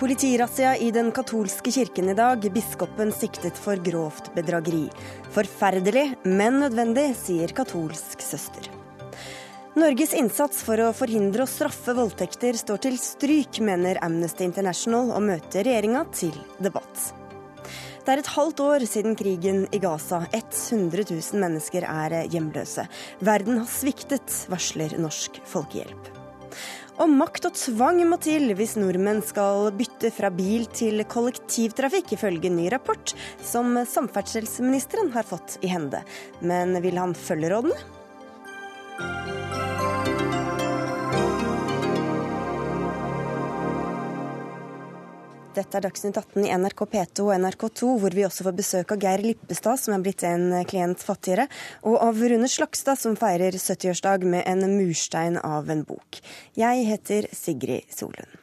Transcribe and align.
Politirazzia 0.00 0.76
i 0.76 0.90
den 0.90 1.10
katolske 1.12 1.70
kirken 1.70 2.08
i 2.08 2.14
dag. 2.16 2.46
Biskopen 2.52 3.10
siktet 3.12 3.58
for 3.60 3.76
grovt 3.84 4.30
bedrageri. 4.32 4.86
Forferdelig, 5.34 6.14
men 6.24 6.56
nødvendig, 6.62 7.10
sier 7.20 7.52
katolsk 7.52 8.22
søster. 8.24 8.70
Norges 9.76 10.14
innsats 10.16 10.62
for 10.64 10.80
å 10.80 10.94
forhindre 10.96 11.44
og 11.44 11.50
straffe 11.52 11.92
voldtekter 11.98 12.56
står 12.56 12.80
til 12.86 12.96
stryk, 12.96 13.60
mener 13.60 14.00
Amnesty 14.00 14.46
International, 14.48 15.12
og 15.12 15.26
møter 15.26 15.68
regjeringa 15.68 16.06
til 16.16 16.32
debatt. 16.64 17.10
Det 18.00 18.14
er 18.14 18.22
et 18.22 18.32
halvt 18.38 18.62
år 18.64 18.86
siden 18.88 19.18
krigen 19.20 19.66
i 19.68 19.82
Gaza. 19.84 20.22
100 20.32 21.10
000 21.12 21.44
mennesker 21.44 21.84
er 21.84 22.16
hjemløse. 22.32 22.88
Verden 23.20 23.60
har 23.60 23.68
sviktet, 23.68 24.32
varsler 24.48 24.96
Norsk 24.96 25.42
Folkehjelp. 25.44 26.19
Og 27.00 27.08
makt 27.08 27.46
og 27.48 27.54
tvang 27.56 28.02
må 28.08 28.18
til 28.20 28.50
hvis 28.58 28.74
nordmenn 28.76 29.22
skal 29.24 29.70
bytte 29.76 30.10
fra 30.12 30.28
bil 30.34 30.66
til 30.76 31.00
kollektivtrafikk, 31.08 32.12
ifølge 32.16 32.50
ny 32.52 32.66
rapport 32.72 33.14
som 33.40 33.72
samferdselsministeren 33.88 35.08
har 35.14 35.24
fått 35.24 35.56
i 35.64 35.72
hende. 35.72 36.02
Men 36.44 36.76
vil 36.84 37.00
han 37.00 37.16
følge 37.16 37.54
rådene? 37.54 37.80
Dette 45.50 45.80
er 45.80 45.82
Dagsnytt 45.82 46.14
18 46.14 46.44
i 46.46 46.50
NRK 46.54 46.84
P2 46.92 47.24
og 47.24 47.32
NRK2, 47.42 47.88
hvor 47.98 48.14
vi 48.14 48.22
også 48.22 48.44
får 48.46 48.54
besøk 48.60 48.92
av 48.94 49.00
Geir 49.02 49.24
Lippestad, 49.24 49.80
som 49.82 49.96
er 49.96 50.04
blitt 50.04 50.22
en 50.28 50.52
klient 50.70 51.02
fattigere, 51.02 51.48
og 51.82 51.96
av 52.06 52.20
Rune 52.22 52.46
Slagstad, 52.46 53.00
som 53.00 53.18
feirer 53.18 53.58
70-årsdag 53.58 54.28
med 54.30 54.46
en 54.46 54.62
murstein 54.76 55.40
av 55.42 55.72
en 55.74 55.82
bok. 55.88 56.20
Jeg 56.54 56.86
heter 56.92 57.26
Sigrid 57.34 57.90
Solund. 57.90 58.38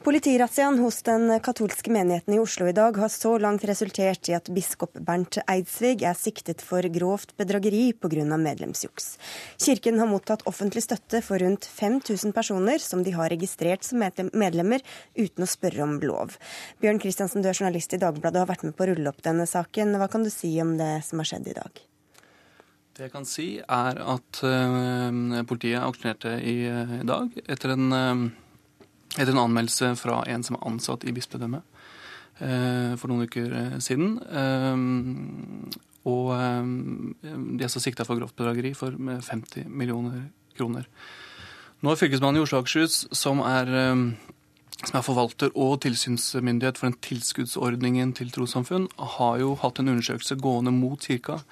Politirazziaen 0.00 0.78
hos 0.80 1.02
den 1.04 1.28
katolske 1.44 1.90
menigheten 1.92 2.32
i 2.32 2.38
Oslo 2.40 2.64
i 2.70 2.72
dag 2.72 2.96
har 2.96 3.10
så 3.12 3.34
langt 3.38 3.66
resultert 3.68 4.30
i 4.30 4.32
at 4.32 4.46
biskop 4.48 4.96
Bernt 5.04 5.36
Eidsvig 5.44 6.06
er 6.08 6.16
siktet 6.16 6.64
for 6.64 6.88
grovt 6.88 7.34
bedrageri 7.36 7.92
pga. 7.92 8.24
medlemsjuks. 8.40 9.18
Kirken 9.60 10.00
har 10.00 10.08
mottatt 10.08 10.46
offentlig 10.48 10.86
støtte 10.86 11.20
for 11.20 11.44
rundt 11.44 11.68
5000 11.68 12.32
personer 12.32 12.80
som 12.80 13.04
de 13.04 13.12
har 13.12 13.28
registrert 13.28 13.84
som 13.84 14.00
medlemmer 14.00 14.80
uten 15.18 15.44
å 15.44 15.52
spørre 15.52 15.84
om 15.84 16.00
lov. 16.00 16.38
Bjørn 16.80 17.04
Kristiansen, 17.04 17.44
du 17.44 17.52
er 17.52 17.60
journalist 17.60 17.92
i 17.92 18.00
Dagbladet 18.00 18.40
og 18.40 18.46
har 18.46 18.52
vært 18.56 18.64
med 18.64 18.76
på 18.80 18.88
å 18.88 18.92
rulle 18.94 19.12
opp 19.12 19.20
denne 19.20 19.44
saken. 19.44 19.98
Hva 20.00 20.08
kan 20.08 20.24
du 20.24 20.32
si 20.32 20.56
om 20.64 20.78
det 20.80 21.04
som 21.04 21.20
har 21.20 21.28
skjedd 21.28 21.52
i 21.52 21.60
dag? 21.60 21.86
Det 22.96 23.10
jeg 23.10 23.18
kan 23.18 23.28
si, 23.28 23.50
er 23.60 24.00
at 24.00 24.46
uh, 24.48 25.42
politiet 25.44 25.84
aksjonerte 25.84 26.38
i, 26.40 26.62
uh, 26.72 27.00
i 27.02 27.08
dag 27.08 27.36
etter 27.44 27.76
en 27.76 27.92
uh, 27.92 28.30
etter 29.16 29.32
en 29.32 29.44
anmeldelse 29.44 29.94
fra 29.98 30.22
en 30.30 30.44
som 30.46 30.56
er 30.56 30.66
ansatt 30.70 31.06
i 31.08 31.14
bispedømmet 31.14 31.62
eh, 32.40 32.92
for 33.00 33.10
noen 33.10 33.26
uker 33.26 33.54
eh, 33.56 33.78
siden. 33.82 34.18
Eh, 34.30 35.78
og 36.10 36.30
de 36.32 37.64
er 37.66 37.68
så 37.68 37.82
sikta 37.82 38.06
for 38.08 38.16
grovt 38.16 38.38
bedrageri 38.38 38.70
for 38.72 38.94
50 38.96 39.68
millioner 39.68 40.30
kroner. 40.56 40.86
Nå 41.84 41.92
er 41.92 41.98
Fylkesmannen 42.00 42.40
i 42.40 42.44
Oslo 42.44 42.56
og 42.56 42.64
Akershus, 42.64 43.02
som 43.12 43.42
er, 43.44 43.68
som 44.80 44.96
er 44.96 45.04
forvalter 45.04 45.52
og 45.52 45.82
tilsynsmyndighet 45.84 46.80
for 46.80 46.88
den 46.88 46.96
tilskuddsordningen 47.04 48.14
til 48.16 48.32
trossamfunn, 48.32 48.88
har 49.18 49.42
jo 49.44 49.52
hatt 49.60 49.80
en 49.80 49.92
undersøkelse 49.92 50.40
gående 50.40 50.72
mot 50.72 51.04
kirka 51.04 51.42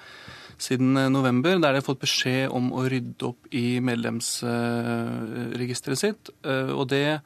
siden 0.61 1.13
november, 1.13 1.59
der 1.59 1.73
de 1.73 1.77
har 1.79 1.85
fått 1.85 2.01
beskjed 2.03 2.49
om 2.55 2.73
å 2.75 2.89
rydde 2.89 3.25
opp 3.29 3.47
i 3.55 3.79
medlemsregisteret 3.83 5.99
sitt. 5.99 6.29
Eh, 6.43 6.71
og 6.73 6.87
det, 6.91 7.19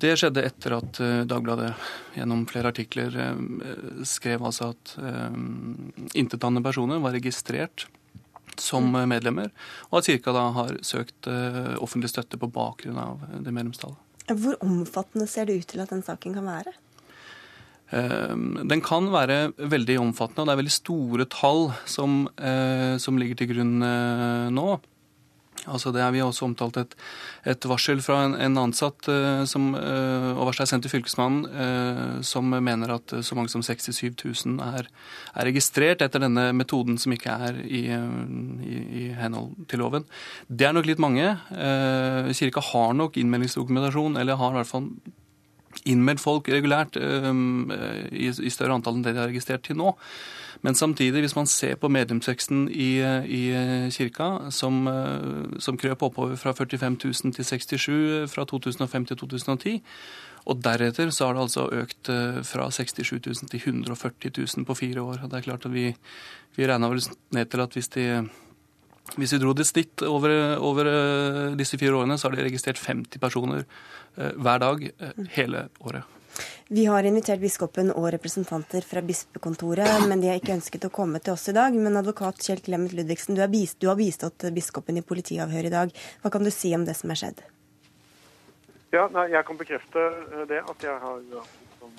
det 0.00 0.16
skjedde 0.20 0.46
etter 0.46 0.70
at 0.78 1.00
eh, 1.02 1.26
Dagbladet 1.28 1.72
gjennom 2.18 2.46
flere 2.50 2.68
artikler 2.74 3.10
eh, 3.26 3.38
skrev 4.06 4.40
altså 4.46 4.64
at 4.74 4.84
intetanende 6.14 6.62
personer 6.64 6.98
var 7.02 7.12
registrert 7.16 7.78
som 8.60 8.84
medlemmer, 9.10 9.48
og 9.90 9.98
at 9.98 10.08
kirka 10.12 10.30
da 10.30 10.44
har 10.54 10.72
søkt 10.86 11.26
offentlig 11.82 12.10
støtte 12.12 12.38
på 12.38 12.54
bakgrunn 12.54 12.98
av 13.02 13.18
det 13.42 13.50
medlemstallet. 13.50 13.98
Hvor 14.30 14.54
omfattende 14.62 15.26
ser 15.28 15.44
det 15.48 15.56
ut 15.58 15.66
til 15.72 15.80
at 15.82 15.90
den 15.90 16.06
saken 16.06 16.34
kan 16.38 16.46
være? 16.46 16.70
Ehm, 17.94 18.64
den 18.68 18.82
kan 18.84 19.10
være 19.12 19.52
veldig 19.58 20.00
omfattende, 20.02 20.42
og 20.42 20.48
det 20.48 20.56
er 20.56 20.62
veldig 20.62 20.78
store 20.78 21.28
tall 21.30 21.68
som, 21.86 22.24
eh, 22.38 22.96
som 22.98 23.20
ligger 23.20 23.38
til 23.38 23.54
grunn 23.54 23.78
eh, 23.82 24.50
nå. 24.54 24.80
Altså 25.70 25.92
det 25.94 26.02
er 26.02 26.12
Vi 26.12 26.20
har 26.20 26.28
også 26.28 26.44
omtalt 26.44 26.76
et, 26.76 26.94
et 27.48 27.66
varsel 27.68 28.02
fra 28.04 28.18
en, 28.26 28.34
en 28.36 28.58
ansatt 28.66 29.08
uh, 29.08 29.44
som, 29.48 29.70
uh, 29.72 30.34
og 30.34 30.50
varsel 30.50 30.64
er 30.66 30.68
sendt 30.68 30.84
til 30.84 30.92
Fylkesmannen, 30.92 31.46
uh, 31.48 32.20
som 32.26 32.50
mener 32.52 32.92
at 32.96 33.14
så 33.24 33.38
mange 33.38 33.52
som 33.52 33.64
67 33.64 34.12
000 34.44 34.60
er, 34.60 34.90
er, 35.32 35.48
registrert 35.48 36.04
etter 36.04 36.20
denne 36.20 36.50
metoden 36.56 36.98
som 37.00 37.14
ikke 37.16 37.32
er 37.48 37.62
i, 37.64 37.86
i, 37.88 38.82
i 39.04 39.06
henhold 39.16 39.54
til 39.70 39.80
loven. 39.80 40.04
Det 40.48 40.68
er 40.68 40.76
nok 40.76 40.88
litt 40.88 41.02
mange. 41.02 41.32
Kirka 42.36 42.62
har 42.72 42.92
nok 42.96 43.16
innmeldingsdokumentasjon, 43.20 44.18
eller 44.20 44.40
har 44.40 44.52
i 44.52 44.60
hvert 44.60 44.70
fall 44.74 44.90
innmeldt 45.88 46.22
folk 46.22 46.48
regulært 46.52 46.96
i, 46.96 48.28
i, 48.30 48.52
større 48.52 48.76
antall 48.76 48.98
enn 48.98 49.04
det 49.04 49.14
de 49.14 49.22
har 49.22 49.30
registrert 49.30 49.64
til 49.66 49.78
nå. 49.78 49.92
Men 50.64 50.76
samtidig, 50.78 51.20
hvis 51.20 51.34
man 51.36 51.48
ser 51.50 51.76
på 51.76 51.90
medlemsveksten 51.92 52.68
i, 52.72 52.90
i 53.28 53.42
kirka, 53.92 54.50
som, 54.54 54.86
uh, 54.88 55.58
som 55.60 55.76
krøp 55.80 56.06
oppover 56.06 56.38
fra 56.40 56.54
45 56.56 56.96
000 57.04 57.34
til 57.36 57.44
67 57.44 58.30
fra 58.32 58.46
2005 58.48 59.10
til 59.10 59.20
2010, 59.20 59.74
og 60.44 60.62
deretter 60.64 61.12
så 61.12 61.28
har 61.28 61.36
det 61.36 61.44
altså 61.46 61.66
økt 61.72 62.08
fra 62.44 62.70
67 62.70 63.12
000 63.16 63.50
til 63.52 63.60
140 63.60 64.32
000 64.36 64.66
på 64.68 64.76
fire 64.76 65.04
år. 65.04 65.22
Og 65.24 65.30
det 65.32 65.38
er 65.38 65.46
klart 65.46 65.64
at 65.64 65.72
vi, 65.72 65.86
vi 66.56 66.66
regna 66.68 66.90
vel 66.92 67.00
ned 67.32 67.48
til 67.48 67.64
at 67.64 67.76
hvis 67.76 67.92
de 67.96 68.08
hvis 69.18 69.34
vi 69.34 69.38
dro 69.40 69.52
det 69.52 69.66
snitt 69.68 70.00
over, 70.08 70.32
over, 70.64 70.88
disse 71.60 71.76
fire 71.76 71.96
årene, 71.96 72.16
så 72.16 72.28
har 72.28 72.36
de 72.36 72.46
registrert 72.46 72.80
50 72.80 73.20
personer 73.20 73.64
Eh, 73.64 74.03
hver 74.16 74.60
dag 74.62 74.84
eh, 74.98 75.24
hele 75.36 75.68
året. 75.80 76.04
Vi 76.68 76.86
har 76.88 77.06
invitert 77.06 77.42
biskopen 77.42 77.90
og 77.92 78.08
representanter 78.14 78.82
fra 78.86 79.02
bispekontoret, 79.04 80.06
men 80.08 80.22
de 80.22 80.30
har 80.30 80.40
ikke 80.40 80.56
ønsket 80.56 80.86
å 80.88 80.92
komme 80.94 81.20
til 81.22 81.34
oss 81.36 81.46
i 81.52 81.54
dag. 81.54 81.76
Men 81.76 82.00
advokat 82.00 82.40
Kjell 82.42 82.62
Clemet 82.64 82.94
Ludvigsen, 82.96 83.36
du, 83.36 83.44
bist, 83.52 83.78
du 83.82 83.90
har 83.90 83.98
bistått 84.00 84.46
biskopen 84.54 84.98
i 84.98 85.04
politiavhør 85.04 85.68
i 85.68 85.74
dag. 85.74 85.92
Hva 86.22 86.32
kan 86.32 86.46
du 86.46 86.50
si 86.54 86.72
om 86.74 86.86
det 86.88 86.96
som 86.98 87.12
er 87.12 87.20
skjedd? 87.20 87.44
Ja, 88.94 89.08
nei, 89.12 89.28
Jeg 89.34 89.44
kan 89.46 89.60
bekrefte 89.60 90.08
eh, 90.08 90.46
det, 90.50 90.62
at 90.64 90.88
jeg 90.88 90.98
har 91.04 91.22
som 91.78 91.92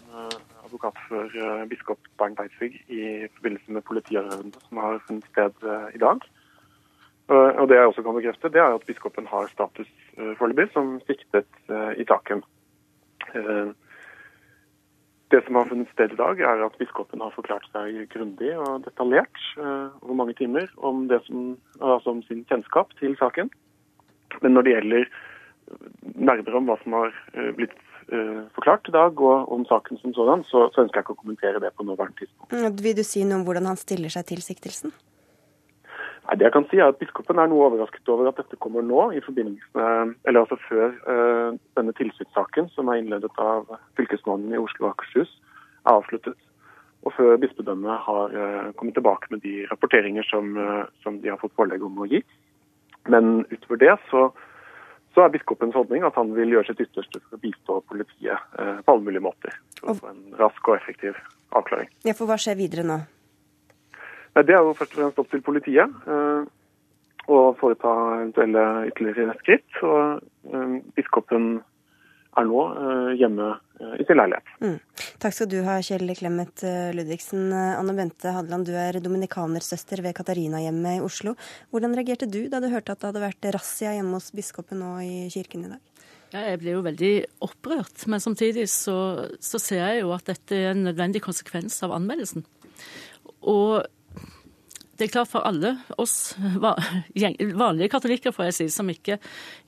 advokat 0.65 0.97
for 1.05 1.35
biskop 1.69 2.07
Bernt 2.17 2.39
Eidsvig 2.41 2.71
i 2.89 3.27
forbindelse 3.35 3.75
med 3.75 3.85
politiavhørene 3.85 4.63
som 4.65 4.79
har 4.81 4.97
funnet 5.05 5.27
sted 5.29 5.67
i 5.93 6.01
dag. 6.01 6.25
Og 7.27 7.69
Det 7.69 7.77
jeg 7.77 7.89
også 7.89 8.03
kan 8.05 8.13
bekrefte, 8.13 8.51
det 8.53 8.61
er 8.61 8.75
at 8.75 8.85
biskopen 8.85 9.25
har 9.25 9.47
status 9.49 9.89
uh, 10.19 10.35
foreløpig 10.37 10.69
som 10.73 10.99
siktet 11.07 11.47
uh, 11.69 11.91
i 11.97 12.05
saken. 12.05 12.43
Det 15.33 15.39
som 15.43 15.57
har 15.57 15.65
funnet 15.67 15.89
sted 15.91 16.13
i 16.13 16.19
dag, 16.19 16.39
er 16.39 16.61
at 16.63 16.75
biskopen 16.77 17.23
har 17.25 17.33
forklart 17.33 17.65
seg 17.73 17.97
grundig 18.13 18.51
og 18.61 18.85
detaljert 18.85 19.41
over 19.57 20.13
mange 20.13 20.35
timer 20.37 20.69
om, 20.77 21.01
som, 21.25 21.57
altså 21.81 22.13
om, 22.13 22.21
sin 22.23 22.45
kjennskap 22.47 22.93
til 23.01 23.17
saken. 23.19 23.49
Men 24.43 24.53
når 24.53 24.67
det 24.67 24.75
gjelder 24.75 25.09
nærmere 26.13 26.61
om 26.61 26.69
hva 26.69 26.77
som 26.83 26.95
har 26.95 27.17
blitt 27.57 27.75
forklart 28.55 28.87
i 28.87 28.95
dag, 28.95 29.19
og 29.19 29.51
om 29.51 29.65
saken 29.65 29.99
som 29.99 30.13
sådan, 30.13 30.45
så, 30.45 30.69
så 30.71 30.85
ønsker 30.85 31.01
jeg 31.01 31.07
ikke 31.07 31.17
å 31.17 31.23
kommentere 31.25 31.59
det 31.59 31.73
på 31.75 31.89
nåværende 31.89 32.21
tidspunkt. 32.21 32.85
Vil 32.85 32.95
du 32.95 33.03
si 33.03 33.25
noe 33.25 33.41
om 33.41 33.49
hvordan 33.49 33.73
han 33.73 33.81
stiller 33.81 34.13
seg 34.13 34.29
til 34.29 34.45
siktelsen? 34.45 34.93
Nei, 36.25 36.37
det 36.39 36.47
jeg 36.47 36.53
kan 36.55 36.65
si 36.71 36.79
er 36.79 36.89
at 36.89 36.97
Biskopen 36.97 37.37
er 37.37 37.49
noe 37.51 37.67
overrasket 37.67 38.09
over 38.09 38.31
at 38.31 38.39
dette 38.39 38.57
kommer 38.61 38.85
nå, 38.85 39.11
i 39.13 39.21
forbindelse 39.21 39.77
med, 39.77 40.15
eller 40.25 40.41
altså 40.41 40.57
før 40.63 40.95
uh, 41.05 41.59
denne 41.77 41.93
tilsynssaken 41.99 42.71
som 42.73 42.89
er 42.89 43.01
innledet 43.01 43.29
av 43.41 43.69
fylkesmannen 43.99 44.55
i 44.55 44.61
Oslo 44.61 44.87
og 44.87 44.95
Akershus, 44.95 45.29
er 45.85 45.93
avsluttet. 45.93 46.39
Og 47.05 47.13
før 47.13 47.37
bispedømmet 47.43 48.01
har 48.07 48.33
uh, 48.33 48.73
kommet 48.79 48.97
tilbake 48.97 49.29
med 49.29 49.45
de 49.45 49.67
rapporteringer 49.69 50.25
som, 50.25 50.55
uh, 50.57 50.89
som, 51.05 51.21
de 51.21 51.29
har 51.29 51.41
fått 51.41 51.53
pålegg 51.59 51.85
om 51.85 52.01
å 52.01 52.09
gi. 52.09 52.23
Men 53.13 53.43
utover 53.51 53.83
det 53.85 53.93
så, 54.09 54.25
så, 55.13 55.27
er 55.27 55.33
biskopens 55.35 55.77
holdning 55.77 56.07
at 56.09 56.17
han 56.17 56.33
vil 56.33 56.57
gjøre 56.57 56.71
sitt 56.71 56.87
ytterste 56.87 57.21
for 57.21 57.37
å 57.37 57.43
bistå 57.43 57.81
politiet 57.85 58.55
på 58.57 58.95
alle 58.95 59.05
mulige 59.05 59.27
måter. 59.27 59.53
For 59.77 59.93
å 59.93 59.99
få 59.99 60.09
en 60.09 60.39
rask 60.41 60.71
og 60.71 60.79
effektiv 60.79 61.19
avklaring. 61.53 61.93
Ja, 62.07 62.17
For 62.17 62.25
hva 62.25 62.41
skjer 62.41 62.57
videre 62.57 62.87
nå? 62.87 63.03
Det 64.35 64.51
er 64.51 64.65
jo 64.65 64.75
først 64.75 64.95
og 64.95 64.99
fremst 64.99 65.19
opp 65.21 65.29
til 65.31 65.43
politiet 65.45 66.09
eh, 66.11 66.47
å 67.31 67.37
foreta 67.59 67.91
eventuelle 68.17 68.65
ytterligere 68.89 69.37
skritt. 69.39 69.79
Og 69.87 70.19
eh, 70.51 70.75
biskopen 70.97 71.61
er 72.35 72.49
nå 72.49 72.65
eh, 72.73 73.13
hjemme 73.21 73.53
i 73.99 74.05
sin 74.07 74.19
leilighet. 74.19 74.51
Mm. 74.63 74.75
Takk 75.23 75.33
skal 75.35 75.49
du 75.51 75.57
ha, 75.65 75.77
Kjell 75.83 76.11
Clemet 76.15 76.63
Ludvigsen. 76.95 77.49
Anne 77.51 77.95
Bente 77.95 78.31
Hadeland, 78.31 78.67
du 78.67 78.75
er 78.79 78.99
dominikanersøster 79.03 80.03
ved 80.03 80.15
Katarinahjemmet 80.15 80.99
i 80.99 81.03
Oslo. 81.03 81.33
Hvordan 81.71 81.95
reagerte 81.95 82.29
du 82.31 82.45
da 82.51 82.61
du 82.63 82.69
hørte 82.71 82.95
at 82.95 83.01
det 83.03 83.09
hadde 83.11 83.23
vært 83.23 83.49
razzia 83.55 83.95
hjemme 83.97 84.15
hos 84.15 84.31
biskopen 84.35 84.79
nå 84.83 84.93
i 85.03 85.17
kirken 85.31 85.67
i 85.67 85.73
dag? 85.73 85.83
Ja, 86.35 86.45
Jeg 86.51 86.59
blir 86.63 86.77
jo 86.77 86.85
veldig 86.85 87.13
opprørt, 87.47 88.07
men 88.11 88.23
samtidig 88.23 88.67
så, 88.71 88.97
så, 89.39 89.59
ser 89.61 89.83
jeg 89.83 90.01
jo 90.03 90.11
at 90.15 90.27
dette 90.27 90.55
er 90.55 90.73
en 90.73 90.83
nødvendig 90.89 91.21
konsekvens 91.23 91.77
av 91.85 91.93
anmeldelsen. 91.95 92.43
Og 93.45 93.85
det 94.95 95.07
er 95.07 95.11
klart 95.11 95.31
for 95.31 95.43
alle 95.47 95.73
oss 96.01 96.35
vanlige 96.39 97.91
katolikker 97.91 98.33
får 98.35 98.49
jeg 98.49 98.57
si, 98.57 98.67
som 98.71 98.89
ikke 98.91 99.17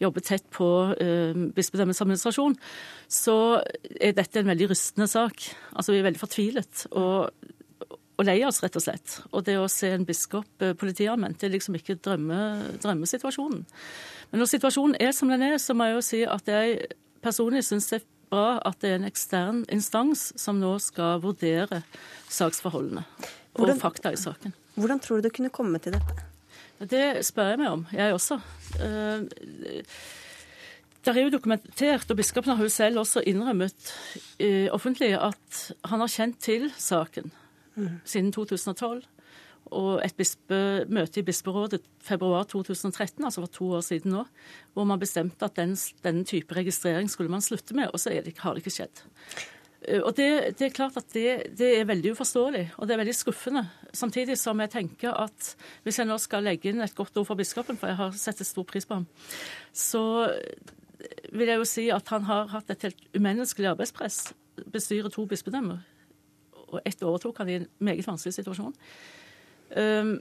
jobber 0.02 0.24
tett 0.24 0.48
på 0.54 0.70
uh, 0.94 1.44
bispedømmets 1.56 2.02
administrasjon, 2.04 2.56
så 3.12 3.38
er 4.00 4.16
dette 4.16 4.42
en 4.42 4.52
veldig 4.52 4.70
rystende 4.72 5.10
sak. 5.12 5.50
Altså 5.74 5.94
Vi 5.94 6.02
er 6.02 6.08
veldig 6.08 6.22
fortvilet 6.22 6.86
og, 6.94 7.32
og 7.92 8.28
lei 8.28 8.38
oss, 8.48 8.62
rett 8.64 8.80
og 8.80 8.86
slett. 8.86 9.18
Og 9.32 9.44
det 9.48 9.58
å 9.60 9.70
se 9.72 9.92
en 9.96 10.08
biskop 10.08 10.64
uh, 10.64 10.76
politianmeldt, 10.80 11.42
det 11.42 11.50
er 11.50 11.58
liksom 11.58 11.76
ikke 11.80 12.00
drømme, 12.00 12.78
drømmesituasjonen. 12.84 13.66
Men 14.32 14.44
når 14.44 14.52
situasjonen 14.54 15.00
er 15.04 15.16
som 15.16 15.32
den 15.32 15.44
er, 15.44 15.58
så 15.60 15.76
må 15.76 15.90
jeg 15.90 15.98
jo 15.98 16.06
si 16.06 16.22
at 16.28 16.52
jeg 16.52 16.94
personlig 17.24 17.66
syns 17.68 17.90
det 17.92 18.00
er 18.00 18.08
bra 18.32 18.48
at 18.68 18.80
det 18.84 18.94
er 18.94 19.02
en 19.02 19.08
ekstern 19.08 19.66
instans 19.72 20.30
som 20.40 20.60
nå 20.60 20.74
skal 20.84 21.22
vurdere 21.24 21.82
saksforholdene 22.32 23.04
og 23.58 23.76
fakta 23.80 24.12
i 24.14 24.20
saken. 24.20 24.56
Hvordan 24.78 25.02
tror 25.02 25.18
du 25.18 25.28
det 25.28 25.34
kunne 25.36 25.54
komme 25.54 25.82
til 25.82 25.98
dette? 25.98 26.24
Det 26.78 27.26
spør 27.26 27.56
jeg 27.56 27.60
meg 27.64 27.74
om, 27.74 27.84
jeg 27.90 28.14
også. 28.14 28.38
Eh, 28.78 29.84
det 31.08 31.14
er 31.16 31.24
jo 31.24 31.34
dokumentert, 31.34 32.10
og 32.12 32.18
biskopen 32.20 32.54
har 32.54 32.64
jo 32.64 32.70
selv 32.70 33.00
også 33.00 33.24
innrømmet 33.24 33.92
uh, 34.44 34.68
offentlig, 34.76 35.14
at 35.16 35.60
han 35.88 36.02
har 36.04 36.12
kjent 36.12 36.40
til 36.44 36.66
saken 36.76 37.32
mm. 37.78 37.94
siden 38.04 38.34
2012. 38.36 39.06
Og 39.78 40.02
et 40.04 40.44
møte 40.92 41.20
i 41.20 41.24
Bisperådet 41.28 41.82
februar 42.04 42.44
2013, 42.44 43.24
altså 43.24 43.44
for 43.44 43.52
to 43.56 43.70
år 43.80 43.86
siden 43.88 44.12
nå, 44.16 44.26
hvor 44.74 44.88
man 44.88 45.00
bestemte 45.00 45.48
at 45.48 45.56
den, 45.56 45.78
denne 46.04 46.28
type 46.28 46.56
registrering 46.56 47.10
skulle 47.12 47.32
man 47.32 47.44
slutte 47.44 47.76
med, 47.76 47.88
og 47.94 48.00
så 48.00 48.10
det, 48.10 48.36
har 48.40 48.54
det 48.54 48.64
ikke 48.64 48.78
skjedd. 48.78 49.04
Eh, 49.82 50.02
og 50.02 50.16
det, 50.18 50.56
det, 50.60 50.68
er 50.68 50.76
klart 50.76 50.98
at 51.00 51.12
det, 51.14 51.54
det, 51.58 51.70
er 51.80 51.90
veldig 51.90 52.16
uforståelig, 52.16 52.64
og 52.78 52.88
det 52.88 52.96
er 52.96 53.02
veldig 53.04 53.16
skuffende. 53.16 53.66
Samtidig 53.94 54.38
som 54.40 54.60
jeg 54.64 54.74
tenker 54.74 55.14
at 55.14 55.54
hvis 55.84 56.00
jeg 56.00 56.10
nå 56.10 56.18
skal 56.22 56.48
legge 56.48 56.72
inn 56.72 56.82
et 56.84 56.96
godt 56.98 57.18
ord 57.18 57.30
for 57.30 57.40
biskopen, 57.40 57.78
for 57.80 57.92
jeg 57.92 58.00
har 58.00 58.18
sett 58.18 58.42
et 58.42 58.50
stor 58.50 58.68
pris 58.68 58.88
på 58.88 59.00
ham, 59.00 59.08
så 59.74 60.04
vil 61.34 61.52
jeg 61.52 61.62
jo 61.62 61.68
si 61.68 61.88
at 61.94 62.10
han 62.14 62.26
har 62.28 62.50
hatt 62.54 62.72
et 62.74 62.88
helt 62.88 63.04
umenneskelig 63.16 63.72
arbeidspress. 63.74 64.32
Bestyrer 64.74 65.14
to 65.14 65.28
bispedømmer, 65.30 65.84
og 66.68 66.82
ett 66.86 67.04
overtok 67.06 67.44
han 67.44 67.52
i 67.52 67.60
en 67.60 67.68
meget 67.80 68.08
vanskelig 68.08 68.34
situasjon. 68.40 68.74
Um, 69.78 70.18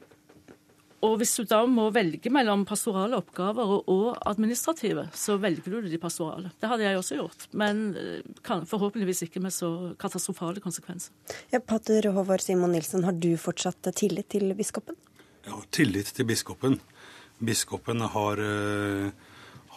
og 1.05 1.19
hvis 1.21 1.35
du 1.37 1.45
da 1.49 1.59
må 1.69 1.91
velge 1.93 2.31
mellom 2.33 2.65
pastorale 2.69 3.19
oppgaver 3.21 3.69
og 3.93 4.17
administrative, 4.29 5.07
så 5.17 5.37
velger 5.41 5.77
du 5.77 5.91
de 5.91 6.01
pastorale. 6.01 6.51
Det 6.61 6.71
hadde 6.71 6.87
jeg 6.87 7.01
også 7.01 7.19
gjort, 7.19 7.47
men 7.53 7.83
eh, 8.01 8.31
kan, 8.47 8.65
forhåpentligvis 8.69 9.27
ikke 9.29 9.43
med 9.45 9.53
så 9.55 9.71
katastrofale 10.01 10.63
konsekvenser. 10.65 11.13
Ja, 11.53 11.61
Pater 11.61 12.09
Håvard 12.17 12.45
Simon 12.45 12.73
Nilsen, 12.73 13.05
har 13.05 13.13
du 13.13 13.35
fortsatt 13.41 13.93
tillit 13.99 14.31
til 14.33 14.55
biskopen? 14.57 14.97
Ja, 15.47 15.61
tillit 15.71 16.15
til 16.17 16.29
biskopen. 16.29 16.81
Biskopen 17.45 18.01
har, 18.01 18.41
eh, 18.41 19.11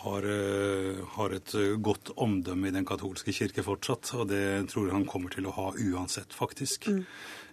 har, 0.06 0.24
eh, 0.24 1.04
har 1.18 1.36
et 1.36 1.52
godt 1.84 2.14
omdømme 2.16 2.72
i 2.72 2.78
den 2.78 2.88
katolske 2.88 3.36
kirke 3.36 3.66
fortsatt, 3.66 4.14
og 4.16 4.32
det 4.32 4.70
tror 4.72 4.88
jeg 4.88 4.96
han 4.96 5.06
kommer 5.06 5.36
til 5.36 5.52
å 5.52 5.56
ha 5.58 5.74
uansett, 5.76 6.32
faktisk. 6.32 6.88
Mm. 6.88 7.04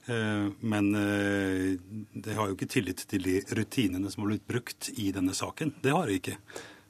Eh, 0.06 0.46
men 0.60 0.94
eh, 0.94 1.78
det 2.12 2.34
har 2.38 2.48
jo 2.48 2.54
ikke 2.54 2.70
tillit 2.70 3.02
til 3.10 3.26
de 3.26 3.40
rutinene 3.58 4.10
som 4.12 4.22
har 4.22 4.34
blitt 4.34 4.48
brukt 4.48 4.90
i 4.94 5.10
denne 5.14 5.34
saken. 5.34 5.74
Det 5.82 5.94
har 5.94 6.10
jeg 6.10 6.22
ikke. 6.22 6.36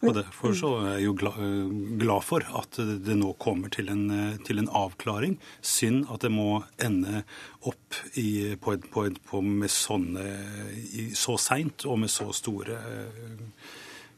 Og 0.05 0.13
derfor 0.13 0.53
så 0.55 0.71
er 0.83 0.99
jeg 0.99 1.07
jo 1.07 1.15
eh, 1.31 1.71
glad 2.03 2.27
for 2.27 2.45
at 2.61 2.77
det 2.77 3.17
nå 3.17 3.33
kommer 3.41 3.73
til 3.73 3.89
en, 3.93 4.05
til 4.45 4.61
en 4.61 4.69
avklaring. 4.69 5.39
Synd 5.65 6.05
at 6.13 6.27
det 6.27 6.33
må 6.35 6.61
ende 6.77 7.25
opp 7.65 8.03
i, 8.21 8.55
på, 8.61 8.77
på, 8.93 9.09
på 9.31 9.43
med 9.47 9.73
sånne, 9.73 10.29
så 11.17 11.41
seint 11.41 11.89
og 11.89 12.03
med 12.05 12.13
så 12.13 12.29
store 12.37 12.77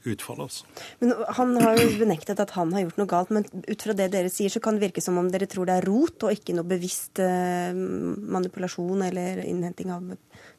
utfall. 0.06 0.44
Altså. 0.44 0.68
Men 1.00 1.14
Han 1.38 1.56
har 1.62 1.80
jo 1.80 1.88
benektet 1.98 2.40
at 2.42 2.54
han 2.56 2.72
har 2.74 2.86
gjort 2.86 3.00
noe 3.00 3.10
galt, 3.10 3.32
men 3.34 3.48
ut 3.66 3.82
fra 3.82 3.96
det 3.96 4.10
dere 4.14 4.30
sier, 4.32 4.52
så 4.52 4.62
kan 4.62 4.78
det 4.78 4.86
virke 4.88 5.04
som 5.04 5.18
om 5.20 5.30
dere 5.32 5.48
tror 5.50 5.68
det 5.68 5.78
er 5.78 5.88
rot 5.88 6.28
og 6.28 6.34
ikke 6.34 6.56
noe 6.56 6.68
bevisst 6.68 7.20
eh, 7.22 7.74
manipulasjon 7.74 9.04
eller 9.08 9.42
innhenting 9.44 9.92
av 9.94 10.14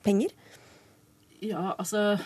penger? 0.06 0.36
Ja, 1.40 1.74
altså 1.78 2.18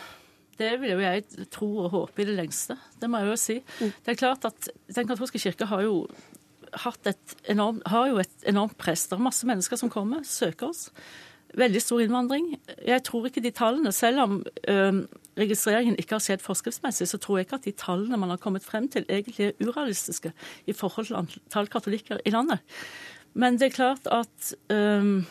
det 0.58 0.76
vil 0.82 0.94
jo 0.94 1.02
jeg 1.02 1.48
tro 1.54 1.70
og 1.86 1.92
håpe 1.94 2.24
i 2.24 2.28
det 2.30 2.38
lengste. 2.38 2.78
Det 3.00 3.10
må 3.10 3.22
jeg 3.22 3.32
jo 3.32 3.42
si. 3.42 3.58
Mm. 3.82 3.92
Det 4.06 4.14
er 4.14 4.20
klart 4.20 4.48
at 4.50 4.70
Den 4.94 5.10
katolske 5.10 5.42
kirke 5.42 5.68
har 5.70 5.84
jo 5.86 6.08
hatt 6.84 7.10
et 7.10 7.36
enormt, 7.50 7.84
har 7.90 8.10
jo 8.10 8.20
et 8.22 8.48
enormt 8.50 8.78
press. 8.82 9.06
Det 9.08 9.18
er 9.18 9.28
masse 9.28 9.48
mennesker 9.50 9.80
som 9.80 9.92
kommer, 9.94 10.26
søker 10.26 10.72
oss. 10.72 10.88
Veldig 11.54 11.82
stor 11.84 12.02
innvandring. 12.02 12.48
Jeg 12.82 13.04
tror 13.06 13.28
ikke 13.30 13.44
de 13.46 13.52
tallene, 13.54 13.92
selv 13.94 14.24
om 14.24 14.40
øh, 14.70 15.04
registreringen 15.38 15.98
ikke 16.02 16.18
har 16.18 16.24
skjedd 16.26 16.42
forskriftsmessig, 16.42 17.08
så 17.10 17.20
tror 17.22 17.38
jeg 17.38 17.48
ikke 17.48 17.60
at 17.60 17.68
de 17.68 17.76
tallene 17.78 18.18
man 18.18 18.34
har 18.34 18.42
kommet 18.42 18.66
frem 18.66 18.88
til, 18.90 19.06
egentlig 19.10 19.52
er 19.52 19.60
urealistiske 19.62 20.34
i 20.66 20.74
forhold 20.74 21.12
til 21.12 21.20
antall 21.22 21.70
katolikker 21.70 22.24
i 22.26 22.34
landet. 22.34 22.64
Men 23.34 23.60
det 23.62 23.70
er 23.70 23.78
klart 23.78 24.10
at 24.12 24.54
øh, 24.74 25.24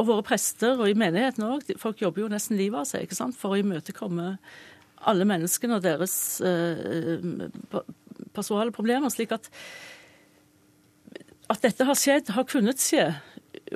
Og 0.00 0.06
våre 0.08 0.22
prester, 0.24 0.78
og 0.80 0.88
i 0.88 0.96
menigheten 0.96 1.44
òg, 1.44 1.66
folk 1.76 2.00
jobber 2.00 2.22
jo 2.22 2.28
nesten 2.32 2.56
livet 2.56 2.80
av 2.80 2.86
seg 2.88 3.02
ikke 3.04 3.16
sant, 3.18 3.36
for 3.36 3.52
å 3.52 3.58
imøtekomme 3.60 4.38
alle 5.04 5.26
menneskene 5.28 5.76
og 5.76 5.82
deres 5.84 6.14
øh, 6.40 7.20
personale 8.32 8.72
problemer. 8.72 9.12
slik 9.12 9.32
at 9.36 9.50
at 11.52 11.60
dette 11.60 11.84
har 11.84 11.98
skjedd, 11.98 12.32
har 12.32 12.46
kunnet 12.48 12.80
skje, 12.80 13.10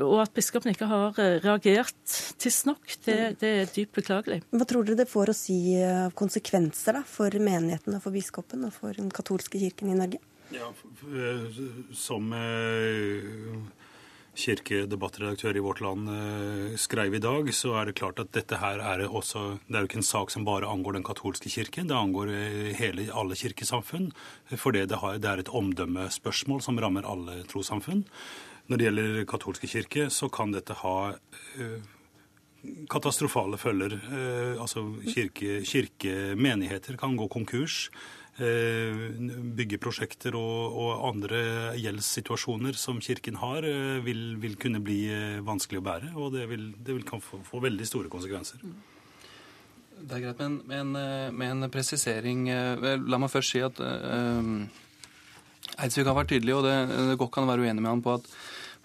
og 0.02 0.20
at 0.24 0.34
biskopen 0.36 0.72
ikke 0.72 0.88
har 0.90 1.18
eh, 1.22 1.38
reagert 1.44 2.16
tidsnok, 2.40 2.96
det, 3.06 3.18
det 3.40 3.52
er 3.62 3.72
dypt 3.72 3.96
beklagelig. 4.00 4.42
Hva 4.52 4.68
tror 4.68 4.86
dere 4.86 5.02
det 5.02 5.10
får 5.10 5.32
å 5.32 5.36
si 5.36 5.58
av 5.80 6.14
konsekvenser 6.18 6.98
da, 6.98 7.02
for 7.06 7.32
menigheten 7.32 7.96
og 7.96 8.04
for 8.04 8.16
biskopen 8.16 8.66
og 8.68 8.74
for 8.76 8.96
den 8.96 9.12
katolske 9.14 9.60
kirken 9.62 9.92
i 9.92 9.98
Norge? 9.98 10.20
Ja, 10.54 10.68
eh, 10.70 11.60
Som 11.96 12.30
eh, 12.36 13.24
kirkedebattredaktør 14.36 15.56
i 15.56 15.64
Vårt 15.64 15.80
Land 15.80 16.10
skrev 16.78 17.14
i 17.16 17.22
dag, 17.24 17.48
så 17.56 17.72
er 17.80 17.88
det 17.88 17.96
klart 17.96 18.20
at 18.20 18.34
dette 18.36 18.58
her 18.60 18.82
er 18.84 19.06
også 19.06 19.62
Det 19.64 19.78
er 19.78 19.86
jo 19.86 19.88
ikke 19.88 20.02
en 20.02 20.10
sak 20.10 20.34
som 20.34 20.44
bare 20.44 20.68
angår 20.68 20.98
den 20.98 21.06
katolske 21.08 21.48
kirken, 21.48 21.88
det 21.88 21.96
angår 21.96 22.34
hele, 22.76 23.06
alle 23.16 23.38
kirkesamfunn. 23.38 24.10
for 24.60 24.76
det, 24.76 24.90
har, 24.92 25.16
det 25.16 25.30
er 25.30 25.40
et 25.40 25.48
omdømmespørsmål 25.48 26.60
som 26.60 26.76
rammer 26.76 27.08
alle 27.08 27.46
trossamfunn. 27.48 28.04
Når 28.66 28.80
det 28.80 28.86
gjelder 28.88 29.24
katolske 29.30 29.68
kirke, 29.70 30.08
så 30.10 30.26
kan 30.32 30.50
dette 30.54 30.74
ha 30.80 30.96
uh, 31.14 31.78
katastrofale 32.90 33.58
følger. 33.62 33.94
Uh, 34.10 34.62
altså 34.62 34.88
kirke, 35.06 35.60
kirkemenigheter 35.66 36.98
kan 36.98 37.14
gå 37.18 37.28
konkurs. 37.30 37.86
Uh, 38.36 39.14
byggeprosjekter 39.56 40.34
og, 40.36 40.74
og, 40.76 40.90
andre 41.08 41.38
gjeldssituasjoner 41.80 42.76
som 42.76 42.98
Kirken 43.00 43.38
har, 43.40 43.64
vil, 44.04 44.34
vil, 44.42 44.58
kunne 44.60 44.82
bli 44.84 44.98
vanskelig 45.46 45.80
å 45.80 45.86
bære. 45.86 46.10
Og 46.18 46.34
det 46.34 46.50
vil, 46.50 46.66
det 46.76 46.98
vil 46.98 47.06
kan 47.06 47.22
få, 47.22 47.40
få, 47.46 47.62
veldig 47.64 47.86
store 47.88 48.10
konsekvenser. 48.12 48.66
Det 49.96 50.18
er 50.18 50.26
greit, 50.26 50.42
men 50.42 50.58
med 50.66 50.82
en, 50.82 51.38
med 51.38 51.54
en 51.54 51.70
presisering 51.72 52.42
La 53.08 53.16
meg 53.16 53.32
først 53.32 53.54
si 53.54 53.62
at 53.64 53.78
um, 53.80 54.66
Eidsvik 55.76 56.08
har 56.08 56.16
vært 56.16 56.30
tydelig, 56.32 56.54
og 56.56 56.64
det, 56.64 56.74
det 57.10 57.18
godt 57.20 57.34
kan 57.34 57.48
være 57.48 57.66
uenig 57.66 57.82
med 57.82 57.90
han 57.90 58.04
på 58.04 58.14
at 58.16 58.28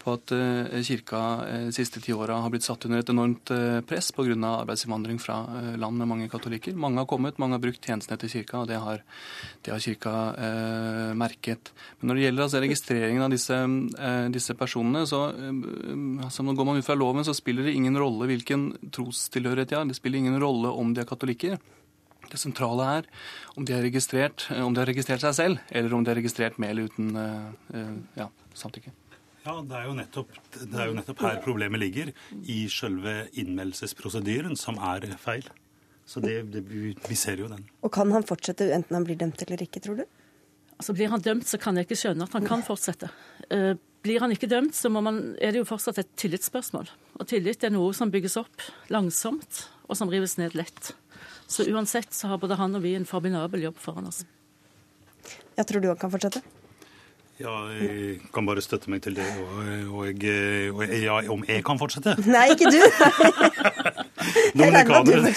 på 0.01 0.15
at 0.17 0.31
eh, 0.36 0.81
kirka 0.86 1.22
eh, 1.46 1.65
de 1.70 1.75
siste 1.75 2.01
ti 2.03 2.13
åra 2.13 2.39
har 2.43 2.51
blitt 2.53 2.65
satt 2.65 2.86
under 2.88 3.01
et 3.01 3.12
enormt 3.12 3.51
eh, 3.53 3.79
press 3.88 4.12
pga. 4.15 4.34
arbeidsinnvandring 4.34 5.20
fra 5.22 5.38
land 5.77 5.98
med 5.98 6.10
mange 6.10 6.29
katolikker. 6.29 6.75
Mange 6.75 7.01
har 7.01 7.10
kommet, 7.10 7.39
mange 7.41 7.58
har 7.58 7.63
brukt 7.63 7.86
tjenestene 7.86 8.20
til 8.22 8.31
kirka, 8.34 8.62
og 8.62 8.70
det 8.72 8.79
har, 8.81 9.03
det 9.65 9.74
har 9.74 9.84
kirka 9.84 10.13
eh, 10.38 11.12
merket. 11.17 11.74
Men 12.00 12.12
når 12.12 12.20
det 12.20 12.25
gjelder 12.25 12.46
altså, 12.48 12.63
registreringen 12.65 13.25
av 13.25 13.34
disse, 13.34 13.58
eh, 13.58 14.29
disse 14.34 14.55
personene, 14.58 15.03
så 15.10 15.24
eh, 15.31 15.51
altså, 16.25 16.46
går 16.48 16.70
man 16.70 16.81
ut 16.81 16.88
fra 16.88 16.98
loven, 16.98 17.25
så 17.27 17.36
spiller 17.38 17.67
det 17.67 17.75
ingen 17.77 17.98
rolle 18.00 18.29
hvilken 18.31 18.72
trostilhørighet 18.93 19.74
de 19.74 19.79
har. 19.79 19.86
Det 19.89 20.00
spiller 20.00 20.24
ingen 20.24 20.39
rolle 20.41 20.74
om 20.74 20.96
de 20.96 21.03
er 21.03 21.10
katolikker. 21.10 21.60
Det 22.31 22.39
sentrale 22.39 22.88
er 22.98 23.08
om 23.60 23.65
de 23.67 23.75
har 23.75 23.84
registrert, 23.84 24.48
registrert 24.88 25.25
seg 25.25 25.36
selv, 25.36 25.63
eller 25.70 25.93
om 25.93 26.05
de 26.05 26.13
har 26.13 26.20
registrert 26.22 26.62
med 26.62 26.72
eller 26.72 26.88
uten 26.88 27.12
ja, 28.15 28.29
samtykke. 28.55 28.93
Ja, 29.41 29.55
det 29.65 29.74
er, 29.74 29.89
nettopp, 29.98 30.36
det 30.53 30.69
er, 30.69 30.88
jo 30.91 30.95
nettopp, 31.00 31.21
her 31.25 31.39
problemet 31.41 31.81
ligger. 31.81 32.12
I 32.45 32.63
selve 32.69 33.25
innmeldelsesprosedyren, 33.41 34.53
som 34.60 34.77
er 34.77 35.07
feil. 35.21 35.48
Så 36.05 36.21
det, 36.21 36.36
det, 36.53 36.62
vi 36.67 37.17
ser 37.17 37.41
jo 37.41 37.48
den. 37.50 37.63
Og 37.81 37.93
kan 37.93 38.12
han 38.13 38.25
fortsette 38.27 38.67
enten 38.75 38.98
han 38.98 39.07
blir 39.07 39.17
dømt 39.17 39.41
eller 39.45 39.63
ikke, 39.65 39.81
tror 39.81 40.01
du? 40.01 40.05
Altså 40.77 40.93
Blir 40.98 41.12
han 41.13 41.21
dømt, 41.21 41.48
så 41.48 41.60
kan 41.62 41.77
jeg 41.77 41.88
ikke 41.88 42.00
skjønne 42.03 42.25
at 42.25 42.36
han 42.38 42.45
kan 42.45 42.63
fortsette. 42.65 43.10
Eh, 43.53 43.74
blir 44.01 44.21
han 44.24 44.33
ikke 44.33 44.50
dømt, 44.50 44.74
så 44.77 44.89
man, 44.89 45.36
er 45.38 45.53
det 45.53 45.62
jo 45.62 45.69
fortsatt 45.69 46.01
et 46.01 46.13
tillitsspørsmål. 46.17 46.89
Og 47.21 47.27
tillit 47.29 47.63
er 47.65 47.74
noe 47.74 47.93
som 47.98 48.10
bygges 48.13 48.38
opp 48.41 48.65
langsomt, 48.93 49.65
og 49.86 49.98
som 49.98 50.10
rives 50.10 50.38
ned 50.41 50.57
lett. 50.57 50.93
Så 51.45 51.67
uansett 51.69 52.13
så 52.17 52.31
har 52.31 52.41
både 52.41 52.57
han 52.57 52.77
og 52.77 52.81
vi 52.86 52.95
en 52.98 53.05
formidabel 53.05 53.67
jobb 53.67 53.77
foran 53.81 54.10
oss. 54.10 54.24
Ja, 55.57 55.63
Tror 55.63 55.81
du 55.81 55.91
han 55.91 56.01
kan 56.01 56.13
fortsette? 56.13 56.41
Ja, 57.41 57.55
jeg 57.75 58.19
kan 58.33 58.48
bare 58.48 58.63
støtte 58.63 58.91
meg 58.93 59.01
til 59.05 59.17
det. 59.17 59.25
Og, 59.41 60.01
og, 60.01 60.25
og 60.77 60.95
ja, 60.95 61.19
om 61.33 61.45
jeg 61.48 61.65
kan 61.65 61.81
fortsette? 61.81 62.15
Nei, 62.29 62.51
ikke 62.55 62.71
du! 62.71 62.79
Dominikanere, 64.53 65.31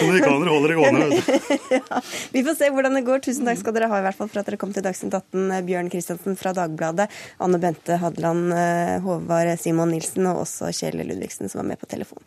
dominikanere 0.00 0.52
holder 0.52 0.68
det 0.68 0.76
gående. 0.78 1.06
ja, 1.78 2.00
vi 2.34 2.42
får 2.44 2.58
se 2.58 2.70
hvordan 2.74 2.98
det 2.98 3.04
går. 3.06 3.22
Tusen 3.24 3.48
takk 3.48 3.60
skal 3.62 3.76
dere 3.76 3.90
ha 3.92 4.00
i 4.00 4.04
hvert 4.04 4.18
fall 4.18 4.30
for 4.30 4.42
at 4.42 4.50
dere 4.50 4.60
kom 4.60 4.74
til 4.76 4.84
Dagsnytt 4.84 5.16
18. 5.16 5.54
Bjørn 5.68 5.92
Kristiansen 5.92 6.36
fra 6.38 6.52
Dagbladet, 6.56 7.08
Anne 7.44 7.62
Bente 7.62 8.00
Hadeland, 8.02 8.52
eh, 8.52 8.98
Håvard 9.04 9.54
Simon 9.62 9.94
Nilsen 9.94 10.28
og 10.28 10.44
også 10.44 10.72
Kjell 10.74 11.00
Ludvigsen 11.00 11.48
som 11.48 11.62
var 11.62 11.72
med 11.72 11.80
på 11.80 11.88
telefon. 11.90 12.22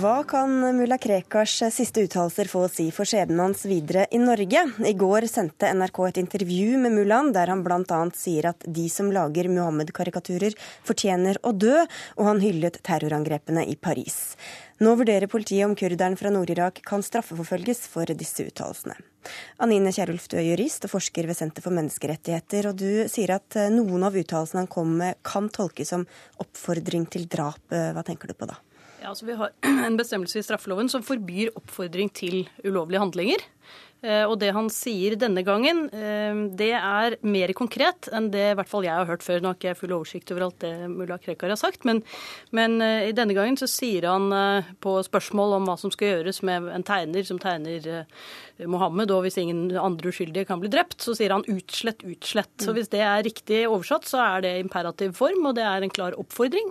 Hva 0.00 0.22
kan 0.24 0.52
mulla 0.76 0.96
Krekars 0.96 1.58
siste 1.74 2.00
uttalelser 2.06 2.48
få 2.48 2.62
å 2.64 2.68
si 2.72 2.86
for 2.94 3.08
skjebnen 3.08 3.42
hans 3.42 3.66
videre 3.68 4.06
i 4.14 4.20
Norge? 4.22 4.62
I 4.88 4.94
går 4.96 5.26
sendte 5.28 5.68
NRK 5.76 5.98
et 6.06 6.20
intervju 6.22 6.78
med 6.80 6.94
mullaen 6.94 7.28
der 7.34 7.50
han 7.52 7.60
bl.a. 7.66 7.98
sier 8.16 8.48
at 8.48 8.64
de 8.64 8.86
som 8.88 9.10
lager 9.12 9.50
Muhammed-karikaturer, 9.52 10.56
fortjener 10.88 11.36
å 11.44 11.52
dø, 11.52 11.82
og 12.16 12.30
han 12.30 12.40
hyllet 12.40 12.78
terrorangrepene 12.86 13.66
i 13.68 13.74
Paris. 13.76 14.38
Nå 14.80 14.94
vurderer 14.96 15.28
politiet 15.28 15.66
om 15.66 15.76
kurderen 15.76 16.16
fra 16.16 16.32
Nord-Irak 16.32 16.80
kan 16.86 17.04
straffeforfølges 17.04 17.84
for 17.90 18.08
disse 18.16 18.46
uttalelsene. 18.48 18.96
Anine 19.60 19.92
Kierulf, 19.92 20.30
du 20.32 20.38
er 20.40 20.48
jurist 20.48 20.88
og 20.88 20.94
forsker 20.94 21.28
ved 21.28 21.36
Senter 21.36 21.66
for 21.66 21.76
menneskerettigheter, 21.76 22.70
og 22.70 22.80
du 22.80 23.04
sier 23.12 23.36
at 23.36 23.60
noen 23.74 24.08
av 24.08 24.16
uttalelsene 24.16 24.64
han 24.64 24.72
kom 24.78 24.96
med 25.02 25.20
kan 25.28 25.52
tolkes 25.52 25.92
som 25.92 26.08
oppfordring 26.40 27.04
til 27.12 27.28
drap. 27.28 27.60
Hva 27.68 28.06
tenker 28.06 28.32
du 28.32 28.38
på 28.38 28.48
da? 28.48 28.56
Ja, 29.00 29.08
altså 29.08 29.26
Vi 29.26 29.36
har 29.38 29.52
en 29.88 29.96
bestemmelse 29.96 30.38
i 30.38 30.44
straffeloven 30.44 30.90
som 30.92 31.04
forbyr 31.04 31.54
oppfordring 31.56 32.12
til 32.12 32.42
ulovlige 32.64 33.00
handlinger. 33.00 33.46
Eh, 34.00 34.24
og 34.24 34.38
det 34.40 34.52
han 34.56 34.70
sier 34.72 35.16
denne 35.20 35.42
gangen, 35.44 35.84
eh, 35.92 36.38
det 36.56 36.72
er 36.72 37.18
mer 37.20 37.52
konkret 37.56 38.08
enn 38.16 38.30
det 38.32 38.46
i 38.52 38.56
hvert 38.56 38.70
fall 38.70 38.86
jeg 38.86 38.96
har 38.96 39.08
hørt 39.08 39.24
før. 39.24 39.42
Nå 39.42 39.52
har 39.52 39.58
ikke 39.58 39.70
jeg 39.70 39.80
full 39.80 39.96
oversikt 39.98 40.32
over 40.32 40.46
alt 40.46 40.60
det 40.64 40.72
mulla 40.88 41.18
Krekar 41.20 41.52
har 41.52 41.60
sagt, 41.60 41.84
men, 41.88 42.00
men 42.56 42.80
eh, 42.84 43.10
i 43.10 43.16
denne 43.16 43.36
gangen 43.36 43.60
så 43.60 43.68
sier 43.68 44.08
han 44.08 44.32
på 44.80 44.94
spørsmål 45.04 45.58
om 45.58 45.68
hva 45.68 45.76
som 45.80 45.92
skal 45.92 46.14
gjøres 46.14 46.40
med 46.46 46.70
en 46.72 46.86
tegner 46.86 47.26
som 47.26 47.38
tegner 47.40 47.84
Mohammed, 48.68 49.10
og 49.12 49.24
hvis 49.24 49.38
ingen 49.40 49.70
andre 49.80 50.10
uskyldige 50.12 50.46
kan 50.48 50.60
bli 50.60 50.68
drept, 50.72 50.98
så 51.00 51.14
sier 51.16 51.32
han 51.32 51.44
utslett, 51.48 52.02
utslett. 52.04 52.52
Så 52.60 52.74
hvis 52.76 52.90
det 52.92 53.00
er 53.04 53.24
riktig 53.24 53.62
oversatt, 53.68 54.08
så 54.08 54.20
er 54.20 54.44
det 54.44 54.52
imperativ 54.60 55.14
form, 55.16 55.46
og 55.48 55.56
det 55.56 55.64
er 55.64 55.84
en 55.84 55.92
klar 55.92 56.16
oppfordring. 56.20 56.68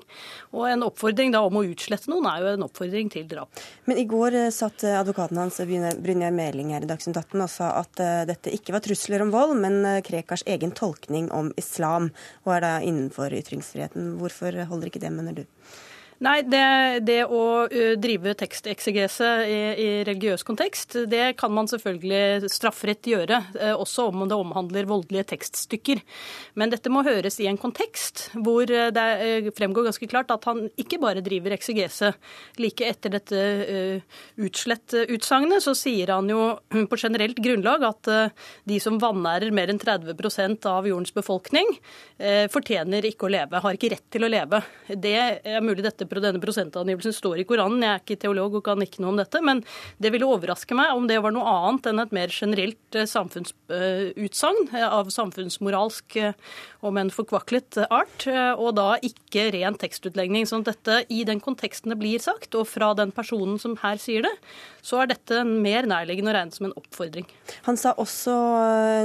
Og 0.54 0.68
en 0.70 0.86
oppfordring 0.86 1.34
da 1.34 1.42
om 1.46 1.58
å 1.58 1.66
utslette 1.66 2.12
noen 2.12 2.30
er 2.30 2.44
jo 2.44 2.54
en 2.54 2.68
oppfordring 2.68 3.10
til 3.14 3.26
drap. 3.30 3.64
Men 3.90 4.02
i 4.02 4.06
går 4.10 4.38
satt 4.54 4.86
advokaten 4.92 5.42
hans 5.42 5.58
Brynjar 5.66 6.36
Meling 6.36 6.76
her 6.76 6.86
i 6.86 6.90
Dagsnytt 6.90 7.19
18 7.20 7.46
og 7.46 7.52
sa 7.52 7.70
at 7.82 8.02
uh, 8.04 8.24
dette 8.30 8.54
ikke 8.56 8.76
var 8.76 8.84
trusler 8.86 9.24
om 9.26 9.34
vold, 9.36 9.56
men 9.62 9.80
uh, 9.86 10.00
Krekars 10.06 10.46
egen 10.50 10.74
tolkning 10.76 11.30
om 11.36 11.54
islam, 11.60 12.10
og 12.46 12.58
er 12.58 12.66
da 12.66 12.74
innenfor 12.86 13.36
ytringsfriheten. 13.38 14.16
Hvorfor 14.22 14.56
holder 14.72 14.92
ikke 14.92 15.04
det, 15.04 15.14
mener 15.14 15.42
du? 15.42 15.46
Nei, 16.20 16.42
det, 16.44 17.00
det 17.08 17.22
å 17.32 17.70
drive 17.96 18.34
teksteksegese 18.36 19.28
i, 19.48 19.60
i, 19.80 19.88
religiøs 20.04 20.44
kontekst, 20.44 20.98
det 21.08 21.38
kan 21.40 21.54
man 21.56 21.70
selvfølgelig 21.72 22.50
straffrett 22.52 23.08
gjøre, 23.08 23.38
også 23.80 24.10
om 24.10 24.26
det 24.28 24.36
omhandler 24.36 24.90
voldelige 24.90 25.30
tekststykker. 25.30 26.02
Men 26.60 26.74
dette 26.74 26.92
må 26.92 27.06
høres 27.08 27.40
i 27.40 27.48
en 27.48 27.60
kontekst 27.62 28.26
hvor 28.36 28.68
det 28.68 29.54
fremgår 29.56 29.88
ganske 29.88 30.10
klart 30.12 30.34
at 30.36 30.48
han 30.50 30.66
ikke 30.76 31.00
bare 31.00 31.24
driver 31.24 31.56
eksegese. 31.56 32.12
Like 32.60 32.90
etter 32.90 33.16
dette 33.16 33.46
utslett-utsagnet 34.44 35.64
så 35.64 35.72
sier 35.72 36.12
han 36.18 36.28
jo 36.28 36.42
på 36.92 37.00
generelt 37.00 37.40
grunnlag 37.40 37.88
at 37.94 38.12
de 38.68 38.82
som 38.84 39.00
vanærer 39.00 39.56
mer 39.56 39.72
enn 39.72 39.80
30% 39.80 40.68
av 40.68 40.92
jordens 40.92 41.16
befolkning, 41.16 41.72
fortjener 42.52 43.08
ikke 43.08 43.30
å 43.30 43.34
leve, 43.38 43.64
har 43.64 43.80
ikke 43.80 43.96
rett 43.96 44.08
til 44.12 44.28
å 44.28 44.34
leve. 44.36 44.60
Det 44.92 45.16
er 45.16 45.64
mulig 45.64 45.88
dette 45.88 46.09
denne 46.18 46.42
prosentangivelsen 46.42 47.14
står 47.14 47.44
i 47.44 47.46
Koranen. 47.46 47.84
Jeg 47.86 47.94
er 47.94 48.02
ikke 48.02 48.18
teolog 48.24 48.58
og 48.58 48.66
kan 48.66 48.82
ikke 48.82 49.04
noe 49.04 49.14
om 49.14 49.20
dette, 49.20 49.42
men 49.46 49.62
det 50.02 50.10
ville 50.14 50.26
overraske 50.26 50.74
meg 50.78 50.96
om 50.96 51.06
det 51.10 51.20
var 51.22 51.34
noe 51.36 51.46
annet 51.46 51.92
enn 51.92 52.02
et 52.02 52.16
mer 52.16 52.34
generelt 52.34 52.98
eh, 52.98 53.08
samfunnsutsagn 53.10 54.74
eh, 54.74 54.88
av 54.88 55.12
samfunnsmoralsk, 55.14 56.18
eh, 56.18 56.34
om 56.86 56.98
enn 56.98 57.12
forkvaklet 57.12 57.76
art, 57.92 58.24
og 58.56 58.70
da 58.78 58.94
ikke 59.04 59.50
ren 59.52 59.76
tekstutlegning. 59.76 60.46
sånn 60.48 60.64
at 60.64 60.70
dette, 60.72 61.02
i 61.12 61.26
den 61.28 61.42
konteksten 61.44 61.92
det 61.92 61.98
blir 62.00 62.22
sagt, 62.24 62.56
og 62.56 62.70
fra 62.72 62.94
den 62.96 63.12
personen 63.12 63.60
som 63.60 63.76
her 63.82 64.00
sier 64.00 64.24
det, 64.24 64.32
så 64.82 65.02
er 65.02 65.12
dette 65.12 65.42
mer 65.44 65.84
nærliggende 65.92 66.32
å 66.32 66.38
regne 66.38 66.56
som 66.56 66.70
en 66.70 66.76
oppfordring. 66.80 67.28
Han 67.68 67.76
sa 67.76 67.92
også 68.00 68.36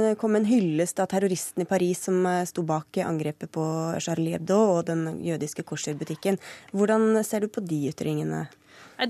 det 0.05 0.13
kom 0.21 0.37
en 0.39 0.47
hyllest 0.47 1.01
av 1.03 1.09
terroristen 1.11 1.65
i 1.65 1.67
Paris 1.67 2.05
som 2.07 2.23
sto 2.47 2.63
bak 2.63 2.95
angrepet 3.03 3.51
på 3.51 3.65
Charlie 3.99 4.37
Hebdo 4.37 4.61
og 4.77 4.85
den 4.87 5.19
jødiske 5.25 5.65
korserbutikken. 5.67 6.39
Hvordan 6.71 6.94
hvordan 7.01 7.27
ser 7.27 7.45
du 7.45 7.51
på 7.51 7.63
de 7.65 7.87
ytringene? 7.91 8.45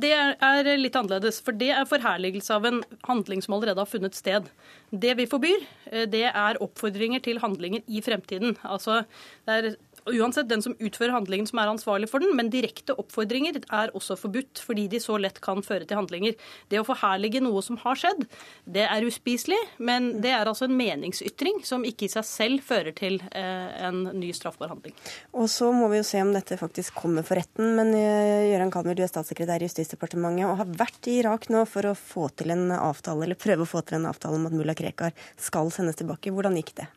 Det 0.02 0.10
er 0.18 0.68
litt 0.80 0.96
annerledes, 0.98 1.38
for 1.46 1.54
det 1.54 1.70
er 1.76 1.86
forherligelse 1.86 2.54
av 2.56 2.66
en 2.66 2.80
handling 3.06 3.44
som 3.46 3.54
allerede 3.54 3.84
har 3.84 3.90
funnet 3.90 4.18
sted. 4.18 4.48
Det 4.90 5.14
vi 5.20 5.28
forbyr, 5.30 5.66
eh, 5.92 6.08
det 6.10 6.26
er 6.32 6.62
oppfordringer 6.64 7.22
til 7.22 7.42
handlinger 7.44 7.86
i 7.86 8.02
fremtiden. 8.02 8.58
Altså, 8.66 9.04
det 9.46 9.60
er 9.60 9.76
uansett 10.06 10.50
den 10.50 10.62
som 10.62 10.76
utfører 10.80 11.16
handlingen 11.16 11.48
som 11.50 11.60
er 11.62 11.72
ansvarlig 11.72 12.10
for 12.12 12.24
den, 12.24 12.36
men 12.38 12.52
direkte 12.54 12.96
oppfordringer 13.00 13.58
er 13.64 13.94
også 13.98 14.18
forbudt 14.20 14.62
fordi 14.64 14.88
de 14.92 15.02
så 15.02 15.18
lett 15.22 15.40
kan 15.44 15.64
føre 15.66 15.88
til 15.88 16.00
handlinger. 16.00 16.36
Det 16.72 16.80
å 16.82 16.86
forherlige 16.88 17.42
noe 17.44 17.64
som 17.66 17.80
har 17.82 18.00
skjedd, 18.00 18.26
det 18.66 18.86
er 18.86 19.08
uspiselig, 19.08 19.60
men 19.78 20.12
det 20.24 20.34
er 20.36 20.46
altså 20.46 20.68
en 20.70 20.78
meningsytring 20.78 21.62
som 21.66 21.86
ikke 21.88 22.08
i 22.08 22.12
seg 22.14 22.28
selv 22.28 22.66
fører 22.66 22.96
til 22.98 23.20
eh, 23.32 23.70
en 23.88 24.04
ny 24.14 24.32
straffbar 24.36 24.74
handling. 24.74 24.96
Og 25.34 25.50
så 25.52 25.72
må 25.76 25.90
vi 25.94 26.02
jo 26.02 26.08
se 26.08 26.22
om 26.24 26.34
dette 26.36 26.60
faktisk 26.60 26.98
kommer 27.02 27.26
for 27.26 27.40
retten, 27.40 27.74
men 27.78 27.94
eh, 27.98 28.52
Gøran 28.52 28.74
Kalmer, 28.74 28.98
du 28.98 29.04
er 29.06 29.12
statssekretær 29.12 29.64
i 29.64 29.70
Justisdepartementet 29.70 30.50
og 30.50 30.60
har 30.62 30.76
vært 30.84 31.10
i 31.10 31.20
Irak 31.22 31.50
nå 31.54 31.66
for 31.70 31.90
å 31.90 31.96
få 31.98 32.30
til 32.38 32.54
en 32.56 32.70
avtale, 32.78 33.26
eller 33.26 33.40
prøve 33.40 33.66
å 33.66 33.70
få 33.70 33.82
til 33.86 34.00
en 34.00 34.12
avtale 34.12 34.40
om 34.40 34.50
at 34.50 34.56
mulla 34.58 34.78
Krekar 34.78 35.16
skal 35.42 35.74
sendes 35.74 35.98
tilbake. 36.00 36.34
Hvordan 36.36 36.58
gikk 36.60 36.76
det? 36.82 36.90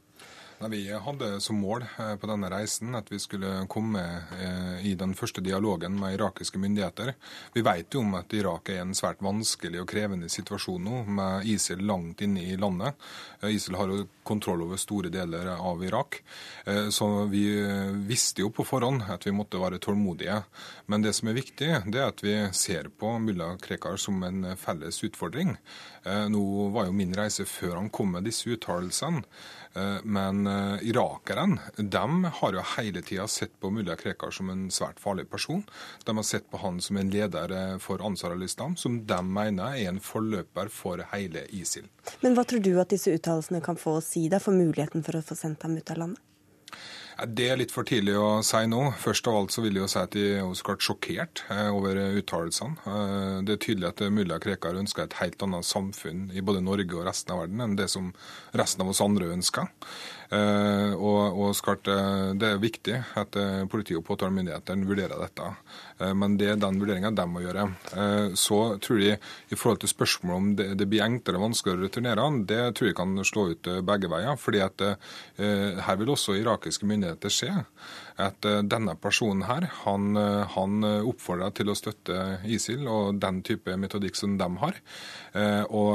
Vi 0.67 0.93
hadde 0.93 1.41
som 1.41 1.57
mål 1.57 1.85
eh, 1.99 2.17
på 2.19 2.27
denne 2.27 2.49
reisen 2.51 2.97
at 2.99 3.13
vi 3.13 3.21
skulle 3.23 3.63
komme 3.71 4.01
eh, 4.35 4.87
i 4.91 4.95
den 4.99 5.13
første 5.15 5.39
dialogen 5.45 5.95
med 6.01 6.17
irakiske 6.17 6.59
myndigheter. 6.59 7.13
Vi 7.55 7.63
vet 7.63 7.95
jo 7.95 8.03
om 8.03 8.17
at 8.19 8.35
Irak 8.35 8.73
er 8.75 8.83
en 8.83 8.97
svært 8.97 9.23
vanskelig 9.23 9.85
og 9.85 9.87
krevende 9.93 10.27
situasjon 10.33 10.83
nå, 10.83 11.05
med 11.15 11.47
ISIL 11.47 11.85
langt 11.87 12.25
inne 12.27 12.43
i 12.43 12.57
landet. 12.59 12.99
Eh, 13.39 13.55
ISIL 13.55 13.79
har 13.79 13.93
jo 13.93 14.09
kontroll 14.27 14.65
over 14.67 14.83
store 14.83 15.13
deler 15.15 15.55
av 15.55 15.81
Irak. 15.87 16.19
Så 16.93 17.07
vi 17.33 17.47
visste 18.05 18.43
jo 18.43 18.51
på 18.53 18.67
forhånd 18.69 19.07
at 19.09 19.25
vi 19.25 19.33
måtte 19.33 19.57
være 19.57 19.79
tålmodige. 19.81 20.43
Men 20.85 21.01
det 21.01 21.15
som 21.17 21.31
er 21.31 21.39
viktig, 21.39 21.71
det 21.89 22.03
er 22.03 22.11
at 22.11 22.21
vi 22.21 22.35
ser 22.53 22.91
på 22.93 23.15
mulla 23.25 23.55
Krekar 23.63 23.97
som 23.97 24.21
en 24.29 24.51
felles 24.61 25.01
utfordring. 25.09 25.55
Nå 26.33 26.43
var 26.75 26.89
jo 26.89 26.95
min 26.97 27.15
reise 27.17 27.45
før 27.49 27.77
han 27.77 27.91
kom 27.93 28.15
med 28.17 28.25
disse 28.29 28.49
uttalelsene. 28.51 29.25
Eh, 29.75 29.97
men 30.03 30.47
eh, 30.47 30.83
irakerne 30.83 31.59
de 31.77 32.25
har 32.25 32.53
jo 32.53 32.63
hele 32.77 33.03
tida 33.03 33.29
sett 33.29 33.61
på 33.61 33.71
mulla 33.71 33.97
Krekar 33.97 34.31
som 34.31 34.51
en 34.51 34.71
svært 34.71 35.01
farlig 35.01 35.29
person. 35.31 35.63
De 36.05 36.17
har 36.17 36.27
sett 36.27 36.51
på 36.51 36.61
han 36.63 36.81
som 36.81 36.97
en 36.97 37.11
leder 37.11 37.53
eh, 37.53 37.77
for 37.79 38.03
Ansar 38.07 38.35
al-Islam, 38.35 38.77
som 38.77 39.01
de 39.07 39.21
mener 39.25 39.77
er 39.77 39.93
en 39.93 40.01
forløper 40.01 40.73
for 40.73 41.05
hele 41.13 41.45
ISIL. 41.49 41.89
Men 42.21 42.39
hva 42.39 42.47
tror 42.49 42.65
du 42.65 42.73
at 42.81 42.95
disse 42.95 43.13
uttalelsene 43.13 43.63
kan 43.65 43.79
få 43.79 43.99
å 43.99 44.05
si 44.05 44.29
da 44.33 44.41
for 44.43 44.57
muligheten 44.57 45.05
for 45.07 45.19
å 45.19 45.25
få 45.25 45.37
sendt 45.39 45.67
ham 45.67 45.77
ut 45.77 45.95
av 45.95 46.03
landet? 46.05 46.25
Det 47.19 47.49
er 47.51 47.59
litt 47.59 47.73
for 47.75 47.83
tidlig 47.83 48.13
å 48.15 48.45
si 48.47 48.61
nå. 48.71 48.93
Først 49.03 49.27
av 49.27 49.35
alt 49.35 49.51
så 49.51 49.63
vil 49.65 49.75
jeg 49.75 49.83
jo 49.83 49.89
si 49.91 49.99
at 49.99 50.13
de 50.15 50.23
er 50.39 50.53
så 50.55 50.67
klart 50.69 50.85
sjokkert 50.87 51.41
over 51.75 51.99
uttalelsene. 52.21 52.79
Det 53.43 53.57
er 53.57 53.63
tydelig 53.65 53.89
at 53.89 54.03
mulla 54.15 54.39
Krekar 54.39 54.79
ønsker 54.79 55.09
et 55.09 55.17
helt 55.19 55.43
annet 55.43 55.67
samfunn 55.67 56.29
i 56.31 56.45
både 56.47 56.63
Norge 56.63 56.95
og 56.95 57.09
resten 57.09 57.35
av 57.35 57.43
verden 57.43 57.65
enn 57.65 57.75
det 57.81 57.89
som 57.91 58.13
resten 58.55 58.85
av 58.85 58.93
oss 58.93 59.03
andre 59.03 59.33
ønsker. 59.35 59.67
Eh, 60.31 60.95
og, 60.95 61.41
og 61.41 61.71
eh, 61.89 62.31
Det 62.39 62.49
er 62.53 62.63
viktig 62.63 62.97
at 63.17 63.33
politiet 63.33 63.71
politi 63.73 63.99
og 63.99 64.05
påtalemyndighetene 64.07 64.87
vurderer 64.87 65.19
dette. 65.19 65.51
Men 65.99 66.37
det 66.39 66.53
er 66.53 66.61
den 66.61 66.79
vurderinga 66.81 67.11
de 67.15 67.27
må 67.31 67.43
gjøre. 67.43 67.67
Så 68.39 68.59
tror 68.85 69.01
jeg 69.03 69.19
i 69.51 69.59
forhold 69.59 69.83
til 69.83 69.91
spørsmålet 69.91 70.37
om 70.39 70.51
det, 70.59 70.69
det 70.79 70.89
blir 70.91 71.05
enklere 71.05 71.41
og 71.41 71.49
vanskeligere 71.49 71.83
å 71.83 71.89
returnere, 71.89 72.27
det 72.49 72.61
tror 72.79 72.91
jeg 72.91 72.99
kan 72.99 73.17
slå 73.27 73.49
ut 73.53 73.71
begge 73.87 74.11
veier. 74.13 74.37
fordi 74.39 74.63
at 74.65 74.85
her 75.89 75.99
vil 75.99 76.13
også 76.15 76.37
irakiske 76.39 76.87
myndigheter 76.87 77.33
se 77.33 77.51
at 78.19 78.47
denne 78.67 78.97
personen 78.99 79.45
her, 79.47 79.69
han, 79.85 80.17
han 80.55 80.87
oppfordrer 81.07 81.53
til 81.55 81.71
å 81.71 81.77
støtte 81.79 82.41
ISIL 82.51 82.89
og 82.91 83.21
den 83.23 83.43
type 83.47 83.77
metodikk 83.79 84.19
som 84.19 84.35
de 84.39 84.49
har. 84.63 84.81
Og, 85.69 85.93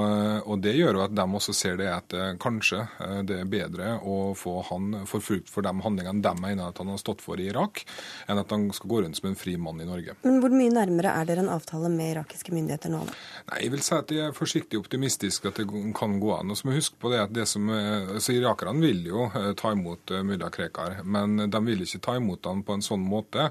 og, 0.48 0.56
det 0.64 0.76
gjør 0.78 1.00
jo 1.00 1.04
at 1.04 1.16
de 1.16 1.26
også 1.40 1.56
ser 1.58 1.80
det 1.82 1.90
at 1.92 2.16
kanskje 2.42 2.86
det 3.28 3.42
er 3.42 3.52
bedre 3.52 3.98
å 4.00 4.34
få 4.40 4.62
han 4.70 5.04
forfulgt 5.10 5.52
for 5.52 5.66
de 5.66 5.74
handlingene 5.84 6.24
de 6.24 6.34
mener 6.40 6.70
at 6.70 6.80
han 6.80 6.94
har 6.94 7.02
stått 7.02 7.24
for 7.24 7.40
i 7.42 7.50
Irak, 7.52 7.84
enn 8.28 8.40
at 8.40 8.56
han 8.56 8.70
skal 8.76 8.92
gå 8.94 9.04
rundt 9.04 9.20
som 9.20 9.30
en 9.30 9.40
fri 9.40 9.58
mann 9.60 9.82
i 9.84 9.88
Norge. 9.88 9.93
Men 10.24 10.40
Hvor 10.44 10.54
mye 10.54 10.74
nærmere 10.74 11.14
er 11.20 11.30
dere 11.30 11.46
en 11.46 11.52
avtale 11.54 11.92
med 11.94 12.14
irakiske 12.16 12.54
myndigheter 12.56 12.94
nå? 12.94 13.04
Da? 13.08 13.18
Nei, 13.52 13.62
Jeg 13.64 13.74
vil 13.76 13.86
si 13.86 13.96
at 13.98 14.16
jeg 14.16 14.28
er 14.28 14.38
forsiktig 14.38 14.80
optimistisk 14.80 15.50
at 15.50 15.62
det 15.62 15.68
kan 15.98 16.20
gå 16.20 16.34
an. 16.38 16.52
Og 16.52 16.60
så 16.60 16.68
må 16.68 16.78
huske 16.78 17.00
på 17.00 17.12
det 17.14 17.22
at 17.24 17.34
det 17.36 17.48
som, 17.50 17.70
altså 17.70 18.36
Irakerne 18.36 18.82
vil 18.84 19.06
jo 19.08 19.28
ta 19.60 19.74
imot 19.76 20.14
mulla 20.26 20.50
Krekar, 20.54 21.02
men 21.04 21.50
de 21.50 21.64
vil 21.66 21.84
ikke 21.86 22.02
ta 22.04 22.18
imot 22.20 22.46
han 22.50 22.64
på 22.66 22.78
en 22.78 22.86
sånn 22.86 23.04
måte 23.04 23.50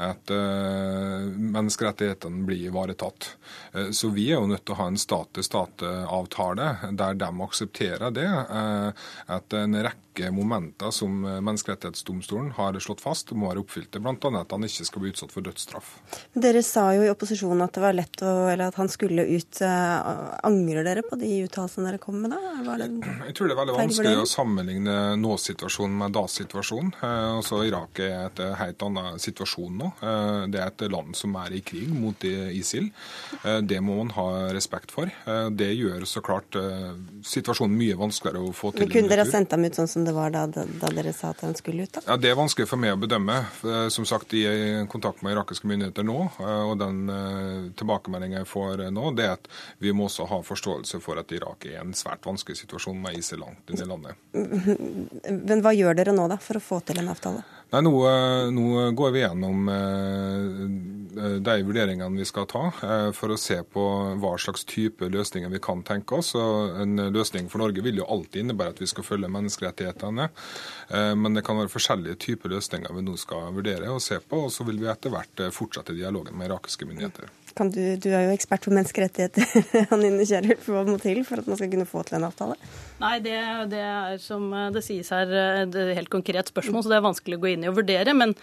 at 0.00 0.32
uh, 0.32 1.26
menneskerettighetene 1.56 2.44
blir 2.48 2.68
ivaretatt. 2.70 3.30
Uh, 3.74 3.90
så 3.96 4.10
vi 4.14 4.28
er 4.30 4.40
jo 4.40 4.50
nødt 4.50 4.64
til 4.66 4.76
å 4.76 4.80
ha 4.82 4.88
en 4.90 5.00
stat-til-stat-avtale 5.00 6.70
der 6.98 7.18
de 7.20 7.30
aksepterer 7.46 8.14
det. 8.16 8.28
Uh, 8.28 8.90
at 9.30 9.56
en 9.56 9.80
rekke 9.84 10.30
momenter 10.34 10.90
som 10.92 11.22
Menneskerettighetsdomstolen 11.22 12.50
har 12.58 12.76
slått 12.82 13.02
fast 13.04 13.30
må 13.32 13.48
være 13.48 13.62
oppfylte, 13.64 14.02
bl.a. 14.02 14.14
at 14.42 14.52
han 14.52 14.66
ikke 14.66 14.86
skal 14.88 15.04
bli 15.04 15.12
utsatt 15.14 15.32
for 15.32 15.46
dødsstraff. 15.46 15.79
Dere 16.34 16.62
sa 16.66 16.88
jo 16.94 17.04
i 17.06 17.10
opposisjonen 17.12 17.64
at 17.64 17.76
det 17.76 17.82
var 17.84 17.96
lett 17.96 18.22
å, 18.22 18.32
eller 18.50 18.70
at 18.70 18.78
han 18.80 18.90
skulle 18.90 19.26
ut. 19.30 19.60
Angrer 19.60 20.86
dere 20.86 21.04
på 21.06 21.18
de 21.20 21.28
uttalelsene 21.46 21.90
dere 21.90 22.00
kom 22.02 22.20
med 22.22 22.34
da? 22.34 22.40
Jeg 23.26 23.34
tror 23.36 23.50
det 23.50 23.54
er 23.54 23.60
veldig 23.60 23.76
vanskelig 23.76 24.14
å 24.22 24.28
sammenligne 24.28 24.96
nå-situasjonen 25.20 25.96
med 26.02 26.14
da-situasjonen. 26.16 26.92
Altså, 27.02 27.62
Irak 27.66 28.00
er 28.02 28.28
et 28.28 28.42
helt 28.60 28.84
annen 28.86 29.20
situasjon 29.22 29.78
nå. 29.80 29.90
Eh, 30.00 30.46
det 30.52 30.60
er 30.60 30.70
et 30.70 30.84
land 30.92 31.16
som 31.18 31.34
er 31.40 31.56
i 31.56 31.62
krig 31.66 31.90
mot 31.94 32.24
ISIL. 32.24 32.90
Eh, 33.42 33.60
det 33.66 33.80
må 33.84 33.98
man 34.00 34.12
ha 34.16 34.26
respekt 34.54 34.94
for. 34.94 35.10
Det 35.50 35.70
gjør 35.74 36.04
så 36.08 36.22
klart 36.24 36.56
situasjonen 37.26 37.76
mye 37.76 37.96
vanskeligere 37.98 38.50
å 38.50 38.54
få 38.56 38.72
til. 38.74 38.84
Men 38.84 38.94
kunne 38.94 39.12
dere 39.12 39.26
ha 39.26 39.30
sendt 39.30 39.54
ham 39.54 39.64
ut 39.66 39.78
sånn 39.78 39.90
som 39.90 40.06
det 40.06 40.14
var 40.16 40.32
da, 40.34 40.46
da, 40.50 40.92
dere 40.94 41.12
sa 41.16 41.32
at 41.34 41.44
han 41.46 41.56
skulle 41.58 41.86
ut? 41.86 41.94
da? 41.98 42.04
Ja, 42.08 42.18
Det 42.20 42.32
er 42.32 42.38
vanskelig 42.38 42.68
for 42.70 42.80
meg 42.80 42.96
å 42.96 43.00
bedømme. 43.00 43.38
Som 43.92 44.06
sagt, 44.08 44.34
i 44.34 44.44
kontakt 44.90 45.24
med 45.24 45.36
irakiske 45.36 45.68
myndigheter 45.70 46.06
nå. 46.06 46.18
Og 46.40 46.74
den 46.80 47.02
tilbakemeldingen 47.78 48.40
jeg 48.40 48.50
får 48.50 48.84
nå, 48.94 49.06
det 49.18 49.28
er 49.28 49.36
at 49.38 49.48
vi 49.82 49.94
må 49.96 50.08
også 50.08 50.28
ha 50.30 50.40
forståelse 50.46 51.00
for 51.04 51.20
at 51.20 51.32
Irak 51.36 51.68
er 51.68 51.78
i 51.78 51.80
en 51.80 51.96
svært 51.96 52.26
vanskelig 52.26 52.60
situasjon 52.62 53.00
med 53.00 53.18
ISIL 53.20 53.40
langt 53.42 53.70
inn 53.70 53.80
i 53.80 53.88
landet. 53.88 54.18
Men 54.34 55.64
hva 55.64 55.74
gjør 55.76 55.96
dere 55.98 56.16
nå 56.16 56.28
da 56.30 56.40
for 56.42 56.60
å 56.60 56.64
få 56.64 56.82
til 56.84 57.02
en 57.02 57.12
avtale? 57.14 57.46
Nei, 57.70 57.84
nå, 57.86 57.92
nå, 58.50 58.64
går 58.98 59.12
vi 59.14 59.20
gjennom 59.22 59.68
eh, 59.70 61.36
de 61.38 61.54
vurderingene 61.62 62.18
vi 62.18 62.26
skal 62.26 62.48
ta, 62.50 62.64
eh, 62.82 63.10
for 63.14 63.30
å 63.30 63.38
se 63.38 63.60
på 63.62 63.84
hva 64.18 64.32
slags 64.42 64.66
type 64.66 65.06
løsninger 65.06 65.52
vi 65.52 65.60
kan 65.62 65.84
tenke 65.86 66.18
oss. 66.18 66.32
Og 66.34 66.80
en 66.82 66.98
løsning 67.14 67.46
for 67.52 67.62
Norge 67.62 67.84
vil 67.86 68.02
jo 68.02 68.08
alltid 68.10 68.42
innebære 68.42 68.74
at 68.74 68.82
vi 68.82 68.90
skal 68.90 69.06
følge 69.06 69.30
menneskerettighetene. 69.30 70.26
Eh, 70.90 71.12
men 71.14 71.38
det 71.38 71.44
kan 71.46 71.62
være 71.62 71.70
forskjellige 71.70 72.18
typer 72.26 72.56
løsninger 72.56 72.96
vi 72.96 73.06
nå 73.06 73.14
skal 73.22 73.54
vurdere 73.54 73.94
og 73.94 74.02
se 74.02 74.18
på. 74.18 74.48
Og 74.48 74.54
så 74.54 74.66
vil 74.66 74.82
vi 74.82 74.90
etter 74.90 75.14
hvert 75.14 75.46
fortsette 75.54 75.94
dialogen 75.94 76.34
med 76.34 76.50
irakiske 76.50 76.90
myndigheter. 76.90 77.30
Du, 77.58 77.80
du, 77.96 78.08
er 78.14 78.28
jo 78.28 78.34
ekspert 78.34 78.64
på 78.64 78.72
menneskerettigheter. 78.72 79.44
Anine 79.94 80.24
Kierulf, 80.24 80.68
hva 80.70 80.84
må 80.86 80.96
til 81.02 81.24
for 81.26 81.42
at 81.42 81.48
man 81.50 81.58
skal 81.58 81.70
kunne 81.72 81.88
få 81.88 82.04
til 82.06 82.20
en 82.20 82.28
avtale? 82.28 82.56
Nei, 83.00 83.14
det, 83.24 83.36
det, 83.72 83.80
er 83.80 84.18
som 84.20 84.50
det 84.74 84.82
sies 84.84 85.08
her 85.12 85.30
et 85.32 85.76
helt 85.96 86.10
konkret 86.12 86.50
spørsmål, 86.52 86.84
så 86.84 86.92
det 86.92 86.98
er 86.98 87.06
vanskelig 87.06 87.38
å 87.38 87.42
gå 87.42 87.50
inn 87.54 87.64
i 87.64 87.70
og 87.70 87.78
vurdere. 87.78 88.12
Men, 88.16 88.34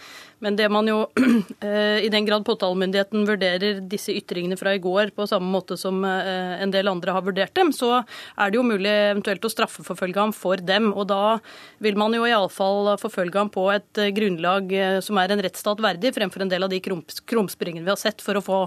men 0.42 0.58
det 0.58 0.66
man 0.74 0.88
jo, 0.90 1.04
eh, 1.66 2.04
i 2.04 2.10
den 2.12 2.26
grad 2.26 2.44
påtalemyndigheten 2.46 3.26
vurderer 3.28 3.80
disse 3.86 4.14
ytringene 4.18 4.58
fra 4.58 4.74
i 4.74 4.82
går 4.82 5.14
på 5.14 5.28
samme 5.30 5.50
måte 5.52 5.78
som 5.78 6.02
eh, 6.06 6.58
en 6.58 6.74
del 6.74 6.90
andre 6.90 7.14
har 7.14 7.26
vurdert 7.26 7.54
dem, 7.58 7.72
så 7.74 8.00
er 8.00 8.50
det 8.50 8.58
jo 8.58 8.66
mulig 8.66 8.90
eventuelt 8.90 9.46
å 9.46 9.52
straffeforfølge 9.52 10.26
ham 10.26 10.34
for 10.34 10.58
dem. 10.58 10.90
Og 10.90 11.06
da 11.10 11.38
vil 11.84 11.98
man 12.00 12.16
jo 12.18 12.26
iallfall 12.26 12.96
forfølge 12.98 13.38
ham 13.38 13.52
på 13.54 13.68
et 13.76 14.02
eh, 14.02 14.12
grunnlag 14.14 14.74
som 15.06 15.22
er 15.22 15.32
en 15.32 15.44
rettsstat 15.46 15.82
verdig, 15.82 16.16
fremfor 16.18 16.44
en 16.44 16.50
del 16.50 16.66
av 16.66 16.74
de 16.74 16.82
krumspringene 16.82 17.86
vi 17.86 17.94
har 17.94 18.00
sett 18.00 18.24
for 18.24 18.38
å 18.38 18.44
få 18.44 18.62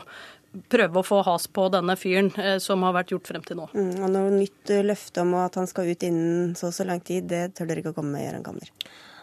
prøve 0.71 0.99
å 1.01 1.05
få 1.05 1.21
has 1.27 1.47
på 1.47 1.67
denne 1.73 1.95
fyren, 1.99 2.31
eh, 2.39 2.57
som 2.63 2.83
har 2.87 2.95
vært 2.97 3.13
gjort 3.15 3.31
frem 3.31 3.45
til 3.47 3.61
nå. 3.61 3.69
Mm, 3.75 3.93
og 4.01 4.11
Noe 4.15 4.33
nytt 4.35 4.73
eh, 4.73 4.83
løfte 4.85 5.23
om 5.25 5.35
at 5.39 5.59
han 5.59 5.69
skal 5.69 5.91
ut 5.91 6.03
innen 6.07 6.51
så 6.59 6.71
og 6.71 6.75
så 6.75 6.87
lang 6.87 7.01
tid, 7.03 7.29
det 7.31 7.53
tør 7.55 7.71
dere 7.71 7.83
ikke 7.83 7.95
å 7.95 8.01
komme 8.01 8.17
med, 8.17 8.27
Gøran 8.27 8.45
Kamner? 8.45 8.73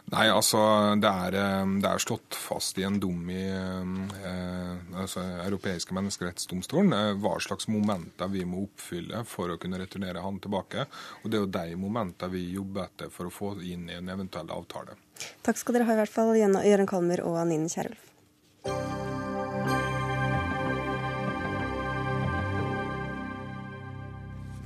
Nei, 0.09 0.25
altså 0.33 0.61
det 0.97 1.09
er, 1.09 1.35
eh, 1.37 1.73
det 1.83 1.89
er, 1.89 2.01
slått 2.01 2.37
fast 2.39 2.79
i 2.81 2.87
en 2.87 2.97
dom 3.03 3.29
i 3.29 3.43
eh, 3.45 5.01
altså, 5.03 5.25
europeiske 5.45 5.93
menneskerettsdomstolen 5.97 6.95
eh, 6.97 7.11
hva 7.21 7.35
slags 7.45 7.69
momenter 7.69 8.31
vi 8.33 8.47
må 8.49 8.65
oppfylle 8.65 9.21
for 9.29 9.53
å 9.53 9.59
kunne 9.61 9.81
returnere 9.83 10.25
han 10.25 10.41
tilbake. 10.41 10.87
Og 11.23 11.29
Det 11.29 11.37
er 11.37 11.45
jo 11.45 11.53
de 11.59 11.81
momentene 11.83 12.33
vi 12.33 12.47
jobber 12.55 12.89
etter 12.89 13.13
for 13.13 13.29
å 13.29 13.35
få 13.35 13.55
inn 13.61 13.91
i 13.91 13.99
en 13.99 14.09
eventuell 14.15 14.49
avtale. 14.55 14.97
Takk 15.45 15.61
skal 15.61 15.77
dere 15.77 15.91
ha 15.91 15.97
i 15.99 16.01
hvert 16.01 16.15
fall, 16.15 16.33
Jøran 16.39 16.89
Kalmer 16.89 17.27
og 17.27 17.43
Anine 17.43 17.69
Kierulf. 17.69 18.08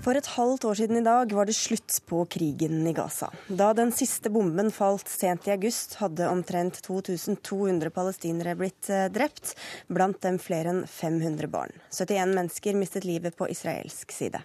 For 0.03 0.19
et 0.19 0.27
halvt 0.35 0.65
år 0.67 0.75
siden 0.81 0.99
i 0.99 1.05
dag 1.07 1.31
var 1.31 1.47
det 1.47 1.55
slutt 1.55 2.01
på 2.11 2.25
krigen 2.27 2.81
i 2.91 2.93
Gaza. 2.97 3.29
Da 3.47 3.69
den 3.79 3.93
siste 3.95 4.33
bomben 4.35 4.73
falt 4.75 5.07
sent 5.07 5.47
i 5.47 5.53
august, 5.55 5.95
hadde 6.01 6.27
omtrent 6.27 6.81
2200 6.83 7.93
palestinere 7.95 8.57
blitt 8.59 8.91
eh, 8.91 9.07
drept, 9.15 9.55
blant 9.87 10.19
dem 10.27 10.41
flere 10.43 10.75
enn 10.75 10.83
500 10.91 11.47
barn. 11.53 11.79
71 11.95 12.35
mennesker 12.35 12.81
mistet 12.81 13.07
livet 13.07 13.39
på 13.39 13.47
israelsk 13.55 14.11
side. 14.11 14.43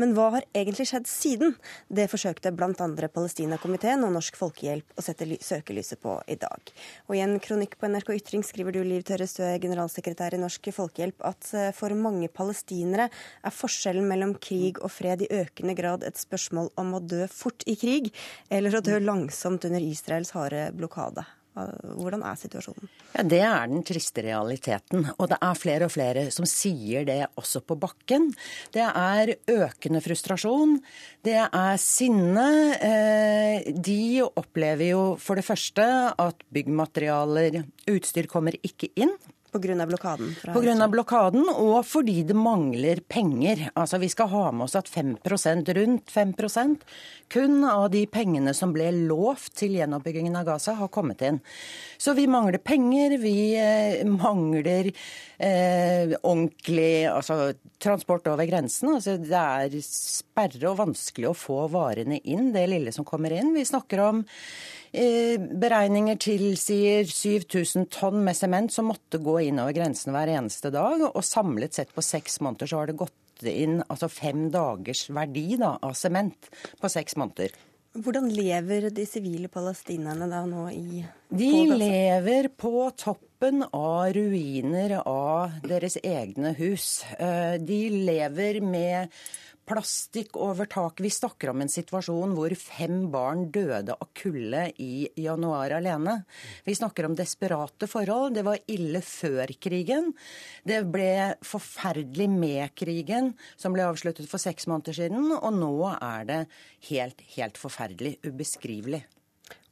Men 0.00 0.14
hva 0.16 0.28
har 0.36 0.46
egentlig 0.56 0.88
skjedd 0.90 1.08
siden? 1.10 1.54
Det 1.88 2.08
forsøkte 2.10 2.52
bl.a. 2.56 2.72
Palestinakomiteen 3.10 4.04
og 4.06 4.14
Norsk 4.14 4.38
Folkehjelp 4.40 4.98
å 4.98 5.04
sette 5.04 5.28
søkelyset 5.44 6.00
på 6.02 6.16
i 6.30 6.36
dag. 6.40 6.72
Og 7.08 7.16
I 7.16 7.22
en 7.24 7.36
kronikk 7.42 7.76
på 7.80 7.90
NRK 7.90 8.12
Ytring 8.16 8.44
skriver 8.46 8.76
du, 8.76 8.82
Liv 8.86 9.04
Tørre 9.08 9.28
Støe, 9.30 9.56
generalsekretær 9.62 10.36
i 10.36 10.42
Norsk 10.42 10.70
Folkehjelp, 10.74 11.20
at 11.26 11.50
eh, 11.56 11.72
for 11.76 11.94
mange 11.98 12.30
palestinere 12.32 13.10
er 13.10 13.56
forskjellen 13.56 14.06
mellom 14.08 14.36
krig 14.42 14.80
og 14.80 14.92
fred 14.94 15.26
i 15.26 15.32
økende 15.42 15.76
grad 15.78 16.06
et 16.06 16.20
spørsmål 16.20 16.72
om 16.80 16.96
å 16.96 17.02
dø 17.04 17.26
fort 17.32 17.66
i 17.70 17.76
krig, 17.80 18.12
eller 18.50 18.76
å 18.76 18.84
dø 18.84 19.00
langsomt 19.02 19.66
under 19.68 19.84
Israels 19.84 20.34
harde 20.36 20.70
blokade. 20.76 21.26
Hvordan 21.96 22.22
er 22.26 22.38
situasjonen? 22.40 22.90
Ja, 23.14 23.24
Det 23.24 23.40
er 23.46 23.66
den 23.70 23.84
triste 23.86 24.24
realiteten. 24.24 25.06
Og 25.18 25.30
det 25.32 25.38
er 25.40 25.58
flere 25.58 25.88
og 25.88 25.94
flere 25.94 26.26
som 26.34 26.46
sier 26.48 27.04
det 27.08 27.20
også 27.40 27.62
på 27.66 27.78
bakken. 27.80 28.30
Det 28.72 28.84
er 28.84 29.34
økende 29.50 30.02
frustrasjon. 30.04 30.78
Det 31.24 31.36
er 31.36 31.76
sinne. 31.80 32.48
Eh, 32.80 33.72
de 33.72 34.22
opplever 34.24 34.92
jo 34.92 35.02
for 35.20 35.40
det 35.40 35.46
første 35.46 35.84
at 36.10 36.46
byggmaterialer, 36.52 37.62
utstyr, 37.90 38.30
kommer 38.30 38.56
ikke 38.62 38.90
inn. 38.96 39.14
Pga. 39.50 39.86
blokaden? 39.86 40.34
Pga. 40.40 40.88
blokaden, 40.88 41.48
og 41.50 41.84
fordi 41.86 42.22
det 42.26 42.36
mangler 42.36 43.00
penger. 43.08 43.68
Altså 43.74 43.98
Vi 43.98 44.08
skal 44.08 44.28
ha 44.28 44.50
med 44.52 44.64
oss 44.64 44.76
at 44.78 44.88
5% 44.88 45.74
rundt 45.74 46.12
5% 46.12 46.84
kun 47.30 47.64
av 47.64 47.90
de 47.90 48.04
pengene 48.10 48.52
som 48.56 48.72
ble 48.74 48.88
lovt 49.06 49.54
til 49.60 49.76
gjenoppbyggingen 49.78 50.36
av 50.40 50.48
Gaza, 50.48 50.74
har 50.80 50.90
kommet 50.90 51.22
inn. 51.22 51.38
Så 51.98 52.14
vi 52.18 52.26
mangler 52.30 52.58
penger, 52.58 53.16
vi 53.22 53.54
eh, 53.54 54.02
mangler 54.08 54.90
eh, 54.90 56.16
ordentlig 56.20 57.06
altså, 57.10 57.52
transport 57.78 58.26
over 58.32 58.48
grensen. 58.50 58.96
Altså, 58.96 59.16
det 59.22 59.44
er 59.70 59.78
sperre 59.86 60.72
og 60.72 60.80
vanskelig 60.82 61.30
å 61.30 61.38
få 61.38 61.62
varene 61.70 62.18
inn, 62.24 62.50
det 62.56 62.66
lille 62.72 62.94
som 62.94 63.06
kommer 63.06 63.34
inn. 63.36 63.54
Vi 63.54 63.66
snakker 63.68 64.02
om 64.08 64.24
beregninger 64.92 66.18
tilsier 66.18 67.06
7000 67.06 67.86
tonn 67.94 68.24
med 68.26 68.36
sement 68.36 68.72
som 68.74 68.90
måtte 68.90 69.20
gå 69.22 69.36
inn 69.46 69.60
over 69.62 69.76
grensen 69.76 70.14
hver 70.16 70.32
eneste 70.34 70.72
dag. 70.74 71.04
Og 71.12 71.24
samlet 71.26 71.78
sett 71.78 71.94
på 71.94 72.04
seks 72.04 72.40
måneder 72.42 72.70
så 72.70 72.82
har 72.82 72.90
det 72.90 72.98
gått 73.00 73.46
inn 73.46 73.80
altså 73.86 74.10
fem 74.12 74.48
dagers 74.52 75.06
verdi 75.14 75.54
da, 75.60 75.76
av 75.82 75.94
sement 75.96 76.50
på 76.80 76.90
seks 76.92 77.16
måneder. 77.20 77.54
Hvordan 77.90 78.28
lever 78.30 78.86
de 78.94 79.02
sivile 79.08 79.48
palestinerne 79.50 80.28
da 80.30 80.44
nå 80.46 80.68
i 80.70 81.00
De 81.34 81.54
lever 81.74 82.46
på 82.54 82.84
toppen 82.94 83.64
av 83.74 84.12
ruiner 84.14 85.00
av 85.00 85.56
deres 85.66 85.96
egne 85.98 86.52
hus. 86.58 87.00
Eh, 87.18 87.56
de 87.58 87.80
lever 87.90 88.60
med 88.62 89.10
plastikk 89.70 90.34
over 90.40 90.66
taket. 90.70 91.04
Vi 91.04 91.12
snakker 91.14 91.52
om 91.52 91.62
en 91.62 91.70
situasjon 91.70 92.34
hvor 92.34 92.54
fem 92.58 93.04
barn 93.12 93.46
døde 93.54 93.94
av 93.94 94.10
kulde 94.18 94.64
i 94.82 95.06
januar 95.22 95.76
alene. 95.78 96.16
Vi 96.66 96.74
snakker 96.74 97.06
om 97.06 97.14
desperate 97.18 97.86
forhold. 97.90 98.34
Det 98.34 98.44
var 98.46 98.58
ille 98.70 99.02
før 99.06 99.54
krigen. 99.62 100.10
Det 100.66 100.82
ble 100.90 101.36
forferdelig 101.46 102.28
med 102.32 102.74
krigen, 102.78 103.34
som 103.60 103.76
ble 103.76 103.86
avsluttet 103.86 104.28
for 104.30 104.42
seks 104.42 104.66
måneder 104.70 105.00
siden. 105.02 105.30
Og 105.38 105.54
nå 105.54 105.74
er 105.94 106.26
det 106.26 106.42
helt, 106.90 107.24
helt 107.36 107.60
forferdelig. 107.60 108.18
Ubeskrivelig. 108.26 109.04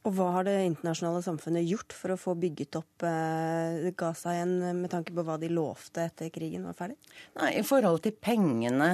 Og 0.09 0.15
hva 0.17 0.31
har 0.33 0.45
det 0.47 0.55
internasjonale 0.65 1.21
samfunnet 1.21 1.67
gjort 1.69 1.93
for 1.93 2.15
å 2.15 2.17
få 2.17 2.33
bygget 2.41 2.79
opp 2.79 3.03
eh, 3.05 3.91
Gaza 3.97 4.33
igjen, 4.33 4.55
med 4.79 4.89
tanke 4.89 5.13
på 5.13 5.21
hva 5.25 5.35
de 5.37 5.51
lovte 5.53 6.07
etter 6.07 6.31
krigen 6.33 6.65
var 6.65 6.73
ferdig? 6.79 6.97
Nei, 7.37 7.51
I 7.59 7.63
forhold 7.67 8.01
til 8.01 8.15
pengene 8.17 8.87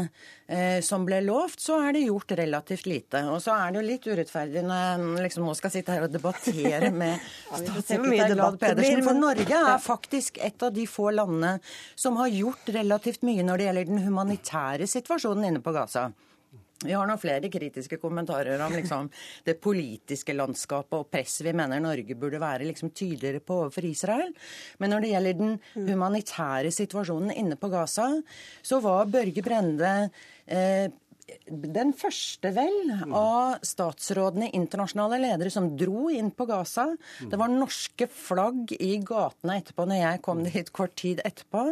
eh, 0.52 0.82
som 0.84 1.06
ble 1.08 1.22
lovt, 1.24 1.64
så 1.64 1.80
er 1.86 1.96
det 1.96 2.04
gjort 2.10 2.36
relativt 2.36 2.90
lite. 2.92 3.24
Og 3.32 3.40
så 3.46 3.56
er 3.56 3.72
det 3.72 3.80
jo 3.80 3.86
litt 3.88 4.10
urettferdig 4.12 4.66
når 4.68 4.84
jeg 4.84 5.30
liksom 5.30 5.48
nå 5.48 5.56
skal 5.56 5.76
sitte 5.78 5.96
her 5.96 6.10
og 6.10 6.12
debattere 6.18 6.92
med 7.06 7.32
statssekretær 7.48 8.36
Glad 8.36 8.60
Pedersen. 8.66 9.08
For 9.08 9.24
Norge 9.24 9.64
er 9.72 9.88
faktisk 9.88 10.44
et 10.44 10.68
av 10.68 10.76
de 10.76 10.84
få 10.90 11.14
landene 11.16 11.56
som 11.96 12.20
har 12.20 12.36
gjort 12.36 12.76
relativt 12.76 13.24
mye 13.24 13.48
når 13.48 13.64
det 13.64 13.70
gjelder 13.70 13.92
den 13.94 14.04
humanitære 14.10 14.92
situasjonen 14.98 15.54
inne 15.54 15.64
på 15.64 15.72
Gaza. 15.80 16.10
Vi 16.84 16.92
har 16.92 17.08
nå 17.08 17.16
flere 17.16 17.48
kritiske 17.52 17.98
kommentarer 18.02 18.60
om 18.66 18.74
liksom, 18.76 19.08
det 19.48 19.60
politiske 19.64 20.36
landskapet 20.36 20.98
og 20.98 21.10
presset 21.12 21.46
vi 21.48 21.56
mener 21.56 21.84
Norge 21.84 22.18
burde 22.20 22.42
være 22.42 22.68
liksom, 22.68 22.92
tydeligere 22.92 23.40
på 23.40 23.62
overfor 23.64 23.88
Israel. 23.88 24.34
Men 24.84 24.92
når 24.92 25.06
det 25.06 25.14
gjelder 25.14 25.40
den 25.40 25.56
humanitære 25.88 26.74
situasjonen 26.76 27.32
inne 27.32 27.60
på 27.60 27.72
Gaza, 27.72 28.10
så 28.62 28.82
var 28.84 29.08
Børge 29.14 29.46
Brende 29.46 29.94
eh, 30.46 30.92
den 31.46 31.92
første, 31.98 32.52
vel, 32.54 32.92
av 33.10 33.64
statsrådene, 33.66 34.52
internasjonale 34.58 35.18
ledere, 35.22 35.50
som 35.54 35.72
dro 35.78 36.08
inn 36.14 36.30
på 36.34 36.46
Gaza. 36.50 36.88
Det 37.22 37.38
var 37.40 37.50
norske 37.50 38.08
flagg 38.12 38.74
i 38.78 38.96
gatene 39.06 39.58
etterpå, 39.62 39.88
når 39.90 40.02
jeg 40.02 40.22
kom 40.26 40.44
dit 40.46 40.70
kort 40.76 40.94
tid 41.02 41.22
etterpå. 41.26 41.64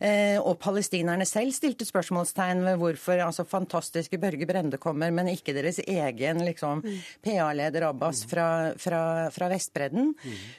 Eh, 0.00 0.36
og 0.40 0.56
palestinerne 0.62 1.26
selv 1.28 1.52
stilte 1.56 1.88
spørsmålstegn 1.88 2.62
ved 2.64 2.80
hvorfor 2.80 3.20
altså 3.26 3.44
fantastiske 3.48 4.20
Børge 4.22 4.48
Brende 4.48 4.80
kommer, 4.80 5.12
men 5.12 5.28
ikke 5.32 5.56
deres 5.56 5.82
egen 5.84 6.44
liksom, 6.46 6.84
PA-leder 7.24 7.88
Abbas 7.90 8.24
fra, 8.28 8.48
fra, 8.80 9.02
fra 9.34 9.50
Vestbredden. 9.52 10.14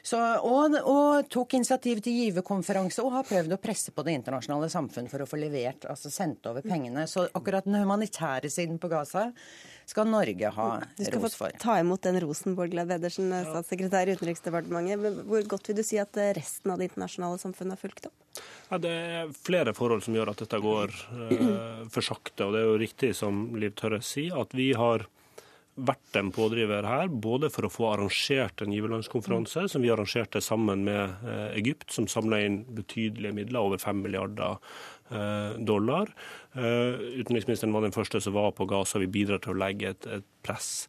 Så, 0.06 0.22
og, 0.46 0.78
og, 0.84 1.26
tok 1.34 1.58
initiativ 1.58 2.04
til 2.06 2.22
giverkonferanse 2.22 3.02
og 3.06 3.16
har 3.18 3.28
prøvd 3.28 3.58
å 3.58 3.62
presse 3.62 3.94
på 3.94 4.06
det 4.06 4.18
internasjonale 4.20 4.70
samfunn 4.72 5.10
for 5.10 5.26
å 5.26 5.30
få 5.30 5.42
levert, 5.42 5.90
altså 5.90 6.14
sendt 6.14 6.46
over 6.50 6.66
pengene. 6.66 7.08
Så 7.10 7.26
akkurat 7.38 7.66
den 7.66 7.82
humanitære 7.82 8.27
militære 8.28 8.78
på 8.80 8.90
Gaza 8.92 9.32
skal 9.88 10.08
Norge 10.08 10.50
ha 10.52 10.68
ros 10.76 10.84
for. 10.84 10.96
Du 10.98 11.06
skal 11.06 11.22
få 11.22 11.50
ta 11.62 11.80
imot 11.80 12.02
den 12.04 12.20
rosen, 12.20 12.56
Bård 12.56 12.72
Glad 12.74 12.90
Pedersen, 12.92 13.32
statssekretær 13.32 14.08
i 14.08 14.18
Utenriksdepartementet. 14.18 15.24
Hvor 15.28 15.48
godt 15.48 15.70
vil 15.70 15.78
du 15.80 15.84
si 15.84 16.00
at 16.02 16.18
resten 16.36 16.72
av 16.72 16.80
det 16.80 16.90
internasjonale 16.90 17.40
samfunnet 17.40 17.78
har 17.78 17.82
fulgt 17.82 18.10
opp? 18.10 18.42
Ja, 18.70 18.78
det 18.84 18.92
er 18.92 19.32
flere 19.32 19.74
forhold 19.74 20.04
som 20.04 20.18
gjør 20.18 20.34
at 20.34 20.44
dette 20.44 20.60
går 20.60 20.92
eh, 21.32 21.86
for 21.94 22.04
sakte. 22.04 22.50
og 22.50 22.54
Det 22.54 22.64
er 22.64 22.68
jo 22.68 22.82
riktig 22.82 23.14
som 23.16 23.46
Liv 23.56 23.78
Tørre 23.80 24.02
sier, 24.04 24.36
at 24.42 24.52
vi 24.58 24.74
har 24.76 25.08
vært 25.78 26.18
en 26.18 26.32
pådriver 26.34 26.86
her, 26.90 27.08
både 27.08 27.52
for 27.54 27.68
å 27.68 27.72
få 27.72 27.92
arrangert 27.92 28.64
en 28.64 28.74
giverlandskonferanse, 28.74 29.68
som 29.70 29.84
vi 29.84 29.92
arrangerte 29.94 30.42
sammen 30.42 30.82
med 30.88 31.28
eh, 31.30 31.52
Egypt, 31.60 31.92
som 31.94 32.10
samla 32.10 32.42
inn 32.44 32.64
betydelige 32.76 33.36
midler, 33.38 33.62
over 33.62 33.82
5 33.82 34.02
milliarder 34.02 34.58
eh, 34.58 34.80
dollar. 35.58 36.12
Eh, 36.58 37.22
utenriksministeren 37.22 37.74
var 37.74 37.86
den 37.86 37.96
første 37.96 38.22
som 38.24 38.36
var 38.38 38.52
på 38.58 38.68
Gaza. 38.70 39.00
Vi 39.00 39.10
bidrar 39.12 39.42
til 39.44 39.56
å 39.56 39.62
legge 39.62 39.94
et, 39.94 40.10
et 40.20 40.28
press. 40.46 40.88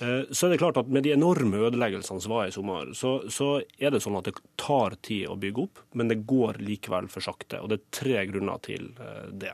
Eh, 0.00 0.22
så 0.30 0.46
er 0.46 0.54
det 0.54 0.60
klart 0.62 0.78
at 0.80 0.88
Med 0.88 1.04
de 1.04 1.12
enorme 1.14 1.60
ødeleggelsene 1.68 2.22
som 2.22 2.32
var 2.32 2.48
i 2.48 2.54
sommer, 2.54 2.92
så, 2.96 3.22
så, 3.30 3.62
er 3.78 3.92
det 3.92 4.02
sånn 4.02 4.16
at 4.18 4.28
det 4.28 4.40
tar 4.60 4.96
tid 5.04 5.28
å 5.30 5.36
bygge 5.40 5.66
opp, 5.66 5.82
men 5.98 6.08
det 6.10 6.22
går 6.28 6.60
likevel 6.62 7.08
for 7.12 7.24
sakte. 7.24 7.60
og 7.60 7.70
Det 7.70 7.78
er 7.78 7.90
tre 7.98 8.24
grunner 8.30 8.62
til 8.64 8.90
eh, 9.02 9.28
det. 9.30 9.52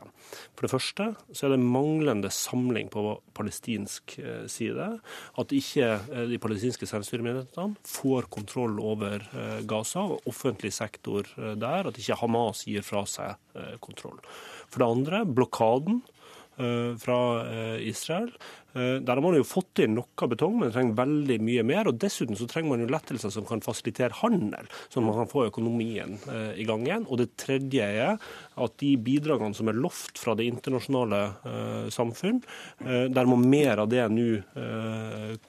For 0.55 0.65
det 0.65 0.73
første 0.73 1.09
så 1.31 1.47
er 1.47 1.55
det 1.55 1.61
manglende 1.63 2.31
samling 2.33 2.91
på 2.93 3.03
palestinsk 3.37 4.17
eh, 4.23 4.45
side. 4.51 4.89
At 5.39 5.55
ikke 5.55 5.91
de 6.29 6.39
palestinske 6.41 6.87
selvstyremyndighetene 6.89 7.79
får 7.87 8.29
kontroll 8.31 8.79
over 8.83 9.23
Gaza 9.67 10.03
og 10.15 10.27
offentlig 10.29 10.71
sektor 10.75 11.27
der. 11.37 11.89
At 11.89 11.99
ikke 11.99 12.17
Hamas 12.19 12.65
gir 12.67 12.85
fra 12.85 13.03
seg 13.09 13.37
kontroll. 13.83 14.19
For 14.69 14.81
det 14.81 14.89
andre 14.89 15.21
blokaden 15.25 16.01
fra 16.99 17.19
Israel. 17.79 18.33
Eh, 18.73 18.95
der 19.01 19.15
har 19.15 19.21
man 19.21 19.33
jo 19.33 19.45
fått 19.47 19.81
inn 19.81 19.95
noe 19.97 20.27
betong, 20.29 20.59
men 20.59 20.69
det 20.69 20.75
trenger 20.75 20.97
veldig 20.99 21.37
mye 21.41 21.63
mer. 21.65 21.89
og 21.89 21.97
Dessuten 22.01 22.37
så 22.37 22.47
trenger 22.49 22.73
man 22.73 22.83
jo 22.83 22.89
lettelser 22.91 23.33
som 23.33 23.47
kan 23.49 23.63
fasilitere 23.65 24.19
handel, 24.21 24.69
sånn 24.89 25.03
at 25.03 25.09
man 25.09 25.19
kan 25.23 25.31
få 25.31 25.47
økonomien 25.47 26.17
eh, 26.29 26.61
i 26.61 26.67
gang 26.69 26.85
igjen. 26.85 27.07
Og 27.09 27.21
det 27.21 27.31
tredje 27.39 27.87
er 28.05 28.29
at 28.59 28.77
de 28.83 28.93
bidragene 29.01 29.57
som 29.57 29.71
er 29.71 29.79
lovt 29.79 30.21
fra 30.21 30.35
det 30.37 30.47
internasjonale 30.51 31.23
eh, 31.25 31.89
samfunn, 31.93 32.41
der 32.79 33.27
må 33.27 33.35
mer 33.39 33.81
av 33.81 33.89
det 33.91 34.03
nå 34.11 34.27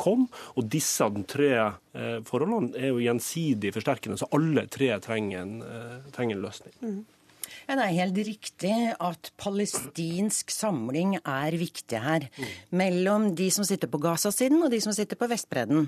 komme. 0.00 0.28
Og 0.58 0.66
disse 0.70 1.06
tre 1.30 1.50
forholdene 2.26 2.74
er 2.78 2.90
jo 2.90 3.02
gjensidig 3.02 3.72
forsterkende, 3.74 4.18
så 4.20 4.28
alle 4.36 4.66
tre 4.72 4.92
trenger 5.02 5.42
en, 5.42 5.54
trenger 6.14 6.36
en 6.36 6.44
løsning. 6.44 6.74
Mm. 6.82 7.00
Ja, 7.70 7.76
Det 7.78 7.84
er 7.86 7.98
helt 8.02 8.16
riktig 8.26 8.76
at 8.98 9.28
palestinsk 9.38 10.50
samling 10.50 11.12
er 11.20 11.54
viktig 11.54 12.00
her. 12.02 12.24
Mellom 12.74 13.28
de 13.38 13.46
som 13.54 13.62
sitter 13.62 13.86
på 13.86 14.00
Gaza-siden 14.02 14.58
og 14.58 14.72
de 14.72 14.80
som 14.82 14.90
sitter 14.90 15.14
på 15.14 15.28
Vestbredden. 15.30 15.84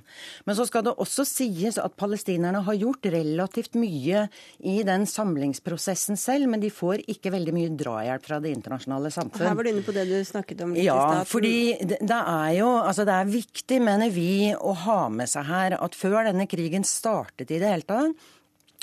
Men 0.47 0.55
så 0.55 0.63
skal 0.69 0.85
det 0.87 0.93
også 0.95 1.25
sies 1.27 1.81
at 1.83 1.97
palestinerne 1.99 2.61
har 2.63 2.79
gjort 2.79 3.09
relativt 3.11 3.75
mye 3.75 4.29
i 4.63 4.77
den 4.87 5.09
samlingsprosessen 5.11 6.21
selv, 6.21 6.47
men 6.53 6.63
de 6.63 6.71
får 6.71 7.03
ikke 7.11 7.33
veldig 7.35 7.55
mye 7.57 7.73
drahjelp 7.81 8.29
fra 8.29 8.39
det 8.45 8.53
internasjonale 8.55 9.11
samfunn. 9.11 9.49
Her 9.49 9.59
var 9.59 9.67
du 9.67 9.73
inne 9.73 9.83
på 9.83 9.97
det 9.97 10.07
du 10.07 10.15
snakket 10.29 10.63
om 10.63 10.77
litt 10.77 10.87
ja, 10.87 10.95
i 10.95 11.17
stad. 11.17 11.33
fordi 11.33 11.57
det, 11.83 11.99
det 11.99 12.21
er 12.21 12.53
jo 12.61 12.69
altså 12.77 13.09
det 13.09 13.17
er 13.17 13.35
viktig, 13.35 13.81
mener 13.83 14.15
vi, 14.15 14.53
å 14.55 14.77
ha 14.85 15.01
med 15.11 15.35
seg 15.35 15.51
her 15.51 15.77
at 15.83 15.99
før 15.99 16.31
denne 16.31 16.47
krigen 16.47 16.87
startet 16.87 17.51
i 17.51 17.59
det 17.59 17.75
hele 17.75 17.89
tatt, 17.91 18.31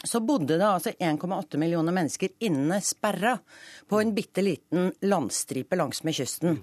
så 0.03 0.21
bodde 0.23 0.57
det 0.59 0.65
altså 0.65 0.93
1,8 0.95 1.59
millioner 1.59 1.95
mennesker 1.95 2.33
inne, 2.45 2.79
sperra, 2.83 3.37
på 3.89 4.01
en 4.01 4.13
bitte 4.15 4.43
liten 4.45 4.91
landstripe 5.03 5.79
langsmed 5.79 6.15
kysten. 6.15 6.61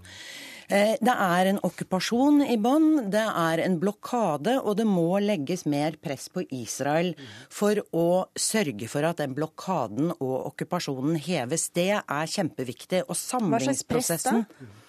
Eh, 0.69 0.97
det 0.99 1.15
er 1.15 1.51
en 1.51 1.61
okkupasjon 1.63 2.41
i 2.47 2.57
bånn, 2.59 3.11
det 3.13 3.23
er 3.23 3.63
en 3.63 3.77
blokade, 3.83 4.57
og 4.59 4.79
det 4.81 4.87
må 4.89 5.21
legges 5.23 5.67
mer 5.69 5.99
press 6.03 6.27
på 6.33 6.43
Israel 6.51 7.13
for 7.53 7.79
å 7.95 8.09
sørge 8.35 8.89
for 8.91 9.07
at 9.07 9.23
den 9.23 9.37
blokaden 9.37 10.11
og 10.17 10.51
okkupasjonen 10.53 11.21
heves. 11.29 11.69
Det 11.77 11.93
er 12.01 12.33
kjempeviktig. 12.33 13.05
Og 13.07 13.15
samlingsprosessen 13.21 14.43
Hva 14.43 14.49
slags 14.49 14.51
press 14.51 14.67
da? 14.67 14.83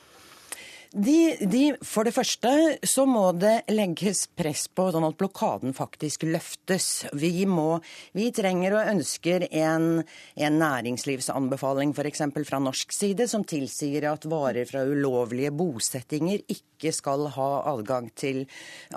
De, 0.98 1.38
de, 1.46 1.76
for 1.86 2.08
det 2.08 2.14
første 2.16 2.52
så 2.90 3.04
må 3.06 3.28
det 3.38 3.68
legges 3.70 4.24
press 4.34 4.64
på 4.66 4.88
sånn 4.90 5.06
at 5.06 5.18
blokaden 5.20 5.76
faktisk 5.78 6.26
løftes. 6.26 7.06
Vi, 7.14 7.46
må, 7.46 7.78
vi 8.18 8.32
trenger 8.34 8.80
og 8.80 8.90
ønsker 8.96 9.46
en, 9.52 10.02
en 10.34 10.58
næringslivsanbefaling 10.58 11.94
f.eks. 11.94 12.24
fra 12.50 12.62
norsk 12.66 12.98
side 12.98 13.30
som 13.30 13.46
tilsier 13.46 14.10
at 14.10 14.26
varer 14.26 14.66
fra 14.66 14.82
ulovlige 14.90 15.54
bosettinger 15.54 16.42
ikke 16.50 16.96
skal 16.96 17.30
ha 17.36 17.52
adgang 17.76 18.10
til 18.18 18.46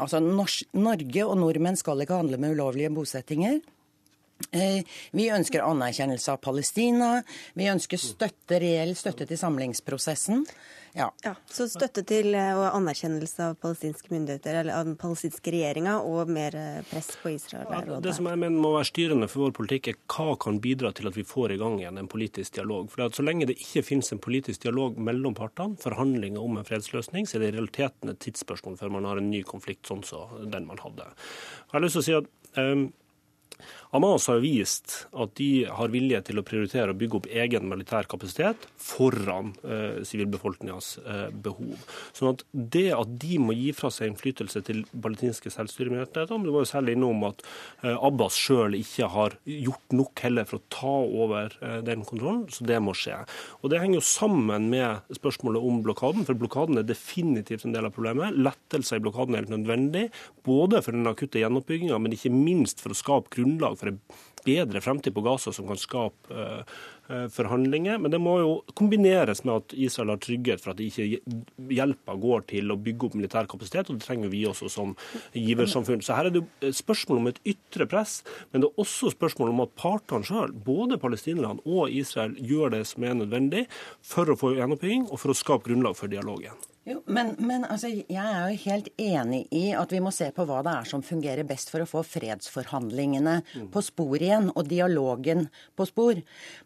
Altså 0.00 0.22
Norge 0.24 1.26
og 1.26 1.36
nordmenn 1.42 1.76
skal 1.76 2.00
ikke 2.00 2.22
handle 2.22 2.40
med 2.40 2.56
ulovlige 2.56 2.94
bosettinger. 2.96 3.60
Eh, 4.56 4.80
vi 5.12 5.28
ønsker 5.28 5.68
anerkjennelse 5.68 6.32
av 6.32 6.40
Palestina. 6.48 7.18
Vi 7.52 7.68
ønsker 7.68 8.00
støtte, 8.00 8.56
reell 8.62 8.96
støtte 8.96 9.28
til 9.28 9.40
samlingsprosessen. 9.40 10.46
Ja. 10.92 11.12
ja. 11.24 11.34
Så 11.50 11.66
støtte 11.70 12.02
til 12.06 12.34
eh, 12.34 12.50
og 12.58 12.66
anerkjennelse 12.74 13.50
av 13.50 13.56
palestinske 13.62 14.10
myndigheter, 14.12 14.60
eller 14.62 14.74
av 14.80 14.88
den 14.88 14.96
palestinske 15.00 15.52
regjeringa, 15.54 15.98
og 16.06 16.30
mer 16.32 16.56
eh, 16.58 16.80
press 16.90 17.12
på 17.22 17.34
Israel? 17.34 17.68
Ja, 17.70 18.00
det 18.02 18.14
som 18.16 18.28
jeg 18.30 18.40
mener 18.42 18.62
må 18.62 18.72
være 18.74 18.88
styrende 18.90 19.28
for 19.30 19.46
vår 19.46 19.54
politikk, 19.60 19.92
er 19.92 20.00
hva 20.10 20.34
kan 20.42 20.60
bidra 20.62 20.92
til 20.96 21.10
at 21.10 21.18
vi 21.18 21.26
får 21.26 21.54
i 21.54 21.60
gang 21.60 21.78
igjen 21.80 22.00
en 22.00 22.10
politisk 22.10 22.58
dialog. 22.58 22.90
For 22.92 23.06
Så 23.14 23.26
lenge 23.26 23.48
det 23.50 23.60
ikke 23.60 23.84
finnes 23.86 24.10
en 24.14 24.22
politisk 24.22 24.66
dialog 24.66 24.98
mellom 24.98 25.36
partene, 25.38 25.78
forhandlinger 25.80 26.42
om 26.42 26.58
en 26.58 26.66
fredsløsning, 26.66 27.28
så 27.28 27.38
er 27.38 27.46
det 27.46 27.52
i 27.52 27.58
realiteten 27.58 28.12
et 28.12 28.22
tidsspørsmål 28.26 28.78
før 28.80 28.96
man 28.98 29.06
har 29.08 29.20
en 29.20 29.30
ny 29.30 29.44
konflikt 29.46 29.90
sånn 29.90 30.02
som 30.06 30.50
den 30.50 30.66
man 30.68 30.80
hadde. 30.82 31.06
Jeg 31.70 31.76
har 31.76 31.84
lyst 31.84 31.98
til 31.98 32.02
å 32.02 32.08
si 32.08 32.18
at 32.18 32.58
um, 32.58 32.88
Hamas 33.90 34.28
har 34.30 34.38
vist 34.42 34.92
at 35.10 35.32
de 35.38 35.64
har 35.66 35.90
vilje 35.90 36.20
til 36.28 36.38
å 36.38 36.44
prioritere 36.46 36.92
å 36.92 36.98
bygge 36.98 37.18
opp 37.18 37.28
egen 37.42 37.66
militær 37.70 38.06
kapasitet 38.10 38.66
foran 38.78 39.50
eh, 39.64 40.02
sivilbefolkningas 40.06 40.92
eh, 41.02 41.26
behov. 41.34 41.74
Sånn 42.14 42.34
at 42.34 42.44
Det 42.52 42.86
at 42.94 43.16
de 43.22 43.40
må 43.42 43.56
gi 43.56 43.72
fra 43.74 43.90
seg 43.90 44.12
innflytelse 44.12 44.62
til 44.66 44.84
palestinske 44.94 45.50
selvstyremyndigheter 45.50 46.30
Du 46.30 46.52
var 46.52 46.62
jo 46.62 46.70
særlig 46.70 46.94
innom 46.96 47.24
at 47.26 47.42
eh, 47.82 47.96
Abbas 47.96 48.38
sjøl 48.38 48.78
ikke 48.78 49.10
har 49.10 49.36
gjort 49.44 49.96
nok 49.96 50.22
heller 50.22 50.46
for 50.46 50.60
å 50.60 50.68
ta 50.70 50.94
over 51.24 51.56
eh, 51.58 51.80
den 51.86 52.06
kontrollen, 52.06 52.46
så 52.54 52.66
det 52.68 52.78
må 52.84 52.94
skje. 52.96 53.18
Og 53.60 53.74
Det 53.74 53.82
henger 53.82 53.98
jo 53.98 54.06
sammen 54.06 54.70
med 54.70 55.16
spørsmålet 55.18 55.66
om 55.66 55.82
blokaden, 55.84 56.26
for 56.28 56.38
blokaden 56.38 56.78
er 56.78 56.86
definitivt 56.86 57.66
en 57.66 57.74
del 57.74 57.88
av 57.88 57.94
problemet. 57.96 58.38
Lettelser 58.38 59.00
i 59.00 59.04
blokaden 59.04 59.34
er 59.34 59.44
helt 59.44 59.54
nødvendig, 59.56 60.06
både 60.46 60.82
for 60.84 60.94
den 60.94 61.10
akutte 61.10 61.42
gjenoppbygginga, 61.42 61.98
men 61.98 62.14
ikke 62.14 62.32
minst 62.34 62.82
for 62.82 62.94
å 62.94 62.98
skape 62.98 63.34
grunnlag 63.40 63.78
for 63.80 63.92
en 63.92 64.00
bedre 64.44 64.80
fremtid 64.80 65.14
på 65.14 65.24
Gaza 65.24 65.52
som 65.52 65.66
kan 65.68 65.78
skape 65.80 66.32
uh, 66.32 66.62
forhandlinger. 67.34 67.98
Men 67.98 68.12
det 68.12 68.20
må 68.22 68.36
jo 68.40 68.52
kombineres 68.78 69.42
med 69.44 69.54
at 69.56 69.74
Israel 69.76 70.14
har 70.14 70.22
trygghet 70.22 70.62
for 70.62 70.72
at 70.72 70.82
ikke 70.84 71.20
hjelpa 71.74 72.16
går 72.20 72.46
til 72.54 72.72
å 72.72 72.78
bygge 72.80 73.08
opp 73.08 73.18
militær 73.18 73.50
kapasitet, 73.50 73.90
og 73.90 73.98
det 73.98 74.06
trenger 74.06 74.32
vi 74.32 74.44
også 74.48 74.70
som 74.72 74.94
giversamfunn. 75.36 76.04
Så 76.04 76.16
her 76.16 76.30
er 76.30 76.38
det 76.38 76.72
spørsmål 76.78 77.22
om 77.22 77.30
et 77.32 77.42
ytre 77.54 77.88
press, 77.90 78.20
men 78.50 78.62
det 78.64 78.70
er 78.70 78.82
også 78.84 79.12
spørsmål 79.16 79.54
om 79.54 79.64
at 79.66 79.76
partene 79.80 80.26
sjøl, 80.26 80.54
både 80.54 81.00
palestinerne 81.02 81.64
og 81.66 81.92
Israel, 81.92 82.36
gjør 82.38 82.76
det 82.76 82.84
som 82.88 83.04
er 83.04 83.18
nødvendig 83.20 83.66
for 84.06 84.30
å 84.30 84.38
få 84.38 84.54
gjenoppbygging 84.56 85.08
og 85.10 85.20
for 85.20 85.34
å 85.34 85.40
skape 85.40 85.68
grunnlag 85.68 85.98
for 85.98 86.12
dialogen. 86.12 86.56
Jo, 86.88 87.02
men, 87.12 87.34
men 87.44 87.66
altså, 87.68 87.90
jeg 87.92 88.16
er 88.16 88.46
jo 88.48 88.60
helt 88.62 88.86
enig 88.96 89.42
i 89.52 89.66
at 89.76 89.90
vi 89.92 89.98
må 90.00 90.08
se 90.16 90.30
på 90.32 90.46
hva 90.48 90.62
det 90.64 90.72
er 90.72 90.88
som 90.88 91.02
fungerer 91.04 91.44
best 91.44 91.68
for 91.68 91.84
å 91.84 91.88
få 91.88 92.00
fredsforhandlingene 92.08 93.34
mm. 93.44 93.66
på 93.74 93.82
spor 93.84 94.16
igjen, 94.16 94.48
og 94.54 94.64
dialogen 94.70 95.44
på 95.76 95.86
spor. 95.90 96.22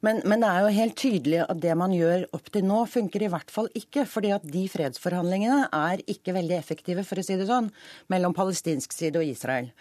Men, 0.07 0.22
men, 0.22 0.44
det 0.46 0.53
er 0.53 0.62
jo 0.62 0.72
helt 0.79 0.96
tydelig 1.03 1.42
at 1.42 1.59
det 1.66 1.74
man 1.83 1.96
gjør 1.96 2.29
opp 2.38 2.53
til 2.55 2.62
nå, 2.70 2.85
funker 2.94 3.27
i 3.27 3.33
hvert 3.35 3.50
fall 3.50 3.66
ikke. 3.74 4.07
fordi 4.07 4.31
at 4.38 4.46
de 4.46 4.64
fredsforhandlingene 4.70 5.66
er 5.74 6.07
ikke 6.07 6.38
veldig 6.38 6.61
effektive, 6.61 7.03
for 7.03 7.18
å 7.18 7.27
si 7.27 7.35
det 7.40 7.50
sånn, 7.50 7.72
mellom 8.14 8.38
palestinsk 8.38 8.94
side 8.94 9.18
og 9.18 9.35
Israel. 9.35 9.72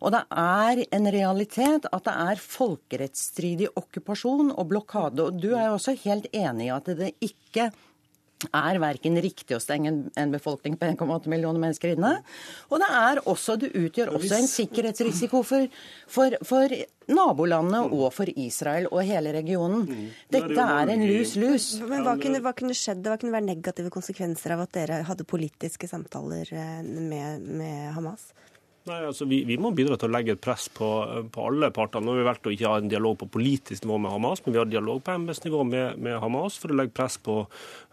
Og 0.00 0.16
det 0.16 0.24
er 0.32 0.86
en 0.96 1.12
realitet 1.12 1.92
at 1.92 2.08
det 2.08 2.20
er 2.30 2.46
folkerettsstridig 2.48 3.74
okkupasjon 3.76 4.54
og 4.54 4.68
blokade. 4.72 5.28
Og 5.28 5.44
du 5.44 5.50
er 5.52 5.68
jo 5.68 5.76
også 5.76 6.00
helt 6.08 6.32
enig 6.32 6.70
i 6.70 6.76
at 6.80 6.96
det 6.96 7.18
ikke 7.20 7.74
er 8.50 8.80
verken 8.82 9.18
riktig 9.22 9.56
å 9.56 9.62
stenge 9.62 9.92
en 10.20 10.34
befolkning 10.34 10.76
på 10.80 10.88
1,8 10.90 11.30
millioner 11.32 11.62
mennesker 11.62 11.94
inne. 11.94 12.16
Og 12.70 12.82
det 12.82 12.90
er 12.98 13.22
også, 13.30 13.56
det 13.60 13.72
utgjør 13.78 14.14
også 14.18 14.38
en 14.38 14.50
sikkerhetsrisiko 14.50 15.42
for, 15.46 15.66
for, 16.10 16.36
for 16.46 16.74
nabolandene 17.10 17.82
og 17.88 18.08
for 18.16 18.30
Israel 18.30 18.88
og 18.90 19.02
hele 19.06 19.34
regionen. 19.36 19.84
Mm. 19.88 20.06
Dette 20.36 20.68
er 20.78 20.94
en 20.94 21.04
lus-lus. 21.08 21.68
Men 21.84 22.06
hva 22.06 22.16
kunne, 22.20 22.40
hva 22.44 22.54
kunne, 22.56 22.76
skjedd? 22.76 23.04
Hva 23.04 23.18
kunne 23.20 23.36
være 23.36 23.50
negative 23.50 23.92
konsekvenser 23.94 24.56
av 24.56 24.64
at 24.66 24.74
dere 24.76 25.02
hadde 25.08 25.28
politiske 25.28 25.88
samtaler 25.90 26.50
eh, 26.54 26.80
med, 26.84 27.44
med 27.44 27.92
Hamas? 27.96 28.32
Nei, 28.84 28.98
altså 29.08 29.24
vi, 29.24 29.38
vi, 29.48 29.56
må 29.56 29.70
bidra 29.72 29.96
til 29.96 30.10
å 30.10 30.12
legge 30.12 30.34
et 30.34 30.42
press 30.44 30.66
på, 30.68 30.86
på 31.32 31.44
alle 31.48 31.70
parter. 31.72 32.02
Nå 32.04 32.12
har 32.12 32.18
vi 32.20 32.26
valgt 32.26 32.48
å 32.50 32.52
ikke 32.52 32.68
ha 32.68 32.80
en 32.82 32.90
dialog 32.92 33.16
på 33.22 33.30
politisk 33.32 33.86
nivå 33.86 33.96
med 34.04 34.12
Hamas, 34.12 34.42
men 34.44 34.52
vi 34.52 34.60
har 34.60 34.68
dialog 34.68 35.00
på 35.04 35.14
embetsnivå 35.14 35.62
med, 35.64 36.02
med 36.04 36.18
Hamas 36.20 36.58
for 36.60 36.74
å 36.74 36.76
legge 36.76 36.92
press 36.92 37.16
på 37.16 37.38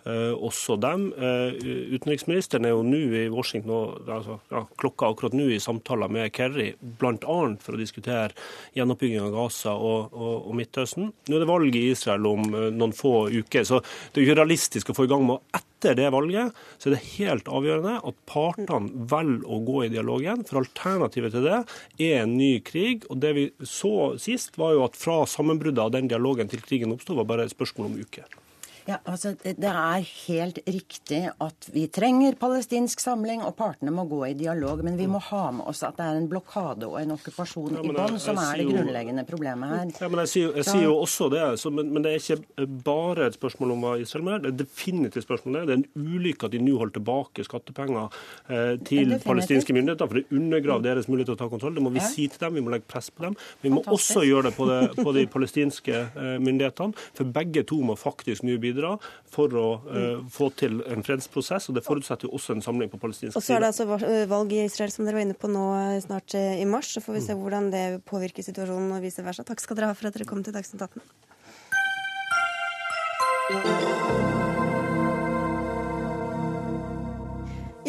også 0.08 0.78
dem. 0.82 1.08
Uh, 1.18 1.54
utenriksministeren 1.96 2.68
er 2.68 2.76
jo 2.76 2.84
nå 2.86 3.02
i 3.20 3.24
Washington, 3.34 3.98
altså, 4.06 4.40
ja, 4.52 4.64
klokka 4.82 5.12
akkurat 5.12 5.36
nå 5.38 5.48
i 5.52 5.60
samtaler 5.62 6.12
med 6.12 6.32
Kerry, 6.36 6.72
bl.a. 6.80 7.40
for 7.62 7.78
å 7.78 7.82
diskutere 7.82 8.32
gjenoppbygging 8.78 9.26
av 9.26 9.34
Gaza 9.36 9.76
og, 9.76 10.14
og, 10.14 10.36
og, 10.48 10.54
Midtøsten. 10.58 11.12
Nå 11.28 11.38
er 11.38 11.44
det 11.44 11.52
valg 11.52 11.78
i 11.78 11.88
Israel 11.92 12.30
om 12.32 12.48
uh, 12.56 12.70
noen 12.74 12.96
få 12.96 13.28
uker, 13.32 13.68
så 13.68 13.82
det 13.84 14.22
er 14.22 14.30
ikke 14.30 14.40
realistisk 14.42 14.94
å 14.94 14.98
få 14.98 15.10
i 15.10 15.14
gang 15.14 15.28
med 15.28 15.40
å 15.40 15.62
etter 15.82 15.96
det 15.98 16.10
valget 16.14 16.54
så 16.78 16.90
er 16.90 16.96
det 16.96 17.06
helt 17.18 17.48
avgjørende 17.50 17.96
at 18.06 18.20
partene 18.30 19.08
velger 19.10 19.48
å 19.50 19.58
gå 19.66 19.80
i 19.86 19.90
dialogen. 19.94 20.46
For 20.46 20.62
alternativet 20.62 21.34
til 21.34 21.48
det 21.48 21.58
er 22.06 22.22
en 22.22 22.38
ny 22.38 22.60
krig. 22.66 23.08
Og 23.10 23.18
det 23.24 23.34
vi 23.38 23.48
så 23.66 24.14
sist, 24.22 24.58
var 24.62 24.76
jo 24.76 24.86
at 24.86 25.00
fra 25.00 25.24
sammenbruddet 25.26 25.82
av 25.82 25.96
den 25.96 26.12
dialogen 26.12 26.52
til 26.52 26.62
krigen 26.62 26.94
oppsto, 26.94 27.18
var 27.18 27.30
bare 27.30 27.50
et 27.50 27.56
spørsmål 27.56 27.90
om 27.90 28.00
uker. 28.06 28.41
Ja, 28.86 28.98
altså 29.06 29.34
Det 29.42 29.68
er 29.70 30.06
helt 30.28 30.60
riktig 30.66 31.22
at 31.30 31.68
vi 31.74 31.86
trenger 31.94 32.36
palestinsk 32.40 33.02
samling, 33.04 33.44
og 33.46 33.56
partene 33.60 33.94
må 33.94 34.06
gå 34.10 34.22
i 34.30 34.34
dialog. 34.38 34.84
Men 34.86 34.98
vi 34.98 35.08
må 35.12 35.22
ha 35.30 35.44
med 35.56 35.68
oss 35.70 35.84
at 35.86 36.00
det 36.00 36.08
er 36.08 36.20
en 36.20 36.30
blokade 36.32 36.88
og 36.90 36.98
en 37.02 37.14
okkupasjon 37.16 37.78
ja, 37.78 37.84
i 37.86 37.94
bånn 37.94 38.20
som 38.22 38.40
er 38.42 38.62
det 38.62 38.68
grunnleggende 38.70 39.26
problemet 39.28 39.74
her. 39.76 39.92
Ja, 40.02 40.10
men 40.12 40.24
Jeg 40.24 40.32
sier, 40.34 40.56
jeg 40.60 40.68
sier 40.68 40.86
jo 40.88 40.96
også 41.02 41.30
det, 41.34 41.44
så, 41.62 41.72
men, 41.74 41.92
men, 41.94 42.06
det 42.06 42.14
er 42.16 42.22
ikke 42.22 42.68
bare 42.86 43.30
et 43.30 43.38
spørsmål 43.38 43.76
om 43.76 43.86
hva 43.86 43.94
Israel 44.02 44.26
mener. 44.28 44.44
Det 44.46 44.52
er 44.54 44.60
definitivt 44.64 45.28
spørsmål 45.28 45.54
om 45.54 45.60
det. 45.60 45.64
Det 45.68 45.76
er 45.76 45.82
en 45.82 46.16
ulykke 46.18 46.50
at 46.50 46.56
de 46.56 46.64
nå 46.64 46.78
holder 46.80 46.98
tilbake 46.98 47.46
skattepenger 47.48 48.22
eh, 48.50 48.74
til 48.88 49.16
palestinske 49.26 49.76
myndigheter, 49.78 50.10
for 50.10 50.22
det 50.22 50.42
undergraver 50.42 50.88
deres 50.90 51.10
mulighet 51.12 51.32
til 51.32 51.38
å 51.38 51.42
ta 51.44 51.50
kontroll. 51.52 51.78
Det 51.78 51.86
må 51.86 51.94
vi 51.94 52.02
ja. 52.02 52.10
si 52.10 52.28
til 52.32 52.46
dem, 52.46 52.58
vi 52.58 52.66
må 52.66 52.74
legge 52.74 52.90
press 52.90 53.12
på 53.14 53.28
dem. 53.28 53.38
Vi 53.62 53.74
må 53.74 53.84
Fantastisk. 53.86 54.18
også 54.18 54.28
gjøre 54.28 54.50
det 54.50 54.54
på, 54.58 54.70
det 54.72 54.82
på 54.98 55.16
de 55.18 55.28
palestinske 55.38 55.98
eh, 56.02 56.36
myndighetene, 56.42 57.08
for 57.18 57.36
begge 57.38 57.66
to 57.68 57.82
må 57.86 57.98
faktisk 58.00 58.46
nå 58.48 58.58
bidra 58.62 58.71
bidra 58.72 58.96
for 59.32 59.48
å 59.58 59.68
uh, 59.86 60.22
få 60.32 60.50
til 60.58 60.82
en 60.88 61.04
fredsprosess. 61.06 61.70
og 61.70 61.76
Det 61.78 61.86
forutsetter 61.86 62.28
jo 62.28 62.36
også 62.40 62.50
en 62.56 62.66
samling 62.66 62.90
på 62.92 63.00
palestinsk 63.02 63.36
side. 63.36 63.40
Og 63.40 63.44
så 63.46 63.52
er 63.58 63.62
det 63.64 63.72
altså 63.72 63.86
valg 64.32 64.50
i 64.56 64.64
Israel 64.66 64.92
som 64.94 65.04
dere 65.06 65.18
var 65.20 65.26
inne 65.28 65.38
på 65.38 65.48
nå 65.52 65.66
eh, 65.78 66.04
snart 66.04 66.30
eh, 66.38 66.62
i 66.62 66.66
mars. 66.70 66.90
Så 66.96 67.00
får 67.04 67.14
vi 67.20 67.26
se 67.28 67.34
mm. 67.36 67.40
hvordan 67.44 67.64
det 67.74 67.86
påvirker 68.10 68.42
situasjonen 68.46 68.96
og 68.98 69.06
vice 69.06 69.22
versa. 69.26 69.42
Takk 69.48 69.60
skal 69.64 69.76
dere 69.80 69.92
ha 69.92 69.98
for 69.98 70.06
at 70.10 70.16
dere 70.18 70.30
kom 70.30 70.42
til 70.46 70.56
Dagsnytt 70.56 70.84
18. 70.88 71.02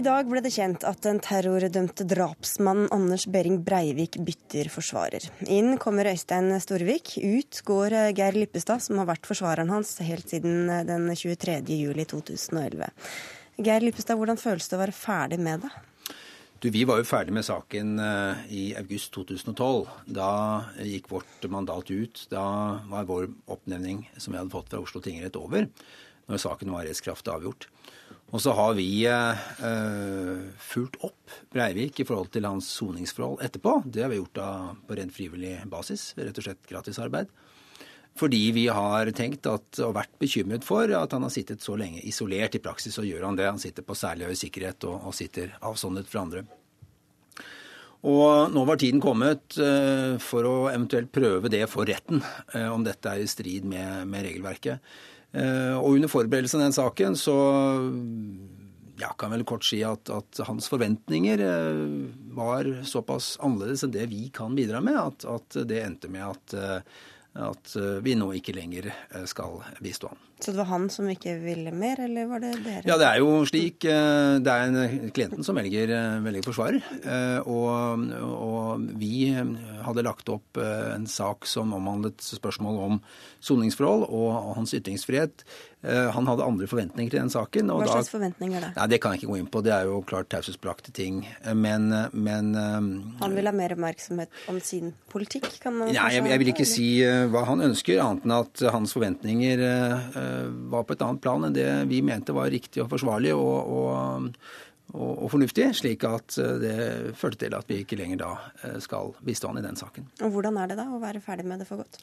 I 0.02 0.04
dag 0.08 0.26
ble 0.26 0.40
det 0.42 0.50
kjent 0.50 0.82
at 0.82 1.04
den 1.04 1.20
terrordømte 1.22 2.02
drapsmannen 2.10 2.88
Anders 2.90 3.22
Behring 3.30 3.60
Breivik 3.62 4.16
bytter 4.26 4.66
forsvarer. 4.74 5.28
Inn 5.46 5.76
kommer 5.78 6.08
Øystein 6.10 6.48
Storvik. 6.58 7.12
Ut 7.22 7.60
går 7.68 7.94
Geir 8.18 8.34
Lippestad, 8.34 8.82
som 8.82 8.98
har 8.98 9.06
vært 9.12 9.28
forsvareren 9.30 9.70
hans 9.70 9.94
helt 10.02 10.26
siden 10.26 10.66
den 10.88 11.06
23. 11.06 11.60
juli 11.70 12.08
2011. 12.10 12.90
Geir 13.62 13.86
Lippestad, 13.86 14.18
hvordan 14.18 14.42
føles 14.42 14.66
det 14.66 14.74
å 14.80 14.82
være 14.82 14.96
ferdig 15.04 15.38
med 15.38 15.68
det? 15.68 15.72
Du, 16.58 16.72
Vi 16.74 16.82
var 16.82 16.98
jo 16.98 17.06
ferdig 17.06 17.38
med 17.38 17.46
saken 17.46 17.94
eh, 18.02 18.44
i 18.50 18.66
august 18.82 19.14
2012. 19.14 19.86
Da 20.18 20.32
gikk 20.82 21.12
vårt 21.14 21.46
mandat 21.46 21.94
ut. 21.94 22.26
Da 22.34 22.44
var 22.90 23.06
vår 23.06 23.30
oppnevning 23.46 24.08
som 24.18 24.34
vi 24.34 24.42
hadde 24.42 24.50
fått 24.50 24.74
fra 24.74 24.82
Oslo 24.82 24.98
tingrett 24.98 25.38
over, 25.38 25.70
når 26.26 26.46
saken 26.50 26.74
var 26.74 26.90
rettskraftig 26.90 27.38
avgjort. 27.38 27.70
Og 28.32 28.40
så 28.40 28.54
har 28.56 28.72
vi 28.78 29.04
eh, 29.04 30.44
fulgt 30.56 30.96
opp 31.04 31.34
Breivik 31.52 32.00
i 32.00 32.06
forhold 32.08 32.30
til 32.32 32.46
hans 32.48 32.70
soningsforhold 32.78 33.42
etterpå. 33.44 33.82
Det 33.84 34.06
har 34.06 34.12
vi 34.12 34.22
gjort 34.22 34.38
da 34.38 34.50
på 34.88 34.96
rent 34.96 35.12
frivillig 35.12 35.58
basis. 35.68 36.14
Rett 36.16 36.40
og 36.40 36.46
slett 36.46 36.70
gratisarbeid. 36.70 37.28
Fordi 38.16 38.40
vi 38.56 38.66
har 38.72 39.08
tenkt 39.16 39.48
at, 39.48 39.78
og 39.84 39.94
vært 39.96 40.16
bekymret 40.20 40.64
for 40.64 40.88
at 40.96 41.12
han 41.12 41.24
har 41.24 41.32
sittet 41.32 41.64
så 41.64 41.76
lenge 41.80 42.00
isolert. 42.08 42.56
I 42.56 42.64
praksis 42.64 42.96
så 42.96 43.04
gjør 43.04 43.28
han 43.28 43.36
det. 43.36 43.50
Han 43.50 43.60
sitter 43.60 43.84
på 43.84 43.96
særlig 43.96 44.32
høy 44.32 44.36
sikkerhet 44.40 44.88
og, 44.88 45.08
og 45.08 45.16
sitter 45.16 45.52
avsondret 45.60 46.08
fra 46.08 46.24
andre. 46.24 46.44
Og 48.02 48.50
nå 48.50 48.64
var 48.66 48.80
tiden 48.80 49.00
kommet 49.00 49.54
uh, 49.62 50.18
for 50.18 50.48
å 50.48 50.54
eventuelt 50.72 51.12
prøve 51.14 51.52
det 51.52 51.62
for 51.70 51.86
retten, 51.86 52.18
uh, 52.56 52.72
om 52.72 52.82
dette 52.82 53.06
er 53.06 53.22
i 53.22 53.30
strid 53.30 53.68
med, 53.68 54.08
med 54.10 54.26
regelverket. 54.26 54.82
Eh, 55.32 55.76
og 55.78 55.96
under 55.96 56.12
forberedelsen 56.12 56.60
av 56.60 56.66
den 56.68 56.76
saken 56.76 57.16
så 57.16 57.36
ja, 59.00 59.08
kan 59.18 59.32
vel 59.32 59.44
kort 59.48 59.64
si 59.64 59.80
at, 59.86 60.10
at, 60.12 60.42
hans 60.46 60.68
forventninger 60.70 61.40
eh, 61.46 61.86
var 62.36 62.68
såpass 62.88 63.34
annerledes 63.42 63.86
enn 63.86 63.94
det 63.94 64.06
vi 64.12 64.26
kan 64.34 64.54
bidra 64.58 64.82
med, 64.84 64.98
at, 65.00 65.26
at 65.28 65.58
det 65.68 65.80
endte 65.82 66.12
med 66.12 66.26
at, 66.34 66.56
eh, 66.58 67.00
at 67.32 67.76
vi 68.04 68.12
nå 68.18 68.28
ikke 68.36 68.52
lenger 68.56 68.90
skal 69.30 69.62
bistå 69.80 70.10
han. 70.12 70.20
Så 70.42 70.50
det 70.50 70.58
var 70.58 70.72
han 70.72 70.88
som 70.90 71.06
ikke 71.06 71.36
ville 71.38 71.70
mer, 71.70 72.00
eller 72.02 72.26
var 72.26 72.42
det 72.42 72.56
dere? 72.64 72.82
Ja, 72.88 72.96
det 72.98 73.06
er 73.06 73.20
jo 73.22 73.44
slik. 73.46 73.84
Eh, 73.86 74.38
det 74.42 74.50
er 74.50 74.72
en, 74.72 75.10
klienten 75.14 75.46
som 75.46 75.54
velger, 75.54 75.92
eh, 75.94 76.18
velger 76.24 76.46
forsvarer. 76.48 76.82
Eh, 76.98 77.46
og, 77.46 78.02
og, 78.26 78.88
vi 78.98 79.30
hadde 79.30 80.02
lagt 80.02 80.32
opp 80.34 80.58
en 80.58 81.06
sak 81.06 81.46
som 81.46 81.70
omhandlet 81.76 82.18
spørsmål 82.26 82.80
om 82.88 82.98
soningsforhold 83.42 84.08
og 84.10 84.56
hans 84.58 84.74
ytringsfrihet. 84.74 85.46
Han 85.82 86.28
hadde 86.30 86.44
andre 86.46 86.68
forventninger 86.70 87.10
til 87.10 87.18
den 87.18 87.30
saken. 87.32 87.70
Hva 87.74 87.88
slags 87.88 88.06
da, 88.06 88.14
forventninger 88.14 88.62
da? 88.62 88.68
Nei, 88.76 88.84
Det 88.92 89.00
kan 89.02 89.14
jeg 89.14 89.22
ikke 89.22 89.32
gå 89.32 89.38
inn 89.40 89.48
på. 89.50 89.62
Det 89.66 89.72
er 89.74 89.88
jo 89.90 89.96
klart 90.06 90.28
taushetsbelagte 90.30 90.92
ting. 90.94 91.24
Men, 91.58 91.88
men 92.14 92.52
Han 92.54 93.34
vil 93.34 93.50
ha 93.50 93.54
mer 93.56 93.74
oppmerksomhet 93.74 94.42
om 94.52 94.60
sin 94.62 94.92
politikk? 95.10 95.48
kan 95.62 95.74
man 95.74 95.90
Nei, 95.90 96.12
jeg, 96.14 96.26
jeg 96.30 96.42
vil 96.42 96.52
ikke 96.52 96.68
si 96.68 96.86
hva 97.02 97.42
han 97.50 97.64
ønsker, 97.66 97.98
annet 98.02 98.28
enn 98.28 98.36
at 98.36 98.62
hans 98.76 98.94
forventninger 98.94 99.64
var 100.70 100.86
på 100.86 100.94
et 100.94 101.02
annet 101.02 101.22
plan 101.24 101.48
enn 101.48 101.56
det 101.56 101.68
vi 101.90 102.02
mente 102.04 102.34
var 102.36 102.50
riktig 102.52 102.82
og 102.84 102.90
forsvarlig 102.92 103.32
og, 103.36 103.72
og, 103.72 104.28
og, 104.92 105.26
fornuftig, 105.32 105.70
slik 105.78 106.04
at 106.08 106.36
eh, 106.40 106.54
det 106.62 106.76
førte 107.18 107.44
til 107.44 107.56
at 107.56 107.68
vi 107.70 107.82
ikke 107.82 107.98
lenger 108.00 108.22
da 108.24 108.32
eh, 108.62 108.78
skal 108.84 109.14
bistå 109.24 109.52
han 109.52 109.62
i 109.62 109.66
den 109.66 109.78
saken. 109.78 110.08
Og 110.22 110.34
Hvordan 110.34 110.60
er 110.60 110.72
det 110.72 110.78
da 110.82 110.88
å 110.92 111.00
være 111.02 111.22
ferdig 111.24 111.48
med 111.48 111.62
det 111.62 111.68
for 111.70 111.82
godt? 111.82 112.00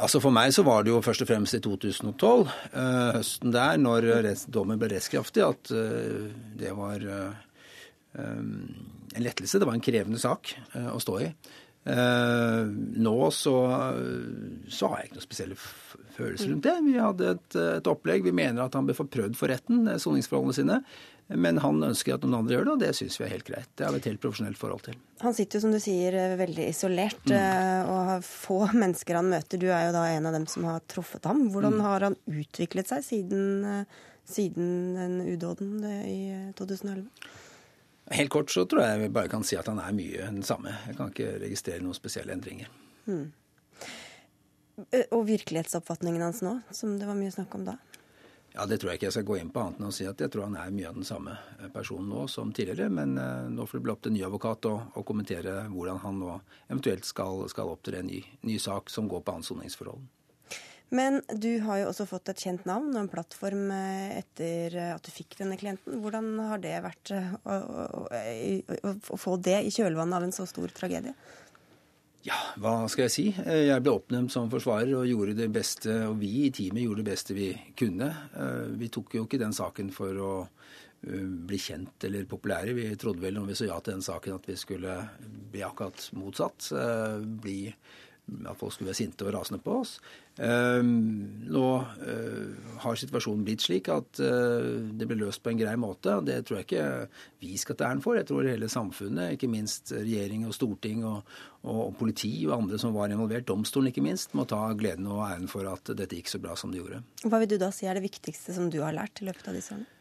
Altså 0.00 0.20
For 0.22 0.32
meg 0.32 0.54
så 0.56 0.64
var 0.64 0.84
det 0.84 0.94
jo 0.94 1.02
først 1.04 1.26
og 1.26 1.28
fremst 1.28 1.58
i 1.58 1.60
2012, 1.60 2.46
eh, 2.72 3.10
høsten 3.18 3.52
der, 3.52 3.76
når 3.76 4.08
dommen 4.48 4.80
ble 4.80 4.94
rettskraftig, 4.94 5.44
at 5.44 5.72
det 6.60 6.72
var 6.76 7.04
en 7.04 9.20
lettelse. 9.20 9.60
Det 9.60 9.68
var 9.68 9.76
en 9.76 9.84
krevende 9.84 10.20
sak 10.22 10.54
å 10.88 10.96
stå 11.02 11.18
i. 11.20 11.28
Eh, 11.80 12.64
nå 13.00 13.16
så, 13.32 13.54
så, 14.68 14.88
har 14.90 15.00
jeg 15.00 15.08
ikke 15.08 15.16
noe 15.16 15.24
spesielle 15.24 15.56
følelser 16.20 16.52
rundt 16.52 16.66
det. 16.66 16.76
Vi 16.86 16.98
hadde 16.98 17.30
et, 17.34 17.56
et, 17.60 17.88
opplegg. 17.90 18.26
Vi 18.26 18.34
mener 18.36 18.64
at 18.64 18.76
han 18.78 18.86
bør 18.88 19.00
få 19.02 19.08
prøvd 19.10 19.38
for 19.38 19.52
retten 19.52 19.88
soningsforholdene 20.00 20.56
sine. 20.56 20.78
Men 21.30 21.60
han 21.62 21.78
ønsker 21.86 22.16
at 22.16 22.24
noen 22.24 22.40
andre 22.40 22.56
gjør 22.56 22.64
det, 22.66 22.72
og 22.72 22.80
det 22.82 22.90
syns 22.98 23.20
vi 23.20 23.26
er 23.26 23.32
helt 23.36 23.46
greit. 23.46 23.68
Det 23.78 23.86
har 23.86 23.94
vi 23.94 24.00
et 24.00 24.08
helt 24.10 24.22
profesjonelt 24.22 24.58
forhold 24.58 24.82
til. 24.88 24.96
Han 25.22 25.36
sitter 25.36 25.58
jo, 25.58 25.62
som 25.62 25.74
du 25.74 25.78
sier, 25.82 26.16
veldig 26.40 26.64
isolert 26.66 27.30
mm. 27.30 27.90
og 27.92 28.00
har 28.08 28.24
få 28.26 28.58
mennesker 28.82 29.20
han 29.20 29.30
møter. 29.30 29.62
Du 29.62 29.68
er 29.70 29.88
jo 29.88 29.94
da 29.94 30.06
en 30.10 30.26
av 30.26 30.34
dem 30.34 30.48
som 30.50 30.66
har 30.66 30.82
truffet 30.90 31.28
ham. 31.30 31.44
Hvordan 31.54 31.78
mm. 31.78 31.84
har 31.86 32.08
han 32.08 32.18
utviklet 32.26 32.90
seg 32.90 33.06
siden, 33.06 33.84
siden 34.26 34.72
den 34.98 35.20
udåden 35.28 35.78
i 36.02 36.18
2011? 36.58 37.06
Helt 38.10 38.30
kort 38.34 38.50
så 38.50 38.64
tror 38.66 38.82
jeg 38.82 39.04
vi 39.04 39.12
bare 39.14 39.30
kan 39.30 39.44
si 39.46 39.54
at 39.58 39.68
han 39.70 39.78
er 39.78 39.94
mye 39.94 40.32
den 40.32 40.42
samme. 40.42 40.72
Jeg 40.88 40.98
kan 40.98 41.12
ikke 41.12 41.36
registrere 41.44 41.84
noen 41.84 41.94
spesielle 41.94 42.34
endringer. 42.34 42.66
Mm. 43.06 43.28
Og 45.10 45.22
virkelighetsoppfatningen 45.28 46.22
hans 46.24 46.42
nå, 46.46 46.58
som 46.74 46.98
det 46.98 47.08
var 47.08 47.18
mye 47.18 47.32
snakk 47.34 47.54
om 47.58 47.68
da? 47.68 47.78
Ja, 48.52 48.66
Det 48.66 48.80
tror 48.80 48.90
jeg 48.90 48.98
ikke 48.98 49.06
jeg 49.06 49.14
skal 49.14 49.26
gå 49.28 49.36
inn 49.38 49.50
på, 49.54 49.62
annet 49.62 49.78
enn 49.78 49.90
å 49.90 49.94
si 49.94 50.06
at 50.10 50.20
jeg 50.20 50.32
tror 50.32 50.48
han 50.48 50.56
er 50.58 50.72
mye 50.74 50.88
av 50.90 50.96
den 50.98 51.06
samme 51.06 51.36
personen 51.74 52.08
nå 52.10 52.26
som 52.30 52.50
tidligere. 52.54 52.90
Men 52.90 53.14
uh, 53.18 53.46
nå 53.50 53.66
får 53.66 53.78
det 53.78 53.84
bli 53.86 53.92
opp 53.94 54.06
til 54.06 54.16
ny 54.16 54.24
advokat 54.26 54.66
å, 54.66 54.76
å 54.98 55.04
kommentere 55.06 55.68
hvordan 55.70 56.00
han 56.02 56.18
nå 56.18 56.38
eventuelt 56.66 57.06
skal, 57.06 57.44
skal 57.52 57.70
opptre 57.70 58.00
en 58.00 58.10
ny, 58.10 58.24
ny, 58.46 58.58
sak 58.58 58.90
som 58.90 59.06
går 59.10 59.22
på 59.26 59.36
ansoningsforhold. 59.38 60.02
Men 60.90 61.20
du 61.30 61.60
har 61.62 61.78
jo 61.78 61.90
også 61.92 62.08
fått 62.10 62.32
et 62.32 62.42
kjent 62.42 62.64
navn 62.66 62.88
og 62.90 63.04
en 63.04 63.10
plattform 63.12 63.68
eh, 63.70 64.16
etter 64.18 64.74
at 64.96 65.04
du 65.06 65.12
fikk 65.14 65.36
denne 65.38 65.54
klienten. 65.54 66.00
Hvordan 66.02 66.32
har 66.48 66.58
det 66.64 66.72
vært 66.82 67.12
eh, 67.14 67.28
å, 67.46 67.54
å, 67.54 68.02
å, 68.10 68.94
å 69.14 69.18
få 69.20 69.36
det 69.38 69.60
i 69.68 69.70
kjølvannet 69.70 70.18
av 70.18 70.26
en 70.26 70.34
så 70.34 70.48
stor 70.50 70.74
tragedie? 70.74 71.14
Ja, 72.26 72.36
hva 72.60 72.84
skal 72.92 73.06
jeg 73.06 73.14
si? 73.14 73.26
Eh, 73.46 73.66
jeg 73.70 73.82
ble 73.84 73.94
oppnevnt 73.96 74.32
som 74.32 74.50
forsvarer 74.52 74.92
og 74.98 75.08
gjorde 75.08 75.38
det 75.38 75.48
beste, 75.54 75.94
og 76.10 76.18
vi 76.20 76.44
i 76.44 76.52
teamet 76.52 76.84
gjorde 76.84 77.00
det 77.00 77.12
beste 77.12 77.36
vi 77.36 77.48
kunne. 77.78 78.10
Vi 78.76 78.90
tok 78.92 79.16
jo 79.16 79.24
ikke 79.24 79.40
den 79.40 79.56
saken 79.56 79.88
for 79.94 80.20
å 80.20 80.34
bli 81.00 81.56
kjent 81.56 82.04
eller 82.04 82.28
populære. 82.28 82.74
Vi 82.76 82.90
trodde 83.00 83.24
vel 83.24 83.38
når 83.38 83.46
vi 83.48 83.56
så 83.56 83.70
ja 83.70 83.78
til 83.80 83.96
den 83.96 84.04
saken 84.04 84.36
at 84.36 84.48
vi 84.50 84.56
skulle 84.60 84.98
bli 85.52 85.62
akkurat 85.64 86.10
motsatt. 86.20 86.68
Bli 87.40 87.72
at 88.46 88.58
folk 88.58 88.74
skulle 88.74 88.90
være 88.90 88.98
sinte 89.00 89.26
og 89.26 89.34
rasende 89.34 89.60
på 89.64 89.76
oss. 89.80 89.96
Ehm, 90.40 90.90
nå 91.50 91.64
eh, 92.06 92.70
har 92.84 92.98
situasjonen 93.00 93.44
blitt 93.46 93.64
slik 93.64 93.90
at 93.92 94.20
eh, 94.24 94.70
det 94.96 95.08
ble 95.08 95.18
løst 95.20 95.42
på 95.44 95.52
en 95.52 95.60
grei 95.60 95.74
måte. 95.80 96.16
Det 96.26 96.40
tror 96.46 96.60
jeg 96.60 96.68
ikke 96.68 96.86
vi 97.42 97.54
skal 97.60 97.78
ta 97.78 97.90
æren 97.90 98.02
for. 98.04 98.18
Jeg 98.18 98.28
tror 98.30 98.48
hele 98.48 98.70
samfunnet, 98.72 99.36
ikke 99.36 99.50
minst 99.52 99.94
regjering 99.96 100.46
og 100.48 100.56
storting 100.56 101.04
og, 101.08 101.22
og, 101.66 101.94
politi 102.00 102.32
og 102.48 102.56
andre 102.60 102.80
som 102.80 102.96
var 102.96 103.12
involvert, 103.12 103.48
domstolen 103.50 103.92
ikke 103.92 104.04
minst, 104.04 104.34
må 104.38 104.46
ta 104.48 104.62
gleden 104.78 105.08
og 105.10 105.24
æren 105.28 105.48
for 105.50 105.68
at 105.70 105.92
dette 105.92 106.18
gikk 106.18 106.32
så 106.32 106.42
bra 106.42 106.56
som 106.58 106.72
det 106.72 106.82
gjorde. 106.82 107.02
Hva 107.26 107.42
vil 107.42 107.54
du 107.54 107.58
da 107.60 107.72
si 107.74 107.88
er 107.90 107.98
det 107.98 108.06
viktigste 108.08 108.56
som 108.56 108.70
du 108.72 108.80
har 108.84 108.96
lært 108.96 109.22
i 109.22 109.28
løpet 109.28 109.50
av 109.50 109.58
disse 109.58 109.76
årene? 109.76 109.99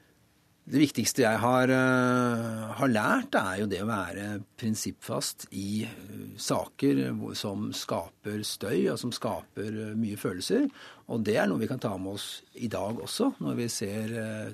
Det 0.69 0.77
viktigste 0.77 1.23
jeg 1.23 1.39
har, 1.41 1.71
uh, 1.73 2.65
har, 2.77 2.91
lært, 2.93 3.33
er 3.39 3.63
jo 3.63 3.69
det 3.71 3.79
å 3.81 3.87
være 3.89 4.25
prinsippfast 4.59 5.47
i 5.57 5.81
uh, 5.89 6.35
saker 6.37 7.01
som 7.37 7.71
skaper 7.73 8.43
støy, 8.45 8.91
og 8.91 8.99
som 9.01 9.13
skaper 9.15 9.73
uh, 9.73 9.95
mye 9.97 10.19
følelser. 10.19 10.67
Og 11.09 11.23
det 11.25 11.39
er 11.41 11.47
noe 11.49 11.61
vi 11.61 11.69
kan 11.69 11.81
ta 11.81 11.95
med 11.97 12.19
oss 12.19 12.27
i 12.61 12.69
dag 12.71 12.99
også, 13.01 13.31
når 13.41 13.55
vi 13.57 13.65
ser 13.73 14.11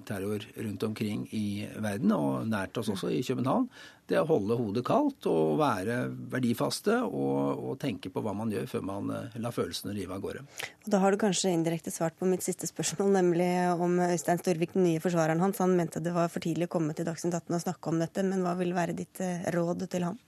terror 0.07 0.43
rundt 0.55 0.85
omkring 0.87 1.25
i 1.35 1.65
verden, 1.83 2.13
og 2.15 2.47
nært 2.47 2.77
oss 2.79 2.93
også 2.93 3.11
i 3.11 3.23
København 3.25 3.67
det 4.09 4.17
å 4.19 4.25
holde 4.29 4.57
hodet 4.59 4.83
kaldt 4.85 5.25
og 5.29 5.55
være 5.59 5.97
verdifaste 6.31 6.97
og, 7.05 7.61
og, 7.61 7.71
tenke 7.81 8.11
på 8.13 8.21
hva 8.23 8.35
man 8.37 8.51
gjør 8.53 8.67
før 8.69 8.83
man 8.85 9.13
eh, 9.13 9.37
lar 9.41 9.55
følelsene 9.55 9.95
rive 9.95 10.17
av 10.17 10.21
gårde. 10.23 10.43
Og 10.85 10.91
da 10.93 11.01
har 11.01 11.13
du 11.13 11.19
kanskje 11.21 11.53
indirekte 11.53 11.93
svart 11.93 12.17
på 12.19 12.29
mitt 12.29 12.45
siste 12.45 12.69
spørsmål, 12.69 13.11
nemlig 13.17 13.49
om 13.73 13.97
Øystein 14.05 14.41
Storvik, 14.41 14.75
den 14.77 14.85
nye 14.89 15.01
forsvareren 15.03 15.41
hans. 15.41 15.61
Han 15.63 15.75
mente 15.77 16.03
det 16.03 16.13
var 16.15 16.29
for 16.33 16.45
tidlig 16.45 16.69
å 16.69 16.75
komme 16.77 16.95
til 16.97 17.07
Dagsnytt 17.07 17.33
18 17.33 17.57
og 17.57 17.65
snakke 17.65 17.91
om 17.91 18.03
dette, 18.03 18.25
men 18.27 18.45
hva 18.45 18.53
vil 18.59 18.75
være 18.77 18.97
ditt 18.97 19.23
eh, 19.25 19.49
råd 19.55 19.87
til 19.89 20.09
ham? 20.11 20.21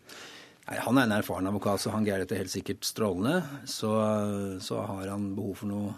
Nei, 0.68 0.78
Han 0.84 1.00
er 1.00 1.08
en 1.08 1.16
erfaren 1.16 1.48
advokat, 1.48 1.84
så 1.84 1.94
han 1.94 2.08
greier 2.08 2.26
dette 2.26 2.40
helt 2.40 2.52
sikkert 2.52 2.88
strålende. 2.88 3.40
Så, 3.70 3.92
så 4.64 4.82
har 4.84 5.14
han 5.14 5.32
behov 5.38 5.62
for 5.64 5.72
noe 5.72 5.98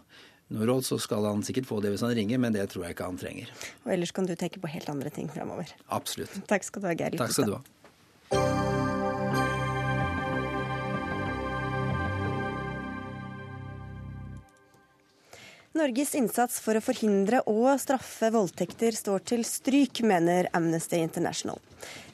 noe 0.50 0.66
råd, 0.66 0.86
så 0.86 0.98
skal 1.02 1.28
han 1.30 1.44
sikkert 1.46 1.68
få 1.70 1.78
det 1.84 1.92
hvis 1.94 2.02
han 2.06 2.16
ringer, 2.18 2.42
men 2.42 2.56
det 2.56 2.64
tror 2.72 2.88
jeg 2.88 2.98
ikke 2.98 3.10
han 3.12 3.20
trenger. 3.22 3.52
Og 3.86 3.94
ellers 3.94 4.14
kan 4.16 4.26
du 4.26 4.34
tenke 4.34 4.62
på 4.62 4.72
helt 4.74 4.90
andre 4.90 5.14
ting 5.14 5.30
framover. 5.30 5.76
Absolutt. 5.94 6.42
Takk 6.50 6.66
skal 6.66 6.86
du 6.86 6.90
ha, 6.90 6.98
Geir 6.98 7.20
Takk 7.22 7.38
skal 7.38 7.54
du 7.54 7.60
ha. 7.60 8.69
Norges 15.78 16.16
innsats 16.18 16.56
for 16.66 16.80
å 16.80 16.82
forhindre 16.82 17.44
og 17.46 17.76
straffe 17.78 18.32
voldtekter 18.34 18.96
står 18.98 19.22
til 19.32 19.44
stryk, 19.46 20.02
mener 20.02 20.50
Amnesty 20.58 20.98
International. 20.98 21.60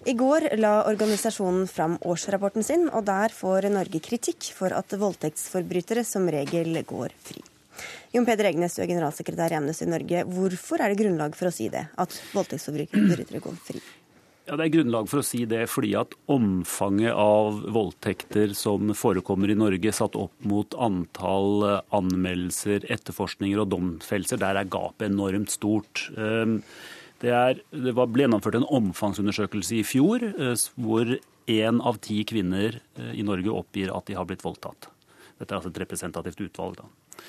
I 0.04 0.12
går 0.20 0.50
la 0.60 0.74
organisasjonen 0.90 1.64
fram 1.72 1.96
årsrapporten 2.04 2.68
sin, 2.68 2.90
og 2.92 3.08
der 3.08 3.32
får 3.32 3.70
Norge 3.72 4.04
kritikk 4.04 4.52
for 4.58 4.76
at 4.76 4.92
voldtektsforbrytere 5.00 6.04
som 6.04 6.28
regel 6.28 6.82
går 6.84 7.16
fri. 7.16 7.40
Jon 8.12 8.28
Peder 8.28 8.52
Egnes, 8.52 8.76
du 8.76 8.84
er 8.84 8.92
generalsekretær 8.92 9.56
i 9.56 9.62
Amnesty 9.62 9.88
Norge. 9.88 10.28
Hvorfor 10.36 10.84
er 10.84 10.92
det 10.92 11.00
grunnlag 11.00 11.40
for 11.40 11.48
å 11.48 11.56
si 11.56 11.72
det, 11.72 11.88
at 11.96 12.20
voldtektsforbrytere 12.36 13.40
går 13.40 13.62
fri? 13.72 13.80
Ja, 14.46 14.54
Det 14.60 14.66
er 14.68 14.74
grunnlag 14.76 15.08
for 15.10 15.24
å 15.24 15.26
si 15.26 15.40
det 15.50 15.64
fordi 15.74 15.96
at 15.98 16.12
omfanget 16.30 17.18
av 17.18 17.64
voldtekter 17.74 18.52
som 18.54 18.92
forekommer 18.94 19.50
i 19.50 19.58
Norge, 19.58 19.90
satt 19.90 20.14
opp 20.20 20.36
mot 20.46 20.76
antall 20.78 21.64
anmeldelser, 21.90 22.86
etterforskninger 22.94 23.64
og 23.64 23.72
domfellelser, 23.74 24.38
der 24.38 24.60
er 24.60 24.70
gapet 24.70 25.08
enormt 25.10 25.50
stort. 25.50 26.04
Ehm, 26.14 26.60
det, 27.24 27.32
er, 27.34 27.62
det 27.74 27.94
ble 27.98 28.26
gjennomført 28.26 28.60
en 28.60 28.68
omfangsundersøkelse 28.70 29.80
i 29.80 29.86
fjor 29.88 30.28
eh, 30.30 30.54
hvor 30.78 31.16
én 31.50 31.80
av 31.82 31.98
ti 32.06 32.20
kvinner 32.30 32.78
eh, 33.00 33.16
i 33.18 33.26
Norge 33.26 33.50
oppgir 33.50 33.90
at 33.96 34.06
de 34.06 34.18
har 34.20 34.28
blitt 34.30 34.46
voldtatt. 34.46 34.92
Dette 35.40 35.50
er 35.50 35.58
altså 35.58 35.72
et 35.74 35.82
representativt 35.82 36.44
utvalg. 36.46 36.78
da. 36.84 37.26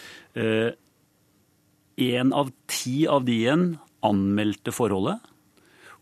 Én 1.96 2.28
eh, 2.28 2.36
av 2.36 2.52
ti 2.68 3.06
av 3.08 3.24
de 3.24 3.40
igjen 3.40 3.66
anmeldte 4.04 4.74
forholdet. 4.76 5.24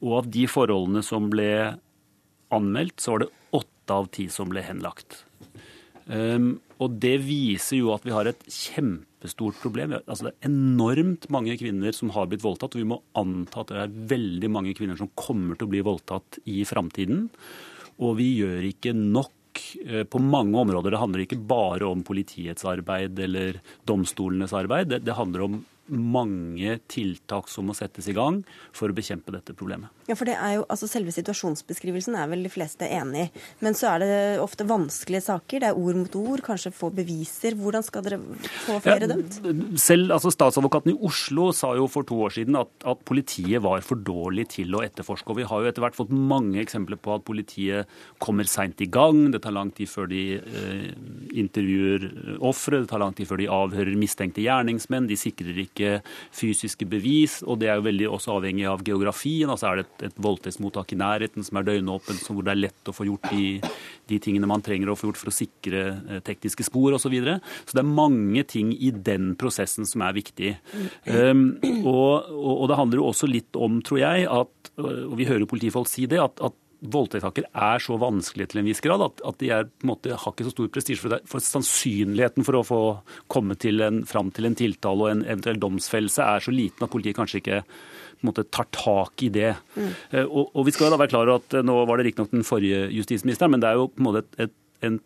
Og 0.04 0.18
av 0.20 0.30
de 0.32 0.44
forholdene 0.50 1.02
som 1.06 1.30
ble 1.32 1.48
anmeldt, 2.54 3.00
så 3.00 3.14
var 3.14 3.24
det 3.24 3.32
åtte 3.56 3.96
av 3.96 4.10
ti 4.14 4.28
som 4.32 4.50
ble 4.52 4.62
henlagt. 4.64 5.22
Um, 6.04 6.58
og 6.84 6.98
det 7.00 7.16
viser 7.24 7.78
jo 7.80 7.94
at 7.94 8.04
vi 8.04 8.12
har 8.12 8.28
et 8.28 8.42
kjempestort 8.44 9.56
problem. 9.62 9.96
Altså, 10.02 10.28
det 10.28 10.34
er 10.34 10.50
enormt 10.50 11.30
mange 11.32 11.56
kvinner 11.60 11.96
som 11.96 12.12
har 12.12 12.28
blitt 12.28 12.44
voldtatt, 12.44 12.76
og 12.76 12.82
vi 12.82 12.90
må 12.92 13.00
anta 13.16 13.62
at 13.62 13.72
det 13.72 13.80
er 13.86 13.96
veldig 14.12 14.50
mange 14.52 14.74
kvinner 14.76 15.00
som 15.00 15.12
kommer 15.16 15.56
til 15.56 15.70
å 15.70 15.72
bli 15.72 15.84
voldtatt 15.86 16.42
i 16.52 16.60
framtiden. 16.68 17.30
Og 18.04 18.18
vi 18.20 18.34
gjør 18.42 18.68
ikke 18.68 18.92
nok 18.98 19.32
Eh, 19.86 20.04
på 20.04 20.18
mange 20.18 20.58
områder. 20.58 20.90
Det 20.90 20.98
handler 20.98 21.24
ikke 21.24 21.42
bare 21.46 21.86
om 21.86 22.02
politiets 22.06 22.64
arbeid 22.66 23.18
eller 23.18 23.60
domstolenes 23.86 24.54
arbeid. 24.56 24.90
Det, 24.90 25.04
det 25.06 25.18
handler 25.18 25.46
om 25.46 25.60
mange 25.92 26.78
tiltak 26.88 27.50
som 27.52 27.68
må 27.68 27.74
settes 27.76 28.08
i 28.08 28.14
gang 28.16 28.42
for 28.72 28.88
å 28.88 28.96
bekjempe 28.96 29.34
dette 29.34 29.54
problemet. 29.56 29.92
Ja, 30.08 30.16
for 30.16 30.28
det 30.28 30.36
er 30.36 30.58
jo, 30.58 30.64
altså 30.68 30.88
Selve 30.94 31.12
situasjonsbeskrivelsen 31.14 32.14
er 32.18 32.28
vel 32.30 32.44
de 32.44 32.50
fleste 32.52 32.86
enig 32.86 33.24
i. 33.24 33.42
Men 33.64 33.76
så 33.76 33.94
er 33.94 34.02
det 34.02 34.18
ofte 34.42 34.66
vanskelige 34.68 35.24
saker. 35.26 35.62
Det 35.62 35.70
er 35.70 35.80
ord 35.80 35.98
mot 35.98 36.18
ord, 36.20 36.42
kanskje 36.44 36.74
få 36.76 36.90
beviser. 36.94 37.56
Hvordan 37.58 37.84
skal 37.86 38.04
dere 38.06 38.18
få 38.66 38.78
flere 38.84 39.08
ja, 39.08 39.10
dømt? 39.14 39.38
Selv 39.80 40.14
altså 40.14 40.32
Statsadvokaten 40.34 40.92
i 40.92 40.96
Oslo 41.08 41.48
sa 41.56 41.72
jo 41.78 41.88
for 41.90 42.06
to 42.06 42.20
år 42.26 42.36
siden 42.36 42.60
at, 42.60 42.70
at, 42.84 43.02
politiet 43.04 43.64
var 43.64 43.82
for 43.84 44.00
dårlig 44.00 44.46
til 44.54 44.76
å 44.76 44.84
etterforske. 44.84 45.32
Og 45.32 45.40
vi 45.40 45.48
har 45.48 45.64
jo 45.64 45.72
etter 45.72 45.84
hvert 45.84 45.98
fått 45.98 46.12
mange 46.14 46.60
eksempler 46.62 47.00
på 47.00 47.16
at 47.16 47.26
politiet 47.26 47.90
kommer 48.22 48.48
seint 48.48 48.80
i 48.84 48.88
gang. 48.92 49.26
Det 49.34 49.42
tar 49.44 49.56
lang 49.56 49.72
tid 49.74 49.90
før 49.90 50.08
de 50.12 50.22
eh, 50.38 50.86
intervjuer 51.40 52.38
ofre, 52.44 52.84
det 52.84 52.92
tar 52.92 53.02
lang 53.02 53.16
tid 53.16 53.28
før 53.28 53.42
de 53.42 53.50
avhører 53.52 53.98
mistenkte 53.98 54.44
gjerningsmenn. 54.44 55.08
De 55.10 55.18
sikrer 55.18 55.64
ikke 55.64 55.73
ikke 55.74 55.92
fysiske 56.34 56.86
bevis, 56.88 57.40
og 57.42 57.58
det 57.60 57.68
er 57.70 57.78
jo 57.80 57.86
veldig 57.88 58.08
også 58.14 58.38
avhengig 58.38 58.66
av 58.70 58.84
geografien. 58.86 59.50
altså 59.50 59.70
Er 59.70 59.80
det 59.80 59.86
et, 59.86 60.06
et 60.10 60.20
voldtektsmottak 60.22 60.94
i 60.94 61.00
nærheten 61.00 61.46
som 61.46 61.58
er 61.58 61.68
døgnåpent, 61.68 62.22
hvor 62.30 62.46
det 62.46 62.54
er 62.54 62.62
lett 62.62 62.90
å 62.90 62.94
få 62.94 63.08
gjort 63.08 63.28
de, 63.32 63.58
de 64.10 64.20
tingene 64.22 64.48
man 64.50 64.64
trenger 64.64 64.92
å 64.92 64.98
få 64.98 65.10
gjort 65.10 65.20
for 65.20 65.32
å 65.32 65.34
sikre 65.34 65.84
eh, 65.92 66.22
tekniske 66.24 66.66
spor 66.66 66.94
osv. 66.94 67.02
Så, 67.04 67.10
videre. 67.12 67.36
så 67.68 67.76
det 67.76 67.82
er 67.82 67.96
mange 68.00 68.46
ting 68.48 68.70
i 68.72 68.88
den 68.88 69.34
prosessen 69.36 69.84
som 69.84 70.02
er 70.06 70.14
viktig. 70.16 70.54
Um, 71.04 71.50
og, 71.84 72.30
og, 72.32 72.52
og, 72.54 72.64
det 72.70 72.78
handler 72.78 73.02
jo 73.02 73.08
også 73.10 73.28
litt 73.28 73.58
om, 73.60 73.82
tror 73.84 74.00
jeg, 74.00 74.24
at, 74.24 74.70
og 74.80 75.12
vi 75.20 75.28
hører 75.28 75.44
politifolk 75.50 75.90
si 75.90 76.08
det, 76.08 76.22
at, 76.22 76.40
at 76.40 76.56
voldtektssaker 76.84 77.46
er 77.48 77.82
så 77.82 77.96
vanskelige 78.00 78.52
til 78.52 78.60
en 78.60 78.68
viss 78.68 78.82
grad 78.84 79.02
at, 79.04 79.22
at 79.26 79.40
de 79.40 79.50
er, 79.56 79.68
måte, 79.88 80.12
har 80.20 80.34
ikke 80.34 80.46
så 80.48 80.54
stor 80.54 80.70
prestisje. 80.74 81.00
For, 81.00 81.16
for, 81.28 81.44
sannsynligheten 81.44 82.46
for 82.46 82.58
å 82.58 82.64
få 82.66 82.80
komme 83.32 83.56
til 83.60 83.84
en, 83.84 84.02
fram 84.08 84.32
til 84.34 84.48
en 84.48 84.58
tiltale 84.58 85.06
og 85.06 85.12
en 85.12 85.24
eventuell 85.24 85.60
domsfellelse 85.62 86.24
er 86.24 86.44
så 86.44 86.54
liten 86.54 86.84
at 86.84 86.92
politiet 86.92 87.18
kanskje 87.18 87.40
ikke 87.42 87.62
måte, 88.24 88.46
tar 88.52 88.68
tak 88.74 89.24
i 89.24 89.30
det. 89.32 89.54
Mm. 89.76 89.90
Uh, 90.12 90.24
og, 90.24 90.44
og, 90.52 90.62
vi 90.68 90.74
skal 90.74 90.92
da 90.92 91.00
være 91.00 91.12
klar 91.12 91.28
over 91.28 91.42
at 91.42 91.58
uh, 91.58 91.64
Nå 91.64 91.76
var 91.88 92.00
det 92.00 92.08
riktignok 92.08 92.32
den 92.32 92.46
forrige 92.46 92.86
justisministeren, 92.94 93.54
men 93.54 93.64
det 93.64 93.70
er 93.70 93.80
jo 93.80 93.90
på 93.92 94.02
en 94.02 94.08
måte 94.08 94.24
et, 94.24 94.46
et, 94.46 94.54
en 94.88 95.00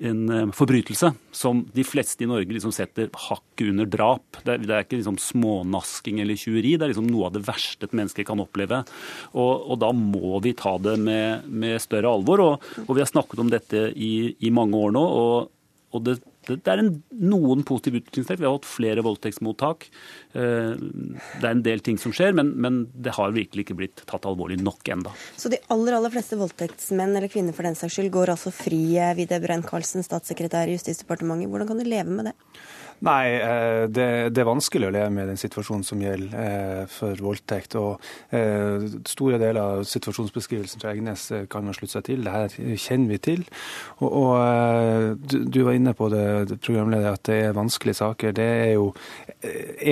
en 0.00 0.20
eh, 0.30 0.50
forbrytelse 0.54 1.10
som 1.34 1.64
de 1.74 1.84
fleste 1.86 2.24
i 2.24 2.28
Norge 2.30 2.54
liksom 2.54 2.72
setter 2.74 3.10
hakket 3.28 3.72
under 3.72 3.88
drap. 3.90 4.40
Det 4.44 4.54
er, 4.54 4.64
det 4.64 4.74
er 4.74 4.86
ikke 4.86 5.00
liksom 5.00 5.18
smånasking 5.22 6.22
eller 6.22 6.38
tjuveri, 6.38 6.76
det 6.76 6.86
er 6.86 6.92
liksom 6.94 7.10
noe 7.10 7.28
av 7.28 7.36
det 7.36 7.44
verste 7.48 7.88
et 7.88 7.96
menneske 7.96 8.26
kan 8.28 8.42
oppleve. 8.42 8.82
Og, 9.34 9.52
og 9.72 9.80
da 9.82 9.92
må 9.96 10.38
vi 10.44 10.54
ta 10.58 10.76
det 10.82 10.96
med, 11.02 11.48
med 11.48 11.78
større 11.82 12.12
alvor. 12.18 12.44
Og, 12.44 12.66
og, 12.86 12.92
vi 12.94 13.04
har 13.04 13.10
snakket 13.10 13.44
om 13.44 13.52
dette 13.52 13.88
i, 13.94 14.12
i 14.38 14.52
mange 14.54 14.78
år 14.78 14.94
nå. 14.96 15.04
og, 15.22 15.54
og 15.96 16.04
det 16.04 16.18
det 16.48 16.72
er 16.72 16.82
en, 16.82 16.90
noen 17.12 17.64
positive 17.68 18.00
utviklingstrekk. 18.00 18.40
Vi 18.40 18.48
har 18.48 18.56
hatt 18.56 18.68
flere 18.68 19.04
voldtektsmottak. 19.04 19.88
Eh, 20.32 20.72
det 20.78 21.44
er 21.44 21.52
en 21.52 21.64
del 21.66 21.84
ting 21.84 22.00
som 22.00 22.14
skjer, 22.16 22.34
men, 22.36 22.54
men, 22.56 22.80
det 22.94 23.14
har 23.18 23.34
virkelig 23.36 23.66
ikke 23.66 23.78
blitt 23.78 24.04
tatt 24.08 24.26
alvorlig 24.28 24.58
nok 24.62 24.88
enda. 24.94 25.12
Så 25.36 25.52
de 25.52 25.60
aller 25.74 25.98
aller 25.98 26.14
fleste 26.14 26.38
voldtektsmenn 26.40 27.16
eller 27.16 27.28
-kvinner 27.28 27.56
for 27.56 27.68
den 27.68 27.78
saks 27.78 27.98
skyld 27.98 28.12
går 28.14 28.34
altså 28.34 28.52
fri, 28.54 28.96
eh, 28.96 29.14
Vide 29.18 29.40
Brein-Karlsen, 29.44 30.06
statssekretær 30.06 30.68
i 30.68 30.76
Justisdepartementet. 30.76 31.50
Hvordan 31.50 31.68
kan 31.68 31.78
du 31.78 31.84
leve 31.84 32.10
med 32.10 32.30
det? 32.30 32.36
Nei, 33.06 33.26
eh, 33.38 33.84
det, 33.86 34.06
det, 34.34 34.42
er 34.42 34.48
vanskelig 34.48 34.88
å 34.88 34.94
leve 34.94 35.10
med 35.14 35.28
den 35.30 35.38
situasjonen 35.38 35.84
som 35.86 36.00
gjelder 36.02 36.32
eh, 36.42 36.80
for 36.90 37.20
voldtekt. 37.22 37.76
og 37.78 38.02
eh, 38.34 38.88
Store 39.06 39.38
deler 39.38 39.60
av 39.62 39.84
situasjonsbeskrivelsen 39.86 40.82
til 40.82 40.90
Egnes 40.90 41.28
kan 41.52 41.66
man 41.68 41.76
slutte 41.76 41.98
seg 41.98 42.08
til. 42.08 42.26
Det 42.26 42.34
her 42.34 42.76
kjenner 42.80 43.14
vi 43.14 43.20
til. 43.22 43.46
Og, 44.02 44.10
og 44.10 45.26
du, 45.30 45.60
var 45.62 45.78
inne 45.78 45.94
på 45.94 46.10
det, 46.10 46.58
programleder, 46.64 47.14
at 47.14 47.26
det 47.30 47.38
er 47.46 47.58
vanskelige 47.58 48.00
saker. 48.00 48.34
Det 48.34 48.48
er 48.66 48.72
jo 48.74 48.90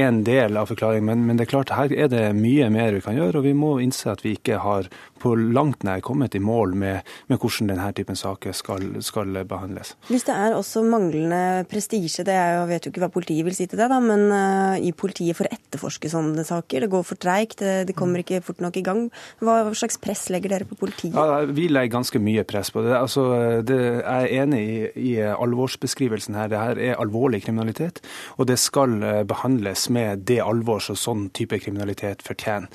en 0.03 0.23
del 0.27 0.59
av 0.59 0.73
forklaringen, 0.73 1.07
men, 1.07 1.27
men 1.29 1.39
det 1.39 1.47
er 1.47 1.53
klart 1.55 1.75
her 1.77 1.95
er 1.95 2.11
det 2.11 2.25
mye 2.35 2.71
mer 2.75 2.97
vi 2.97 3.05
kan 3.07 3.19
gjøre. 3.19 3.39
Og 3.39 3.47
vi 3.47 3.55
må 3.55 3.77
innse 3.85 4.11
at 4.11 4.27
vi 4.27 4.35
ikke 4.35 4.59
har 4.65 4.91
på 5.23 5.35
langt 5.35 5.85
nær 5.87 6.03
kommet 6.05 6.35
i 6.35 6.43
mål 6.43 6.75
med, 6.79 7.07
med 7.31 7.41
hvordan 7.41 7.71
denne 7.73 7.89
typen 7.97 8.19
saker 8.19 8.55
skal, 8.57 8.89
skal, 9.05 9.41
behandles. 9.49 9.95
Hvis 10.11 10.27
det 10.29 10.35
er 10.37 10.57
også 10.57 10.83
manglende 10.87 11.65
prestisje, 11.71 12.25
det 12.27 12.35
er 12.37 12.59
jo, 12.59 12.67
vet 12.71 12.87
jo 12.89 12.93
ikke 12.97 13.05
hva 13.05 13.13
politiet 13.13 13.45
vil 13.47 13.57
si 13.57 13.69
til 13.69 13.81
det, 13.81 13.91
da, 13.93 14.01
men 14.01 14.27
uh, 14.33 14.81
i 14.81 14.93
politiet 14.97 15.37
for 15.37 15.49
å 15.49 15.53
etterforske 15.53 16.11
sånne 16.11 16.47
saker, 16.49 16.87
det 16.87 16.93
går 16.93 17.05
for 17.07 17.21
treigt, 17.21 17.61
det, 17.61 17.87
det, 17.91 17.97
kommer 17.97 18.25
ikke 18.25 18.43
fort 18.45 18.63
nok 18.65 18.77
i 18.81 18.85
gang. 18.87 19.07
Hva 19.45 19.61
slags 19.77 20.01
press 20.01 20.27
legger 20.33 20.53
dere 20.53 20.69
på 20.69 20.79
politiet? 20.81 21.15
Ja, 21.17 21.45
vi 21.45 21.69
legger 21.69 21.99
ganske 21.99 22.21
mye 22.23 22.45
press 22.49 22.73
på 22.73 22.85
det. 22.87 22.95
Altså, 22.97 23.27
det 23.67 23.79
jeg 23.87 24.03
er 24.07 24.43
enig 24.43 24.63
i, 24.63 24.77
i 25.11 25.13
alvorsbeskrivelsen 25.27 26.37
her. 26.39 26.51
Det 26.53 26.61
her 26.61 26.81
er 26.91 27.01
alvorlig 27.03 27.43
kriminalitet, 27.45 28.01
og 28.37 28.49
det 28.51 28.59
skal 28.61 28.97
eh, 29.03 29.23
behandles 29.29 29.87
med 29.93 30.25
det 30.29 30.39
alvor 30.45 30.83
som 30.83 30.99
sånn 30.99 31.27
type 31.37 31.59
kriminalitet 31.63 32.25
fortjener. 32.27 32.71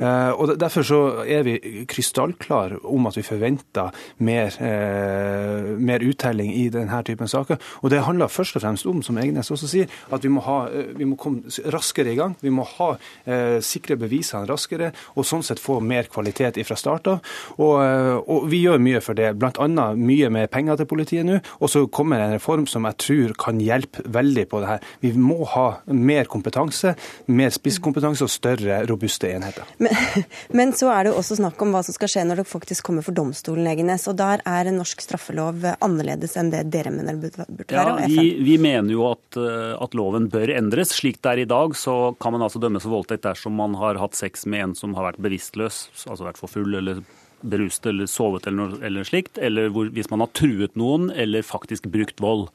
Uh, 0.00 0.32
og 0.36 0.54
Derfor 0.60 0.84
så 0.86 1.00
er 1.28 1.44
vi 1.46 1.84
krystallklar 1.88 2.76
om 2.86 3.08
at 3.08 3.16
vi 3.18 3.24
forventer 3.26 3.94
mer, 4.24 4.54
uh, 4.60 5.74
mer, 5.76 6.04
uttelling 6.06 6.52
i 6.54 6.66
denne 6.72 7.00
typen 7.06 7.28
saker. 7.28 7.60
Og 7.82 7.90
Det 7.90 8.04
handler 8.06 8.32
først 8.32 8.56
og 8.56 8.64
fremst 8.64 8.86
om, 8.86 9.02
som 9.02 9.18
Egnes 9.18 9.50
også 9.50 9.65
sier, 9.70 9.90
at 10.12 10.24
vi 10.24 10.30
må, 10.32 10.42
ha, 10.46 10.58
eh, 10.70 10.92
vi 10.96 11.08
må 11.08 11.18
komme 11.20 11.50
raskere 11.72 12.12
i 12.12 12.18
gang. 12.18 12.36
Vi 12.42 12.52
må 12.54 12.66
ha 12.76 12.92
eh, 13.24 13.58
sikre 13.64 13.98
bevisene 14.00 14.46
raskere, 14.48 14.92
og 15.14 15.26
sånn 15.28 15.44
sett 15.46 15.62
få 15.62 15.78
mer 15.80 16.10
kvalitet 16.12 16.58
fra 16.66 16.78
start 16.78 17.10
av. 17.10 17.34
Og, 17.56 17.74
eh, 17.82 18.14
og, 18.22 18.46
vi 18.50 18.62
gjør 18.64 18.82
mye 18.82 19.02
for 19.04 19.18
det, 19.18 19.32
bl.a. 19.40 19.68
mye 19.96 20.30
med 20.32 20.50
penger 20.52 20.80
til 20.80 20.90
politiet 20.90 21.26
nå. 21.28 21.40
Og 21.60 21.72
så 21.72 21.84
kommer 21.92 22.22
en 22.22 22.36
reform 22.36 22.66
som 22.70 22.86
jeg 22.88 23.00
tror 23.02 23.36
kan 23.46 23.60
hjelpe 23.62 24.04
veldig 24.12 24.46
på 24.50 24.62
det 24.62 24.72
her. 24.74 24.90
Vi 25.04 25.12
må 25.18 25.42
ha 25.52 25.66
mer 25.92 26.30
kompetanse, 26.30 26.94
mer 27.26 27.54
spisskompetanse 27.54 28.26
og 28.26 28.32
større 28.32 28.82
robuste 28.88 29.30
enheter. 29.32 29.66
Men, 29.82 30.24
men 30.58 30.74
så 30.76 30.90
er 30.94 31.06
det 31.06 31.14
jo 31.14 31.20
også 31.22 31.40
snakk 31.40 31.60
om 31.64 31.74
hva 31.74 31.82
som 31.86 31.96
skal 31.96 32.12
skje 32.12 32.26
når 32.28 32.42
det 32.42 32.48
faktisk 32.50 32.86
kommer 32.86 33.06
for 33.06 33.16
domstolen, 33.16 33.66
Egenes. 33.70 34.06
Og 34.10 34.18
der 34.18 34.44
er 34.46 34.72
norsk 34.74 35.02
straffelov 35.02 35.64
annerledes 35.80 36.36
enn 36.38 36.50
det 36.52 36.64
dere 36.72 36.92
mener 36.94 37.18
burde 37.20 37.46
være? 37.46 37.66
Ja, 37.72 37.96
vi, 38.06 38.36
vi, 38.44 38.56
mener 38.62 38.92
jo 38.92 39.06
at, 39.10 39.38
eh, 39.40 39.55
at, 39.80 39.94
loven 39.96 40.30
bør 40.32 40.52
endres. 40.54 40.94
Slik 40.96 41.20
det 41.24 41.32
er 41.32 41.44
i 41.44 41.50
dag, 41.50 41.76
så 41.78 42.14
kan 42.20 42.34
man 42.34 42.44
altså 42.46 42.62
dømmes 42.62 42.84
for 42.86 42.98
voldtekt 42.98 43.26
dersom 43.26 43.56
man 43.58 43.76
har 43.80 44.00
hatt 44.00 44.18
sex 44.18 44.46
med 44.46 44.70
en 44.70 44.74
som 44.78 44.96
har 44.98 45.10
vært 45.10 45.22
bevisstløs, 45.24 45.86
altså 46.06 46.28
vært 46.28 46.40
for 46.40 46.52
full 46.52 46.76
eller 46.78 47.02
beruset 47.40 47.86
eller 47.86 48.08
sovet 48.10 48.46
eller 48.46 48.56
noe 48.56 48.80
eller 48.86 49.06
slikt, 49.06 49.38
eller 49.38 49.70
hvor, 49.74 49.90
hvis 49.94 50.08
man 50.12 50.24
har 50.24 50.32
truet 50.36 50.76
noen 50.78 51.10
eller 51.12 51.44
faktisk 51.46 51.88
brukt 51.92 52.20
vold. 52.22 52.48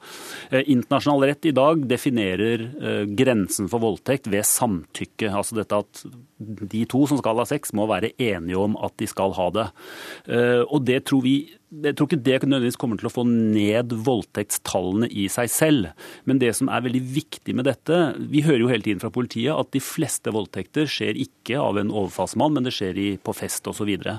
Eh, 0.50 0.64
internasjonal 0.66 1.28
rett 1.30 1.48
i 1.48 1.54
dag 1.56 1.84
definerer 1.90 2.66
eh, 2.82 3.04
grensen 3.18 3.70
for 3.72 3.84
voldtekt 3.84 4.28
ved 4.32 4.46
samtykke. 4.48 5.30
Altså 5.30 5.60
dette 5.60 5.82
at 5.84 6.04
de 6.42 6.84
to 6.90 7.04
som 7.08 7.20
skal 7.20 7.40
ha 7.40 7.46
sex, 7.48 7.74
må 7.76 7.88
være 7.90 8.12
enige 8.20 8.60
om 8.60 8.76
at 8.82 8.94
de 9.00 9.08
skal 9.10 9.34
ha 9.38 9.48
det. 9.54 9.66
Eh, 10.28 10.62
og 10.62 10.86
det 10.88 11.04
tror 11.08 11.24
vi 11.26 11.36
jeg 11.72 11.96
tror 11.96 12.08
ikke 12.10 12.20
det 12.20 12.34
nødvendigvis 12.44 12.76
kommer 12.76 13.00
til 13.00 13.08
å 13.08 13.12
få 13.14 13.22
ned 13.24 13.94
voldtektstallene 14.04 15.08
i 15.08 15.24
seg 15.32 15.48
selv. 15.48 16.08
Men 16.28 16.36
det 16.42 16.50
som 16.58 16.68
er 16.68 16.84
veldig 16.84 17.00
viktig 17.14 17.54
med 17.56 17.64
dette 17.64 18.00
Vi 18.18 18.42
hører 18.44 18.60
jo 18.60 18.68
hele 18.68 18.84
tiden 18.84 19.00
fra 19.00 19.08
politiet 19.14 19.56
at 19.56 19.70
de 19.72 19.80
fleste 19.80 20.34
voldtekter 20.34 20.90
skjer 20.90 21.16
ikke 21.16 21.56
av 21.56 21.80
en 21.80 21.88
overfallsmann, 21.88 22.52
men 22.52 22.68
det 22.68 22.74
skjer 22.76 23.00
i, 23.00 23.08
på 23.16 23.32
fest 23.36 23.64
osv. 23.64 23.82
Så, 23.82 23.88
videre. 23.88 24.18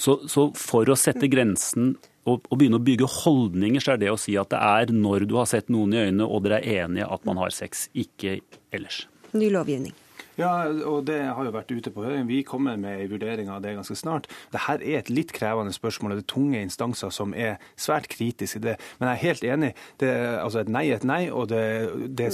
så 0.00 0.16
Så 0.26 0.48
for 0.56 0.88
å 0.88 0.96
sette 0.98 1.28
grensen 1.28 1.92
og, 2.26 2.48
og 2.48 2.56
begynne 2.58 2.80
å 2.80 2.86
bygge 2.86 3.06
holdninger, 3.22 3.82
så 3.82 3.94
er 3.94 4.00
det 4.02 4.10
å 4.10 4.18
si 4.18 4.34
at 4.40 4.50
det 4.50 4.58
er 4.58 4.90
når 4.94 5.28
du 5.28 5.36
har 5.38 5.46
sett 5.50 5.70
noen 5.70 5.94
i 5.94 6.00
øynene 6.08 6.26
og 6.26 6.42
dere 6.46 6.58
er 6.64 6.86
enige 6.86 7.06
at 7.06 7.28
man 7.28 7.38
har 7.38 7.54
sex, 7.54 7.86
ikke 7.94 8.40
ellers. 8.74 9.04
Ny 9.36 9.52
lovgivning. 9.54 9.94
Ja, 10.36 10.68
og 10.68 11.06
det 11.08 11.18
har 11.32 11.48
jo 11.48 11.52
vært 11.54 11.72
ute 11.72 11.92
på 11.92 12.04
høring. 12.04 12.26
Vi 12.28 12.42
kommer 12.46 12.76
med 12.80 13.00
en 13.00 13.10
vurdering 13.10 13.48
av 13.52 13.62
det 13.64 13.72
ganske 13.76 13.96
snart. 13.96 14.28
Dette 14.52 14.76
er 14.76 15.00
et 15.00 15.10
litt 15.12 15.32
krevende 15.36 15.72
spørsmål, 15.72 16.12
og 16.12 16.20
det 16.20 16.26
er 16.26 16.32
tunge 16.32 16.60
instanser 16.60 17.12
som 17.14 17.32
er 17.32 17.56
svært 17.80 18.10
kritiske 18.12 18.60
i 18.60 18.64
det. 18.66 18.76
Men 18.98 19.10
jeg 19.10 19.16
er 19.16 19.22
helt 19.22 19.46
enig. 19.54 19.70
Det, 20.00 20.10
altså 20.42 20.60
Et 20.60 20.72
nei 20.72 20.84
er 20.90 21.00
et 21.00 21.06
nei, 21.08 21.20
og 21.30 21.48
det, 21.52 21.62
det, 22.18 22.28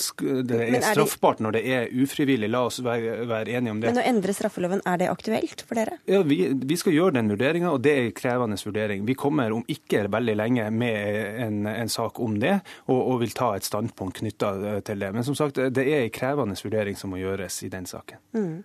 det 0.49 0.59
er, 0.59 0.77
er 0.81 0.87
straffbart 0.87 1.43
når 1.43 1.59
det 1.59 1.63
er 1.77 1.95
ufrivillig. 2.03 2.51
La 2.51 2.65
oss 2.67 2.81
være, 2.83 3.23
være, 3.31 3.55
enige 3.59 3.77
om 3.77 3.83
det. 3.83 3.93
Men 3.93 4.03
å 4.03 4.07
endre 4.13 4.35
straffeloven, 4.35 4.83
er 4.89 5.03
det 5.03 5.11
aktuelt 5.13 5.65
for 5.69 5.79
dere? 5.79 5.99
Ja, 6.11 6.23
Vi, 6.27 6.41
vi 6.59 6.79
skal 6.81 6.97
gjøre 6.97 7.17
den 7.21 7.31
vurderinga, 7.31 7.71
og 7.71 7.83
det 7.87 7.95
er 7.95 8.09
en 8.09 8.17
krevende 8.19 8.59
vurdering. 8.63 9.07
Vi 9.07 9.19
kommer 9.19 9.55
om 9.55 9.63
ikke 9.71 10.09
veldig 10.11 10.37
lenge 10.39 10.69
med 10.75 11.39
en, 11.47 11.63
en 11.71 11.93
sak 11.93 12.19
om 12.23 12.39
det, 12.43 12.59
og, 12.89 12.99
og, 12.99 13.17
vil 13.23 13.35
ta 13.37 13.53
et 13.55 13.67
standpunkt 13.67 14.19
knytta 14.19 14.81
til 14.87 15.03
det. 15.03 15.13
Men 15.15 15.27
som 15.27 15.39
sagt, 15.39 15.61
det 15.63 15.87
er 15.87 16.07
en 16.07 16.15
krevende 16.15 16.59
vurdering 16.59 16.99
som 16.99 17.13
må 17.13 17.23
gjøres 17.23 17.63
i 17.63 17.71
den 17.71 17.87
saken. 17.87 17.92
Mm. 18.37 18.63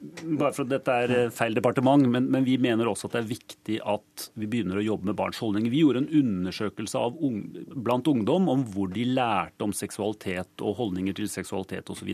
Bare 0.00 0.54
for 0.56 0.64
at 0.64 0.70
Dette 0.70 0.94
er 1.02 1.12
eh, 1.12 1.32
feil 1.34 1.52
departement, 1.52 2.06
men, 2.08 2.30
men, 2.32 2.44
vi 2.46 2.54
mener 2.60 2.88
også 2.88 3.10
at 3.10 3.18
det 3.18 3.20
er 3.20 3.26
viktig 3.28 3.74
at 3.84 4.24
vi 4.40 4.46
begynner 4.48 4.80
å 4.80 4.84
jobbe 4.84 5.10
med 5.10 5.18
barns 5.18 5.40
holdninger. 5.42 5.68
Vi 5.72 5.82
gjorde 5.82 6.00
en 6.06 6.14
undersøkelse 6.22 7.02
ung, 7.20 7.42
blant 7.84 8.08
ungdom 8.08 8.48
om 8.48 8.64
hvor 8.72 8.88
de 8.94 9.04
lærte 9.04 9.66
om 9.66 9.74
seksualitet 9.76 10.64
og 10.64 10.78
holdninger 10.80 11.18
til 11.18 11.28
seksualitet 11.28 11.92
osv. 11.92 12.08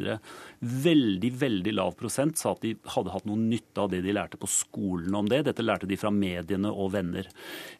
Veldig 0.89 1.31
veldig 1.39 1.77
lav 1.79 1.95
prosent 2.01 2.43
sa 2.43 2.57
at 2.57 2.67
de 2.67 2.75
hadde 2.97 3.15
hatt 3.15 3.31
noe 3.31 3.39
nytte 3.39 3.85
av 3.85 3.95
det 3.95 4.03
de 4.03 4.17
lærte 4.19 4.41
på 4.43 4.51
skolen 4.51 5.15
om 5.15 5.31
det. 5.31 5.45
Dette 5.47 5.67
lærte 5.67 5.87
de 5.87 6.01
fra 6.01 6.11
mediene 6.11 6.73
og 6.75 6.91
venner. 6.97 7.31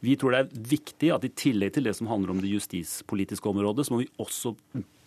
Vi 0.07 0.15
tror 0.15 0.37
det 0.37 0.45
er 0.45 0.69
viktig 0.77 1.11
at 1.17 1.27
i 1.27 1.35
tillegg 1.35 1.75
til 1.75 1.91
det 1.91 1.99
som 1.99 2.13
handler 2.13 2.37
om 2.37 2.45
det 2.45 2.55
justispolitiske 2.55 3.51
området, 3.51 3.89
så 3.89 3.97
må 3.97 4.05
vi 4.05 4.13
også 4.23 4.55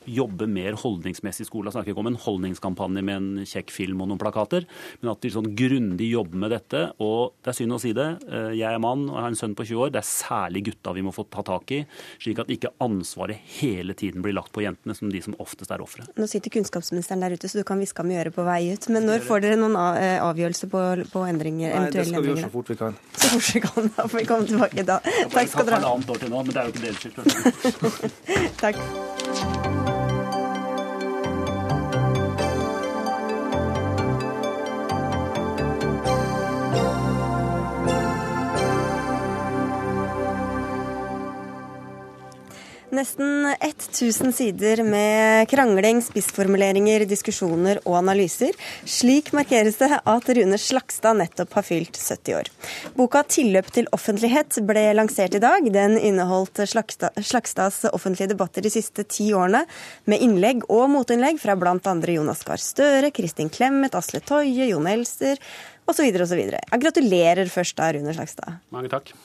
jobbe 0.06 0.48
mer 0.50 0.78
holdningsmessig 0.80 1.46
i 1.46 1.50
skolen. 1.50 1.70
Jeg 1.70 1.78
snakker 1.78 1.94
ikke 1.94 2.04
om 2.04 2.12
en 2.12 2.20
holdningskampanje 2.20 3.04
med 3.06 3.16
en 3.16 3.48
kjekk 3.50 3.74
film 3.74 4.04
og 4.04 4.12
noen 4.12 4.22
plakater, 4.22 4.68
men 5.02 5.12
at 5.14 5.22
de 5.24 5.32
sånn 5.34 5.52
grundig 5.58 6.12
jobber 6.12 6.44
med 6.46 6.54
dette. 6.56 6.86
Og 7.04 7.36
det 7.44 7.54
er 7.54 7.60
synd 7.62 7.78
å 7.78 7.82
si 7.82 7.94
det, 7.96 8.10
eh, 8.30 8.52
jeg 8.60 8.70
er 8.70 8.84
mann 8.84 9.08
og 9.10 9.16
jeg 9.16 9.26
har 9.26 9.34
en 9.34 9.40
sønn 9.40 9.56
på 9.56 9.68
20 9.68 9.86
år. 9.86 9.94
Det 9.96 10.04
er 10.04 10.10
særlig 10.10 10.66
gutta 10.70 10.96
vi 10.98 11.06
må 11.06 11.14
få 11.16 11.28
ta 11.30 11.46
tak 11.46 11.72
i, 11.76 11.84
slik 12.20 12.44
at 12.44 12.52
ikke 12.52 12.74
ansvaret 12.84 13.40
hele 13.60 13.94
tiden 13.94 14.26
blir 14.26 14.36
lagt 14.38 14.52
på 14.56 14.66
jentene, 14.66 14.96
som 14.96 15.12
de 15.12 15.22
som 15.22 15.38
oftest 15.40 15.72
er 15.72 15.84
ofre. 15.84 16.08
Nå 16.18 16.28
sitter 16.30 16.54
kunnskapsministeren 16.54 17.24
der 17.24 17.38
ute, 17.38 17.48
så 17.48 17.62
du 17.62 17.68
kan 17.68 17.80
hviske 17.80 18.04
ham 18.04 18.12
i 18.12 18.20
øret 18.20 18.36
på 18.36 18.46
vei 18.48 18.74
ut. 18.74 18.90
Men 18.90 19.08
når 19.10 19.26
får 19.26 19.46
dere 19.46 19.60
noen 19.60 19.78
avgjørelse 19.80 20.40
avgjørelser 20.40 20.70
på, 20.72 21.12
på 21.12 21.26
endringer? 21.28 21.76
Nei, 21.76 21.92
det 21.92 22.08
skal 22.08 22.24
vi 22.24 22.32
gjøre 22.32 22.46
så 22.46 22.52
fort 22.54 22.70
vi 22.70 22.76
kan. 22.80 23.00
Så 23.14 23.32
fort 23.36 23.56
vi 23.56 23.64
kan, 23.66 23.92
da 23.96 24.08
får 24.08 24.20
vi 24.20 24.26
komme 24.26 24.50
tilbake 24.50 24.88
da. 24.88 25.00
Takk 25.36 25.54
skal 25.54 25.70
dere 25.70 25.82
ha. 25.84 25.96
Det 26.00 26.16
år 26.16 26.24
til 26.24 26.36
nå, 26.36 26.44
men 26.44 26.54
det 26.54 26.62
er 26.62 26.66
jo 26.66 26.72
ikke 26.76 26.86
deres 26.88 27.00
skyld. 27.04 28.14
Takk. 28.64 29.59
Nesten 43.00 43.46
1000 43.62 44.34
sider 44.36 44.82
med 44.84 45.48
krangling, 45.48 46.02
spissformuleringer, 46.04 47.06
diskusjoner 47.08 47.80
og 47.86 47.96
analyser. 48.02 48.58
Slik 48.84 49.30
markeres 49.32 49.78
det 49.80 49.88
at 50.02 50.28
Rune 50.36 50.60
Slagstad 50.60 51.16
nettopp 51.22 51.56
har 51.56 51.64
fylt 51.64 51.96
70 51.96 52.36
år. 52.42 52.50
Boka 53.00 53.22
'Tilløp 53.24 53.72
til 53.72 53.88
offentlighet' 53.96 54.60
ble 54.68 54.84
lansert 55.00 55.40
i 55.40 55.44
dag. 55.46 55.72
Den 55.72 55.96
inneholdt 55.96 56.60
Slagstads 56.68 57.86
offentlige 57.94 58.34
debatter 58.34 58.68
de 58.68 58.74
siste 58.74 59.08
ti 59.08 59.32
årene, 59.32 59.64
med 60.04 60.20
innlegg 60.20 60.68
og 60.68 60.90
motinnlegg 60.92 61.40
fra 61.40 61.56
bl.a. 61.56 61.96
Jonas 62.20 62.44
Gahr 62.44 62.60
Støre, 62.60 63.16
Kristin 63.16 63.48
Clemet, 63.48 63.96
Asle 63.96 64.20
Toje, 64.20 64.68
Jon 64.74 64.92
Elster 64.92 65.40
osv. 65.88 66.12
osv. 66.20 66.44
Gratulerer 66.84 67.48
først 67.48 67.80
da, 67.80 67.94
Rune 67.96 68.14
Slagstad. 68.14 68.60
Mange 68.76 68.92
takk. 68.92 69.16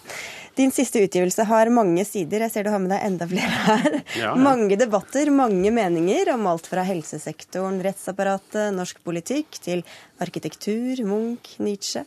Din 0.54 0.70
siste 0.70 1.02
utgivelse 1.02 1.42
har 1.48 1.70
mange 1.74 2.04
sider. 2.06 2.44
Jeg 2.46 2.52
ser 2.54 2.66
du 2.66 2.70
har 2.70 2.82
med 2.82 2.92
deg 2.94 3.06
enda 3.08 3.26
flere 3.30 3.62
her. 3.68 3.96
Ja. 4.14 4.34
Mange 4.38 4.78
debatter, 4.78 5.30
mange 5.34 5.72
meninger 5.74 6.30
om 6.36 6.46
alt 6.46 6.68
fra 6.70 6.84
helsesektoren, 6.86 7.80
rettsapparatet, 7.82 8.70
norsk 8.76 9.00
politikk 9.06 9.58
til 9.64 9.82
arkitektur, 10.22 11.02
Munch, 11.08 11.56
Nietzsche. 11.58 12.04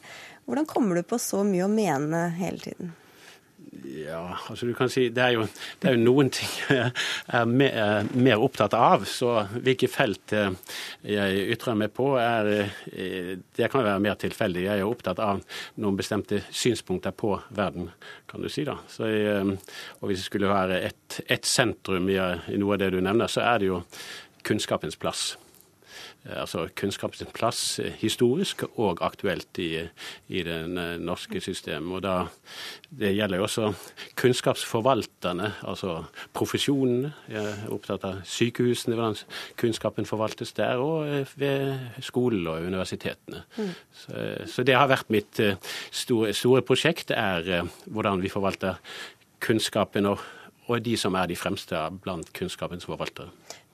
Hvordan 0.48 0.70
kommer 0.70 0.96
du 0.96 1.04
på 1.04 1.20
så 1.20 1.44
mye 1.44 1.68
å 1.68 1.72
mene 1.72 2.30
hele 2.40 2.64
tiden? 2.64 2.96
Ja, 3.86 4.38
altså 4.50 4.66
du 4.66 4.74
kan 4.78 4.90
si 4.90 5.08
Det 5.14 5.22
er 5.24 5.36
jo, 5.36 5.46
det 5.82 5.90
er 5.90 5.96
jo 5.98 6.02
noen 6.02 6.30
ting 6.34 6.50
jeg 6.68 6.92
er 7.36 7.46
er 7.48 8.10
mer 8.18 8.44
opptatt 8.44 8.74
av. 8.78 9.06
Så 9.10 9.32
hvilke 9.64 9.90
felt 9.92 10.34
eh, 10.36 10.52
jeg 11.08 11.48
ytrer 11.56 11.78
meg 11.80 11.94
på, 11.96 12.10
er, 12.22 12.52
eh, 12.92 13.34
det 13.58 13.72
kan 13.72 13.86
være 13.86 14.04
mer 14.04 14.20
tilfeldig. 14.20 14.66
Jeg 14.68 14.84
er 14.84 14.90
opptatt 14.90 15.22
av 15.24 15.42
noen 15.82 15.98
bestemte 16.00 16.42
synspunkter 16.50 17.16
på 17.16 17.36
verden, 17.56 17.90
kan 18.30 18.44
du 18.44 18.50
si. 18.50 18.66
da. 18.68 18.78
Jeg, 19.00 19.26
eh, 19.34 19.74
og 20.02 20.08
Hvis 20.08 20.24
det 20.24 20.30
skulle 20.30 20.54
være 20.54 20.82
et, 20.90 21.20
et 21.28 21.46
sentrum 21.46 22.10
i, 22.10 22.18
i 22.18 22.62
noe 22.62 22.78
av 22.78 22.84
det 22.84 22.94
du 22.96 23.02
nevner, 23.02 23.28
så 23.32 23.46
er 23.46 23.60
det 23.62 23.72
jo 23.72 23.84
kunnskapens 24.48 24.98
plass 25.00 25.36
altså 26.36 26.68
kunnskapens 26.76 27.24
plass 27.34 27.80
historisk 28.02 28.64
og 28.76 29.02
aktuelt 29.06 29.60
i, 29.62 29.82
i 30.28 30.44
det 30.44 30.58
norske 31.00 31.42
systemet. 31.42 31.94
Og 31.96 32.04
da, 32.04 32.16
Det 32.90 33.14
gjelder 33.16 33.38
jo 33.38 33.44
også 33.44 33.74
kunnskapsforvalterne, 34.16 35.54
altså 35.64 36.04
profesjonene. 36.34 37.14
Jeg 37.30 37.44
er 37.44 37.74
opptatt 37.74 38.06
av 38.08 38.22
sykehusene, 38.26 38.96
hvordan 38.96 39.18
kunnskapen 39.58 40.06
forvaltes 40.06 40.54
der, 40.54 40.78
og 40.78 41.28
ved 41.38 42.02
skolen 42.02 42.48
og 42.48 42.66
universitetene. 42.66 43.44
Mm. 43.58 43.76
Så, 43.94 44.26
så, 44.46 44.64
det 44.64 44.76
har 44.76 44.88
vært 44.88 45.12
mitt 45.14 45.42
store, 45.92 46.34
store 46.34 46.62
prosjekt, 46.62 47.12
er 47.12 47.68
hvordan 47.86 48.24
vi 48.24 48.30
forvalter 48.30 48.80
kunnskapen 49.44 50.06
og, 50.06 50.20
og 50.68 50.84
de 50.84 50.98
som 50.98 51.16
er 51.16 51.30
de 51.30 51.36
fremste 51.36 51.80
blant 52.04 52.34
kunnskapens 52.36 52.86
forvaltere. 52.86 53.30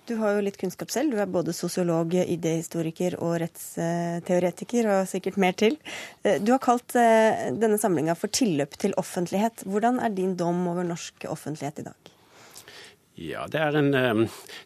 Du 0.08 0.16
har 0.20 0.36
jo 0.36 0.44
litt 0.44 0.58
kunnskap 0.60 0.92
selv. 0.92 1.14
Du 1.14 1.22
er 1.24 1.30
både 1.32 1.54
sosiolog, 1.56 2.12
idéhistoriker 2.12 3.16
og 3.24 3.38
rettsteoretiker, 3.44 4.90
og 4.92 5.08
sikkert 5.08 5.40
mer 5.40 5.56
til. 5.56 5.78
Du 6.44 6.52
har 6.52 6.60
kalt 6.64 6.98
eh, 7.00 7.48
denne 7.56 7.80
samlinga 7.80 8.18
for 8.20 8.28
'Tilløp 8.28 8.76
til 8.84 8.98
offentlighet'. 9.00 9.64
Hvordan 9.64 10.04
er 10.04 10.12
din 10.12 10.36
dom 10.36 10.68
over 10.68 10.84
norsk 10.84 11.30
offentlighet 11.32 11.80
i 11.80 11.88
dag? 11.88 12.13
Ja, 13.16 13.48
det, 13.48 13.60
en, 13.60 13.94
eh, 13.94 14.14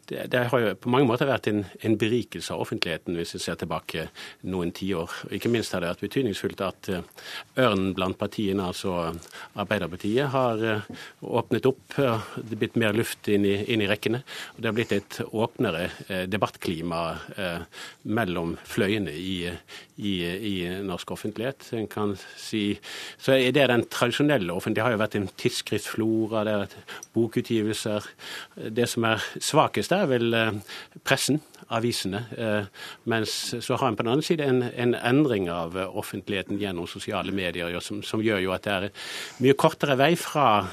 det, 0.08 0.22
det, 0.32 0.38
har 0.48 0.60
jo 0.62 0.70
på 0.80 0.88
mange 0.88 1.04
måter 1.04 1.28
vært 1.28 1.50
en, 1.50 1.66
en 1.84 1.96
berikelse 2.00 2.54
av 2.54 2.62
offentligheten, 2.64 3.18
hvis 3.18 3.34
vi 3.36 3.40
ser 3.44 3.58
tilbake 3.60 4.06
noen 4.48 4.70
tiår. 4.72 5.12
Ikke 5.36 5.50
minst 5.52 5.74
har 5.76 5.84
det 5.84 5.90
vært 5.90 6.04
betydningsfullt 6.06 6.62
at 6.64 6.88
eh, 6.94 7.26
ørnen 7.60 7.92
blant 7.96 8.16
partiene, 8.16 8.70
altså 8.70 8.94
Arbeiderpartiet, 9.52 10.30
har 10.32 10.64
eh, 10.64 10.88
åpnet 11.20 11.68
opp. 11.68 11.82
Det 11.98 12.56
er 12.56 12.62
blitt 12.62 12.78
mer 12.80 12.96
luft 12.96 13.28
inn 13.28 13.44
i, 13.44 13.52
inn 13.68 13.84
i 13.84 13.90
rekkene. 13.90 14.22
og 14.54 14.64
Det 14.64 14.70
har 14.70 14.78
blitt 14.78 14.96
et 14.96 15.20
åpnere 15.28 15.84
debattklima 16.30 17.02
mellom 18.08 18.54
fløyene 18.64 19.12
i, 19.12 19.50
i, 20.00 20.14
i 20.24 20.54
norsk 20.88 21.12
offentlighet. 21.18 21.68
En 21.76 21.88
kan 21.90 22.16
si, 22.38 22.78
så 23.20 23.36
er 23.36 23.52
det 23.52 23.68
den 23.68 23.84
tradisjonelle 23.92 24.56
offentligheten. 24.56 24.78
Det 24.78 24.84
har 24.86 24.96
jo 24.96 25.04
vært 25.04 25.16
en 25.18 25.30
tidsskriftflora, 25.40 26.44
det 26.46 26.54
har 26.54 26.64
vært 26.64 26.96
bokutgivelser. 27.16 28.08
Det 28.54 28.88
som 28.90 29.06
er 29.08 29.24
svakest, 29.40 29.92
er 29.92 30.08
vel 30.10 30.34
eh, 30.36 30.52
pressen, 31.06 31.40
avisene. 31.68 32.24
Eh, 32.38 32.68
mens 33.04 33.54
så 33.60 33.76
har 33.76 33.88
en 33.88 33.96
på 33.96 34.06
den 34.06 34.12
andre 34.12 34.26
side 34.26 34.44
en, 34.44 34.62
en 34.62 34.94
endring 34.94 35.48
av 35.52 35.76
offentligheten 35.76 36.60
gjennom 36.60 36.88
sosiale 36.88 37.32
medier, 37.34 37.80
som, 37.84 38.02
som, 38.02 38.22
gjør 38.24 38.42
jo 38.44 38.54
at 38.56 38.66
det 38.66 38.76
er 38.76 38.88
mye 39.44 39.56
kortere 39.58 39.98
vei 39.98 40.14
fra, 40.18 40.66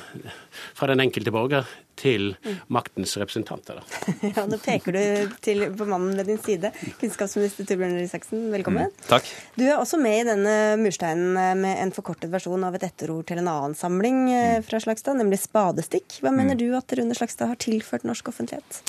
fra 0.76 0.92
den 0.92 1.04
enkelte 1.04 1.34
borger 1.36 1.68
til 1.96 2.34
maktens 2.68 3.14
representanter. 3.20 3.80
Da. 3.80 4.14
ja, 4.36 4.44
Nå 4.50 4.60
peker 4.60 4.96
du 4.96 5.36
til, 5.44 5.64
på 5.78 5.88
mannen 5.88 6.16
ved 6.20 6.28
din 6.28 6.42
side. 6.44 6.72
Kunnskapsminister 7.00 7.68
Torbjørn 7.68 7.96
Røe 7.96 8.08
Isaksen, 8.08 8.46
velkommen. 8.52 8.92
Mm, 8.92 9.06
takk. 9.08 9.30
Du 9.56 9.64
er 9.64 9.78
også 9.78 10.00
med 10.02 10.20
i 10.20 10.28
denne 10.28 10.56
mursteinen 10.82 11.40
med 11.62 11.80
en 11.86 11.96
forkortet 11.96 12.32
versjon 12.34 12.68
av 12.68 12.76
et 12.76 12.88
etterord 12.90 13.28
til 13.30 13.40
en 13.42 13.52
annen 13.52 13.78
samling 13.80 14.26
mm. 14.28 14.68
fra 14.68 14.82
Slagstad, 14.84 15.20
nemlig 15.22 15.40
spadestikk. 15.46 16.20
Hva 16.20 16.36
mener 16.36 16.60
mm. 16.60 16.64
du 16.64 16.68
at 16.78 16.98
Rune 17.00 17.16
Slagstad 17.16 17.54
har 17.54 17.62
tilført 17.64 18.08
norsk 18.08 18.34
offentlighet? 18.34 18.84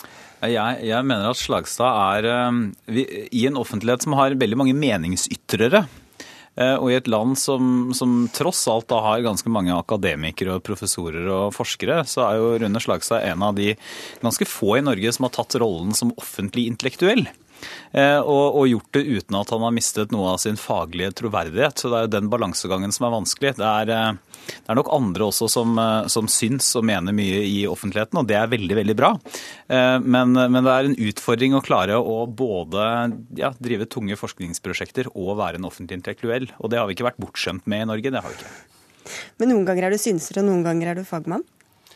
Jeg, 0.44 0.80
jeg 0.84 1.06
mener 1.08 1.30
at 1.30 1.40
Slagstad 1.40 2.26
er 2.26 2.58
vi, 2.92 3.06
i 3.32 3.46
en 3.48 3.56
offentlighet 3.56 4.04
som 4.04 4.16
har 4.18 4.36
veldig 4.36 4.58
mange 4.60 4.76
meningsytrere. 4.76 5.86
Eh, 6.56 6.74
og 6.80 6.88
i 6.88 6.96
et 6.96 7.08
land 7.10 7.36
som, 7.36 7.90
som, 7.96 8.22
tross 8.32 8.62
alt 8.72 8.88
da 8.88 9.02
har 9.04 9.24
ganske 9.24 9.50
mange 9.52 9.74
akademikere 9.76 10.56
og 10.56 10.64
professorer 10.64 11.28
og 11.28 11.52
forskere, 11.56 12.00
så 12.08 12.24
er 12.24 12.38
jo 12.40 12.54
Rune 12.62 12.80
Slagstad 12.80 13.26
en 13.28 13.44
av 13.44 13.58
de 13.58 13.74
ganske 14.22 14.48
få 14.48 14.78
i 14.78 14.84
Norge 14.84 15.12
som 15.12 15.28
har 15.28 15.34
tatt 15.36 15.58
rollen 15.60 15.92
som 15.96 16.14
offentlig 16.16 16.66
intellektuell. 16.70 17.26
Eh, 17.96 18.18
og, 18.20 18.58
og, 18.58 18.66
gjort 18.68 18.96
det 18.96 19.04
uten 19.06 19.38
at 19.38 19.50
han 19.54 19.64
har 19.64 19.74
mistet 19.74 20.12
noe 20.12 20.34
av 20.34 20.40
sin 20.42 20.58
faglige 20.60 21.14
troverdighet. 21.22 21.80
Så 21.80 21.90
det 21.90 21.98
er 21.98 22.06
jo 22.06 22.14
den 22.16 22.30
balansegangen 22.32 22.92
som 22.94 23.08
er 23.08 23.14
vanskelig. 23.14 23.54
Det 23.56 23.66
er, 23.70 23.92
eh, 23.94 24.44
det 24.50 24.72
er 24.72 24.78
nok 24.78 24.92
andre 24.94 25.28
også 25.30 25.48
som, 25.52 25.72
eh, 25.80 26.10
som, 26.12 26.28
syns 26.30 26.68
og 26.78 26.86
mener 26.88 27.16
mye 27.16 27.40
i 27.46 27.58
offentligheten, 27.70 28.20
og 28.20 28.28
det 28.28 28.36
er 28.38 28.52
veldig, 28.52 28.76
veldig 28.82 28.96
bra. 28.98 29.14
Men, 29.66 30.34
men 30.36 30.66
det 30.66 30.72
er 30.72 30.88
en 30.88 30.96
utfordring 31.08 31.54
å 31.56 31.62
klare 31.64 31.96
å 31.98 32.26
både 32.28 32.84
ja, 33.38 33.52
drive 33.62 33.88
tunge 33.90 34.18
forskningsprosjekter 34.18 35.08
og 35.14 35.36
være 35.40 35.60
en 35.60 35.68
offentlig 35.68 36.00
intellektuell. 36.00 36.48
Og 36.60 36.70
det 36.70 36.80
har 36.80 36.88
vi 36.88 36.96
ikke 36.96 37.08
vært 37.08 37.20
bortskjemt 37.22 37.66
med 37.70 37.86
i 37.86 37.88
Norge. 37.90 38.12
Det 38.12 38.22
har 38.22 38.32
vi 38.32 38.38
ikke. 38.38 38.54
Men 39.40 39.52
noen 39.54 39.66
ganger 39.68 39.88
er 39.88 39.94
du 39.94 40.02
synser, 40.02 40.42
og 40.42 40.48
noen 40.50 40.64
ganger 40.66 40.92
er 40.92 41.00
du 41.00 41.06
fagmann? 41.06 41.46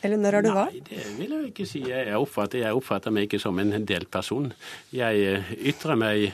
Eller 0.02 0.20
når 0.20 0.36
har 0.36 0.44
du 0.44 0.50
hva? 0.54 0.64
Nei, 0.70 0.80
det 0.86 1.02
vil 1.18 1.34
jeg 1.34 1.50
ikke 1.50 1.66
si. 1.68 1.82
Jeg 1.88 2.16
oppfatter, 2.16 2.62
jeg 2.62 2.76
oppfatter 2.76 3.12
meg 3.12 3.26
ikke 3.28 3.40
som 3.42 3.58
en 3.60 3.74
delt 3.88 4.08
person. 4.12 4.48
Jeg 4.96 5.24
eh, 5.28 5.50
ytrer 5.70 5.98
meg 6.00 6.30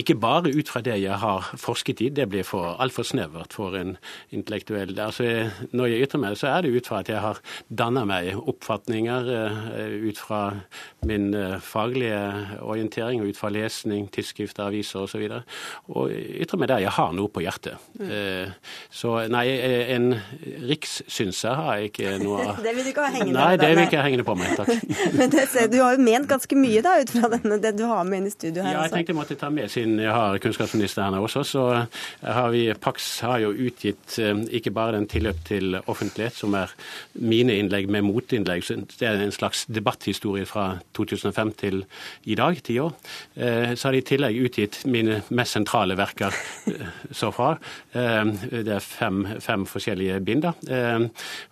ikke 0.00 0.16
bare 0.20 0.52
ut 0.54 0.70
fra 0.72 0.80
det 0.84 0.96
jeg 1.02 1.18
har 1.20 1.50
forsket 1.60 2.00
i, 2.06 2.08
det 2.16 2.28
blir 2.32 2.46
for 2.48 2.78
altfor 2.80 3.04
snevert 3.06 3.56
for 3.56 3.76
en 3.76 3.96
intellektuell. 4.32 4.94
Altså, 5.00 5.50
når 5.76 5.92
jeg 5.92 6.08
ytrer 6.08 6.24
meg, 6.24 6.38
så 6.40 6.48
er 6.54 6.64
det 6.64 6.72
ut 6.76 6.88
fra 6.88 7.02
at 7.04 7.12
jeg 7.12 7.20
har 7.20 7.42
danna 7.68 8.06
meg 8.08 8.40
oppfatninger 8.40 9.30
eh, 9.36 9.98
ut 10.08 10.20
fra 10.20 10.42
min 11.08 11.30
eh, 11.36 11.58
faglige 11.60 12.22
orientering 12.64 13.20
og 13.20 13.34
ut 13.34 13.40
fra 13.40 13.52
lesning, 13.52 14.08
tidsskrifter, 14.14 14.70
aviser 14.70 15.04
osv. 15.04 15.20
Og, 15.20 15.36
så 15.36 16.00
og 16.00 16.14
ytrer 16.14 16.62
meg 16.62 16.72
der 16.72 16.84
jeg 16.86 16.94
har 16.96 17.12
noe 17.16 17.28
på 17.32 17.42
hjertet. 17.44 17.76
Mm. 18.00 18.52
Så 18.94 19.12
nei, 19.30 19.44
en 19.92 20.12
rikssynser 20.70 21.56
har 21.58 21.80
jeg 21.80 21.90
ikke 21.90 22.16
noe 22.22 22.44
av. 22.52 22.60
det 22.64 22.74
vil 22.76 22.86
du 22.86 22.92
ikke 22.92 23.04
ha 23.04 23.09
hengende 23.14 23.38
Nei, 23.38 23.56
det 23.60 23.70
vil 23.74 23.84
ikke 23.86 24.04
jeg 24.04 24.20
det 24.20 24.26
på 24.26 24.36
meg, 24.38 24.54
takk. 24.58 24.70
Men 25.18 25.32
det, 25.32 25.46
du 25.72 25.78
har 25.82 25.96
jo 25.96 26.04
ment 26.04 26.28
ganske 26.30 26.58
mye 26.58 26.82
da, 26.84 26.96
ut 27.02 27.12
fra 27.14 27.30
denne, 27.34 27.58
det 27.62 27.74
du 27.78 27.84
har 27.88 28.06
med 28.08 28.22
inn 28.22 28.30
i 28.30 28.34
studio 28.34 28.64
her. 28.64 28.74
Ja, 28.74 28.84
jeg 28.86 28.94
tenkte 28.94 29.14
jeg 29.14 29.18
måtte 29.18 29.36
ta 29.40 29.50
med, 29.54 29.70
siden 29.72 29.98
jeg 30.02 30.12
har 30.14 30.38
kunnskapsministeren 30.42 31.16
her 31.16 31.26
også. 31.26 31.44
Så 31.46 31.64
har 32.22 32.50
vi, 32.54 32.62
Pax 32.80 33.08
har 33.26 33.40
jo 33.44 33.52
utgitt 33.52 34.18
eh, 34.20 34.34
ikke 34.60 34.72
bare 34.74 34.96
den 34.96 35.08
tilløp 35.10 35.42
til 35.48 35.78
offentlighet, 35.80 36.36
som 36.36 36.54
er 36.58 36.72
mine 37.20 37.56
innlegg 37.60 37.90
med 37.90 38.06
motinnlegg. 38.06 38.66
Det 38.96 39.08
er 39.08 39.22
en 39.24 39.34
slags 39.34 39.64
debatthistorie 39.70 40.48
fra 40.48 40.66
2005 40.96 41.54
til 41.60 41.82
i 42.30 42.38
dag, 42.38 42.60
ti 42.66 42.78
år. 42.82 42.94
Eh, 43.36 43.74
så 43.74 43.88
har 43.88 43.96
de 43.96 44.02
i 44.02 44.08
tillegg 44.12 44.40
utgitt 44.44 44.82
mine 44.90 45.20
mest 45.28 45.58
sentrale 45.58 45.96
verker 45.98 46.34
eh, 46.70 46.86
så 47.10 47.32
fra. 47.34 47.52
Det 47.90 48.72
er 48.74 48.82
fem, 48.84 49.22
fem 49.42 49.64
forskjellige 49.68 50.18
bind, 50.24 50.44
da. 50.44 50.52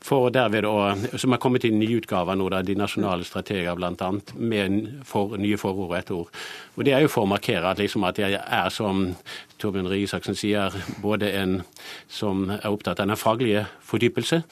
For 0.05 0.31
derved 0.33 0.67
å, 0.69 0.77
som 1.19 1.35
er 1.35 1.41
kommet 1.49 1.67
inn 1.67 1.81
nye 1.81 1.99
utgaver 1.99 2.39
nå, 2.39 2.49
da, 2.53 2.63
de 2.63 2.77
nasjonale 2.79 3.27
strateger 3.27 3.77
bl.a., 3.79 4.13
med 4.37 4.79
for, 5.09 5.37
nye 5.41 5.59
forord 5.61 5.89
og 5.89 5.99
etterord. 5.99 6.41
Og 6.77 6.87
Det 6.87 6.95
er 6.95 7.05
jo 7.05 7.13
for 7.13 7.27
å 7.27 7.33
markere 7.35 7.73
at, 7.73 7.81
liksom, 7.83 8.07
at 8.09 8.21
jeg 8.21 8.39
er, 8.39 8.73
som 8.75 9.09
Torbjørn 9.59 9.91
Røe 9.91 10.05
Isaksen 10.05 10.39
sier, 10.39 10.75
både 11.03 11.33
en 11.41 11.63
som 12.07 12.47
er 12.53 12.69
opptatt 12.71 13.01
av 13.03 13.11
den 13.11 13.19
faglige 13.19 13.67
fordypelse, 13.89 14.45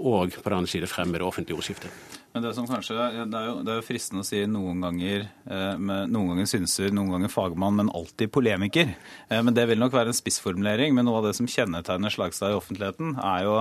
og 0.00 0.32
på 0.32 0.48
den 0.48 0.58
andre 0.62 0.72
side 0.72 0.88
fremme 0.88 1.18
det 1.20 1.26
offentlige 1.26 1.60
ordskiftet. 1.60 2.18
Men 2.32 2.44
det, 2.44 2.52
som 2.54 2.66
kanskje, 2.68 2.94
det, 2.94 3.26
er 3.26 3.46
jo, 3.48 3.54
det 3.66 3.72
er 3.72 3.78
jo 3.80 3.84
fristende 3.84 4.22
å 4.22 4.26
si 4.26 4.44
noen 4.46 4.84
ganger, 4.84 5.24
eh, 5.50 5.72
med, 5.82 6.12
noen 6.14 6.30
ganger 6.30 6.46
synser, 6.46 6.92
noen 6.94 7.10
ganger 7.16 7.32
fagmann, 7.32 7.74
men 7.80 7.90
alltid 7.90 8.30
polemiker. 8.30 8.92
Eh, 9.28 9.40
men 9.42 9.56
Det 9.56 9.66
vil 9.66 9.82
nok 9.82 9.96
være 9.96 10.12
en 10.12 10.18
spissformulering. 10.18 10.94
Men 10.94 11.08
noe 11.08 11.18
av 11.18 11.26
det 11.26 11.34
som 11.38 11.48
kjennetegner 11.50 12.14
Slagstad 12.14 12.54
i 12.54 12.58
offentligheten, 12.60 13.16
er 13.18 13.48
jo, 13.48 13.56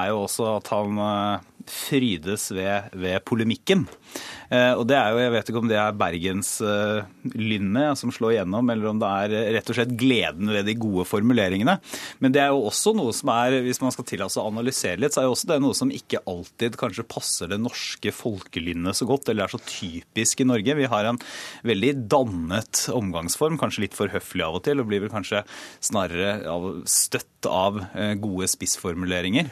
er 0.00 0.08
jo 0.08 0.22
også 0.22 0.48
at 0.54 0.72
han 0.72 1.02
eh, 1.04 1.46
frydes 1.70 2.48
ved, 2.54 2.90
ved 2.96 3.22
polemikken. 3.26 3.86
Eh, 4.50 4.72
og 4.76 4.84
det 4.88 4.96
er 4.98 5.12
jo, 5.12 5.20
Jeg 5.24 5.32
vet 5.34 5.50
ikke 5.50 5.60
om 5.62 5.70
det 5.70 5.78
er 5.80 5.98
bergenslynnet 5.98 7.88
eh, 7.88 7.96
som 7.98 8.12
slår 8.14 8.36
gjennom, 8.38 8.70
eller 8.72 8.90
om 8.92 9.00
det 9.02 9.10
er 9.10 9.54
rett 9.56 9.72
og 9.72 9.78
slett 9.78 9.94
gleden 9.98 10.52
ved 10.54 10.68
de 10.68 10.76
gode 10.78 11.06
formuleringene. 11.08 11.78
Men 12.22 12.34
det 12.34 12.42
er 12.44 12.52
jo 12.54 12.66
også 12.70 12.94
noe 12.96 13.14
som 13.16 13.32
er, 13.34 13.58
hvis 13.66 13.82
man 13.82 13.94
skal 13.94 14.06
tillate 14.08 14.36
seg 14.36 14.44
å 14.44 14.52
analysere 14.52 15.00
litt, 15.02 15.16
så 15.16 15.22
er 15.22 15.28
jo 15.28 15.34
også 15.36 15.50
det 15.50 15.60
noe 15.64 15.78
som 15.78 15.92
ikke 15.92 16.22
alltid 16.30 16.78
kanskje 16.80 17.06
passer 17.10 17.50
det 17.50 17.60
norske 17.62 18.14
folkelynnet 18.14 18.98
så 18.98 19.08
godt, 19.08 19.32
eller 19.32 19.46
er 19.46 19.56
så 19.56 19.62
typisk 19.62 20.42
i 20.42 20.48
Norge. 20.48 20.78
Vi 20.78 20.90
har 20.92 21.10
en 21.10 21.20
veldig 21.66 21.92
dannet 22.12 22.86
omgangsform, 22.94 23.58
kanskje 23.60 23.86
litt 23.86 23.98
for 23.98 24.12
høflig 24.12 24.46
av 24.46 24.60
og 24.60 24.66
til, 24.66 24.80
og 24.82 24.90
blir 24.90 25.04
vel 25.04 25.12
kanskje 25.12 25.42
snarere 25.84 26.38
støtt 26.90 27.50
av 27.50 27.82
eh, 27.94 28.14
gode 28.20 28.48
spissformuleringer. 28.50 29.50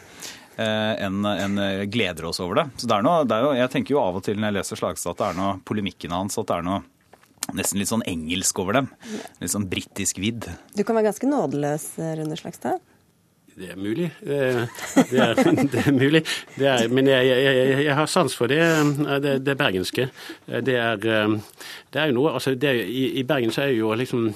Enn 0.59 1.25
en 1.27 1.61
gleder 1.91 2.29
oss 2.31 2.41
over 2.45 2.63
det. 2.63 2.65
Så 2.79 2.87
det 2.91 2.97
er 2.97 3.07
noe, 3.07 3.25
det 3.27 3.37
er 3.37 3.47
jo, 3.47 3.53
Jeg 3.59 3.73
tenker 3.73 3.97
jo 3.97 4.03
av 4.03 4.19
og 4.21 4.25
til 4.27 4.39
når 4.39 4.51
jeg 4.51 4.57
leser 4.59 4.81
Slagstad 4.81 5.15
at 5.17 5.23
det 5.23 5.29
er 5.33 5.39
noe 5.41 5.55
polemikken 5.67 6.15
hans 6.15 6.39
at 6.39 6.51
det 6.51 6.59
er 6.61 6.67
noe 6.69 6.83
nesten 7.53 7.81
litt 7.81 7.91
sånn 7.91 8.05
engelsk 8.09 8.59
over 8.63 8.79
dem. 8.79 8.89
Litt 9.43 9.53
sånn 9.53 9.67
britisk 9.69 10.21
vidd. 10.23 10.47
Du 10.77 10.85
kan 10.87 10.97
være 10.97 11.11
ganske 11.11 11.29
nådeløs, 11.29 11.89
Rune 12.21 12.39
Slagstad? 12.41 12.81
Det 13.57 13.71
er 13.71 13.77
mulig. 13.77 14.11
Det 14.21 14.39
er, 14.39 14.67
det 15.73 15.83
er 15.87 15.93
mulig. 15.93 16.25
Det 16.59 16.67
er, 16.67 16.89
men 16.89 17.07
jeg, 17.07 17.27
jeg, 17.27 17.85
jeg, 17.85 17.95
har 17.95 18.07
sans 18.11 18.35
for 18.37 18.51
det, 18.51 18.59
det, 19.23 19.35
det 19.47 19.55
bergenske. 19.59 20.09
Det 20.47 20.75
er, 20.75 20.97
det 20.97 22.01
er, 22.01 22.09
jo 22.11 22.17
noe 22.17 22.33
altså 22.35 22.51
i, 22.51 23.05
i, 23.21 23.23
Bergen 23.23 23.55
så 23.55 23.63
er 23.63 23.77
jo 23.77 23.93
liksom 23.95 24.27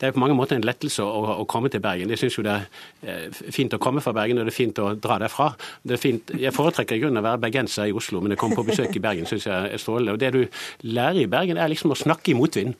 Det 0.00 0.08
er 0.08 0.14
på 0.16 0.22
mange 0.22 0.36
måter 0.36 0.56
en 0.56 0.64
lettelse 0.64 1.04
å, 1.04 1.36
å 1.42 1.44
komme 1.44 1.68
til 1.68 1.84
Bergen. 1.84 2.08
Jeg 2.10 2.22
syns 2.22 2.38
jo 2.38 2.46
det 2.46 2.56
er 3.04 3.28
fint 3.52 3.76
å 3.76 3.82
komme 3.82 4.00
fra 4.00 4.16
Bergen, 4.16 4.40
og 4.40 4.48
det 4.48 4.54
er 4.54 4.60
fint 4.62 4.80
å 4.80 4.94
dra 4.96 5.20
derfra. 5.20 5.50
Det 5.82 5.98
er 5.98 6.00
fint, 6.00 6.34
jeg 6.40 6.56
foretrekker 6.56 6.96
i 6.96 7.04
grunnen 7.04 7.20
å 7.20 7.26
være 7.26 7.44
bergenser 7.44 7.92
i 7.92 7.96
Oslo, 7.96 8.24
men 8.24 8.32
å 8.32 8.40
komme 8.40 8.56
på 8.56 8.64
besøk 8.70 8.96
i 8.96 9.04
Bergen 9.04 9.28
syns 9.28 9.44
jeg 9.50 9.76
er 9.76 9.82
strålende. 9.82 10.16
Og 10.16 10.24
det 10.24 10.32
du 10.32 10.42
lærer 10.88 11.26
i 11.26 11.30
Bergen, 11.30 11.60
er 11.60 11.68
liksom 11.72 11.92
å 11.92 12.00
snakke 12.00 12.32
i 12.32 12.38
motvind. 12.38 12.72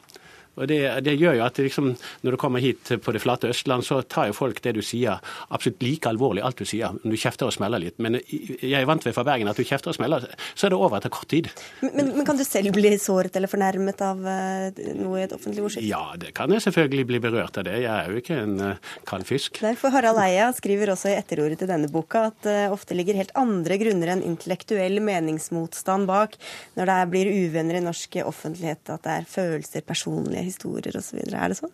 Og 0.55 0.69
det, 0.71 0.81
det, 1.05 1.17
gjør 1.19 1.39
jo 1.39 1.45
at 1.47 1.59
liksom, 1.59 1.91
når 2.23 2.37
du 2.37 2.41
kommer 2.41 2.63
hit 2.63 2.93
på 3.03 3.15
det 3.15 3.23
flate 3.23 3.51
Østland, 3.51 3.85
så 3.87 4.01
tar 4.03 4.31
jo 4.31 4.37
folk 4.37 4.61
det 4.65 4.75
du 4.77 4.83
sier 4.85 5.23
absolutt 5.49 5.83
like 5.83 6.11
alvorlig, 6.11 6.45
alt 6.47 6.61
du 6.61 6.69
sier. 6.69 6.95
Når 7.03 7.17
du 7.17 7.21
kjefter 7.21 7.49
og 7.49 7.57
smeller 7.57 7.83
litt. 7.83 7.99
Men 8.03 8.19
jeg 8.21 8.77
er 8.79 8.89
vant 8.89 9.05
ved 9.05 9.17
fra 9.17 9.27
Bergen 9.27 9.51
at 9.51 9.59
du 9.59 9.67
kjefter 9.67 9.93
og 9.93 9.99
smeller, 9.99 10.27
så 10.55 10.69
er 10.69 10.75
det 10.75 10.79
over 10.79 10.99
etter 10.99 11.13
kort 11.15 11.31
tid. 11.33 11.51
Men, 11.83 12.13
men 12.15 12.27
kan 12.27 12.39
du 12.39 12.45
selv 12.47 12.75
bli 12.75 12.95
såret 13.03 13.35
eller 13.37 13.51
fornærmet 13.51 14.03
av 14.05 14.23
uh, 14.23 14.83
noe 14.99 15.21
i 15.21 15.25
et 15.27 15.35
offentlig 15.35 15.65
ordskifte? 15.67 15.89
Ja, 15.89 16.05
det 16.21 16.35
kan 16.37 16.53
jeg 16.55 16.65
selvfølgelig 16.65 17.09
bli 17.11 17.23
berørt 17.25 17.59
av 17.61 17.67
det. 17.69 17.77
Jeg 17.83 17.91
er 17.91 18.11
jo 18.11 18.23
ikke 18.23 18.39
en 18.45 18.55
uh, 18.63 18.93
kald 19.09 19.27
fisk. 19.29 19.61
Nei, 19.65 19.75
for 19.79 19.95
Harald 19.95 20.21
Eia 20.23 20.51
skriver 20.57 20.95
også 20.95 21.11
i 21.13 21.17
etterordet 21.19 21.61
til 21.63 21.71
denne 21.71 21.91
boka 21.93 22.29
at 22.31 22.41
det 22.47 22.59
uh, 22.69 22.75
ofte 22.75 22.97
ligger 22.97 23.19
helt 23.19 23.35
andre 23.39 23.79
grunner 23.81 24.15
enn 24.15 24.25
intellektuell 24.27 25.01
meningsmotstand 25.05 26.09
bak 26.11 26.39
når 26.79 26.91
det 26.91 26.99
blir 27.13 27.33
uvenner 27.45 27.79
i 27.79 27.85
norsk 27.85 28.21
offentlighet, 28.25 28.83
at 28.95 29.05
det 29.05 29.19
er 29.19 29.29
følelser, 29.29 29.85
personlige 29.87 30.44
historier 30.47 30.97
osv. 31.01 31.21
Er 31.25 31.51
det 31.53 31.59
sånn? 31.59 31.73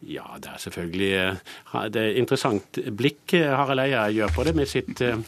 Ja, 0.00 0.24
det 0.40 0.48
er 0.48 0.60
selvfølgelig 0.62 1.08
et 1.20 1.88
det 1.92 2.00
er 2.00 2.14
interessant 2.16 2.78
blikk 2.96 3.34
eh, 3.36 3.50
Harald 3.52 3.82
Eia 3.82 4.06
gjør 4.08 4.30
på 4.32 4.44
det 4.48 4.54
med 4.56 4.68
sitt 4.70 5.02
eh, 5.04 5.18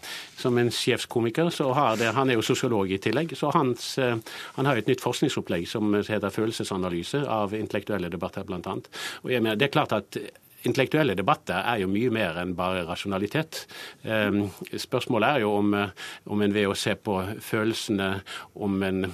Som 0.41 0.57
en 0.59 0.72
sjefskomiker, 0.72 1.51
så 1.53 1.68
har 1.76 1.99
det, 2.01 2.09
han 2.16 2.33
er 2.33 2.39
jo 2.39 2.47
sosiolog 2.47 2.91
i 2.91 2.99
tillegg, 2.99 3.37
så 3.39 3.53
hans, 3.55 3.93
han 4.01 4.66
har 4.66 4.80
et 4.80 4.89
nytt 4.91 5.05
forskningsopplegg 5.05 5.68
som 5.70 5.93
heter 5.95 6.33
følelsesanalyse 6.35 7.20
av 7.30 7.53
intellektuelle 7.55 8.11
debatter, 8.11 8.43
bl.a. 8.49 8.74
Jeg 9.30 9.45
mener, 9.45 9.61
det 9.61 9.68
er 9.68 9.76
klart 9.76 9.95
at 9.95 10.18
intellektuelle 10.69 11.17
debatter 11.19 11.63
er 11.63 11.83
jo 11.83 11.91
mye 11.91 12.11
mer 12.15 12.39
enn 12.43 12.55
bare 12.59 12.85
rasjonalitet. 12.89 13.65
Ehm, 14.05 14.45
spørsmålet 14.71 15.29
er 15.29 15.45
jo 15.45 15.53
om, 15.59 15.75
om 16.31 16.45
en 16.45 16.55
ved 16.55 16.71
å 16.71 16.79
se 16.79 16.95
på 16.97 17.19
følelsene, 17.43 18.13
om 18.55 18.83
en 18.87 19.07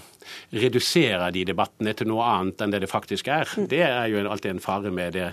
reduserer 0.53 1.33
de 1.33 1.45
debattene 1.49 1.95
til 1.97 2.11
noe 2.11 2.27
annet 2.29 2.61
enn 2.65 2.75
det 2.75 2.83
det 2.85 2.91
faktisk 2.91 3.31
er. 3.33 3.49
Det 3.71 3.85
er 3.87 4.11
jo 4.13 4.25
alltid 4.29 4.57
en 4.57 4.65
fare 4.65 4.93
med 4.93 5.17
det, 5.17 5.31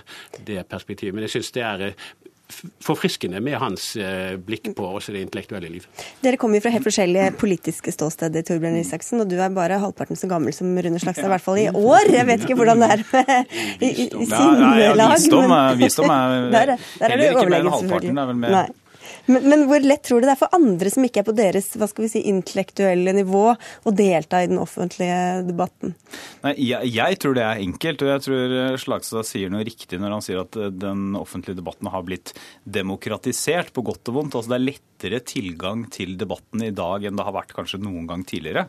det 0.48 0.64
perspektivet. 0.72 1.16
Men 1.16 1.28
jeg 1.28 1.38
synes 1.38 1.52
det 1.56 1.66
er 1.66 1.88
forfriskende 2.86 3.40
med 3.42 3.58
hans 3.58 3.96
eh, 3.98 4.36
blikk 4.38 4.70
på 4.78 4.86
også 4.86 5.14
det 5.16 5.24
intellektuelle 5.26 5.70
liv. 5.72 5.88
Dere 6.22 6.38
kommer 6.38 6.60
jo 6.60 6.66
fra 6.66 6.74
helt 6.76 6.86
forskjellige 6.86 7.32
politiske 7.42 7.94
ståsteder, 7.94 8.46
Torbjørn 8.46 8.78
Isaksen, 8.80 9.24
og 9.24 9.32
du 9.32 9.36
er 9.42 9.54
bare 9.56 9.80
halvparten 9.82 10.20
så 10.20 10.30
gammel 10.30 10.54
som 10.54 10.70
Rune 10.70 11.02
Slagstad, 11.02 11.26
i 11.26 11.34
hvert 11.34 11.46
fall 11.46 11.62
i 11.64 11.68
år. 11.72 12.12
Jeg 12.14 12.30
vet 12.30 12.46
ikke 12.46 12.60
hvordan 12.60 12.86
det 12.86 12.92
er 12.94 13.04
med 13.16 13.36
i, 13.82 13.92
i, 14.06 14.08
sinnelag. 14.30 14.82
Ja, 14.84 14.94
ja, 14.94 15.12
visdom, 15.16 15.50
men... 15.50 15.78
visdom 15.82 16.16
er 16.16 16.36
der, 16.56 16.74
der 16.76 17.06
er 17.10 17.16
heller 17.16 17.32
ikke 17.32 17.50
mer 17.50 17.62
enn 17.64 17.76
halvparten. 17.80 18.12
Det 18.14 18.26
er 18.26 18.34
vel 18.34 18.44
med 18.46 18.60
Nei. 18.60 18.68
Men, 19.28 19.48
men, 19.50 19.66
hvor 19.70 19.84
lett 19.84 20.04
tror 20.06 20.22
du 20.22 20.28
det 20.28 20.36
er 20.36 20.40
for 20.40 20.56
andre 20.56 20.92
som 20.94 21.06
ikke 21.06 21.24
er 21.24 21.28
på 21.28 21.36
deres 21.38 21.72
hva 21.76 21.90
skal 21.90 22.06
vi 22.06 22.12
si, 22.14 22.24
intellektuelle 22.30 23.14
nivå, 23.18 23.44
å 23.56 23.94
delta 23.96 24.44
i 24.44 24.50
den 24.52 24.62
offentlige 24.62 25.44
debatten? 25.48 25.96
Nei, 26.46 26.56
jeg, 26.62 26.92
jeg, 26.96 27.20
tror 27.22 27.38
det 27.38 27.46
er 27.46 27.64
enkelt, 27.64 28.04
og 28.06 28.12
jeg 28.14 28.26
tror 28.28 28.56
Slagstad 28.82 29.28
sier 29.28 29.54
noe 29.54 29.66
riktig 29.68 30.00
når 30.02 30.18
han 30.18 30.26
sier 30.26 30.44
at 30.44 30.60
eh, 30.60 30.74
den 30.74 31.18
offentlige 31.20 31.60
debatten 31.60 31.92
har 31.92 32.06
blitt 32.08 32.36
demokratisert, 32.64 33.74
på 33.76 33.84
godt 33.86 34.12
og 34.12 34.20
vondt. 34.20 34.38
Altså 34.38 34.54
Det 34.54 34.60
er 34.60 34.68
lettere 34.70 35.22
tilgang 35.26 35.86
til 35.92 36.16
debatten 36.20 36.64
i 36.66 36.74
dag 36.76 37.04
enn 37.06 37.18
det 37.18 37.26
har 37.26 37.36
vært 37.36 37.56
kanskje 37.56 37.82
noen 37.84 38.08
gang 38.10 38.24
tidligere. 38.28 38.68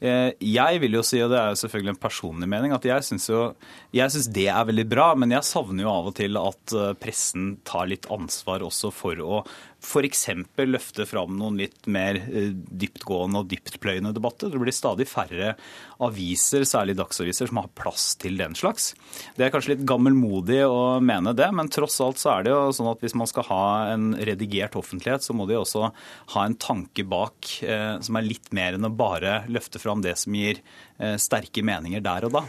Eh, 0.00 0.32
jeg 0.44 0.82
vil 0.82 0.98
jo 0.98 1.04
si, 1.06 1.20
og 1.24 1.32
det 1.32 1.40
er 1.40 1.58
selvfølgelig 1.58 1.94
en 1.94 2.02
personlig 2.02 2.50
mening, 2.50 2.74
at 2.76 2.86
jeg 2.86 3.06
syns 3.06 3.26
synes 3.26 4.28
det 4.32 4.48
er 4.52 4.68
veldig 4.68 4.86
bra, 4.88 5.10
men 5.18 5.32
jeg 5.34 5.46
savner 5.46 5.86
jo 5.86 5.92
av 5.92 6.10
og 6.10 6.16
til 6.18 6.38
at 6.40 6.76
eh, 6.76 6.92
pressen 7.00 7.56
tar 7.66 7.88
litt 7.90 8.08
ansvar 8.12 8.64
også 8.66 8.92
for 8.94 9.22
å 9.22 9.42
f.eks. 9.86 10.24
løfte 10.66 11.06
fram 11.06 11.36
noen 11.38 11.60
litt 11.60 11.86
mer 11.90 12.18
eh, 12.18 12.50
dyptgående 12.52 13.42
og 13.42 13.50
dyptpløyende 13.52 14.12
debatter. 14.16 14.50
Det 14.50 14.60
blir 14.60 14.74
stadig 14.74 15.06
færre 15.08 15.54
aviser, 16.02 16.66
særlig 16.68 16.96
dagsaviser, 16.98 17.48
som 17.50 17.62
har 17.62 17.70
plass 17.78 18.08
til 18.20 18.36
den 18.40 18.56
slags. 18.58 18.90
Det 19.38 19.46
er 19.46 19.54
kanskje 19.54 19.76
litt 19.76 19.86
gammelmodig 19.88 20.60
å 20.66 20.98
mene 21.04 21.34
det, 21.36 21.48
men 21.54 21.70
tross 21.72 22.00
alt 22.04 22.20
så 22.20 22.34
er 22.34 22.46
det 22.46 22.54
jo 22.54 22.74
sånn 22.76 22.90
at 22.92 23.04
hvis 23.04 23.16
man 23.18 23.30
skal 23.30 23.48
ha 23.48 23.64
en 23.94 24.10
redigert 24.18 24.76
offentlighet, 24.78 25.24
så 25.24 25.36
må 25.36 25.48
de 25.48 25.58
også 25.60 25.90
ha 26.34 26.46
en 26.46 26.58
tanke 26.60 27.06
bak 27.06 27.52
eh, 27.64 27.96
som 28.02 28.18
er 28.18 28.26
litt 28.26 28.50
mer 28.56 28.76
enn 28.76 28.90
å 28.90 28.94
bare 28.94 29.44
løfte 29.52 29.82
fram 29.82 30.02
det 30.04 30.18
som 30.20 30.34
gir 30.36 30.60
eh, 30.98 31.16
sterke 31.20 31.64
meninger 31.66 32.02
der 32.04 32.28
og 32.28 32.40
da. 32.40 32.48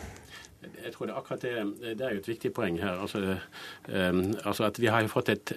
Jeg 0.83 0.93
tror 0.93 1.09
det 1.09 1.15
akkurat 1.17 1.41
det, 1.41 1.53
det 1.97 2.05
er 2.05 2.15
jo 2.15 2.21
et 2.21 2.29
viktig 2.29 2.51
poeng 2.53 2.79
her. 2.81 3.01
Altså, 3.01 3.37
um, 3.87 4.21
altså 4.43 4.67
at 4.67 4.79
Vi 4.81 4.91
har 4.91 5.01
jo 5.01 5.11
fått 5.11 5.29
et 5.29 5.53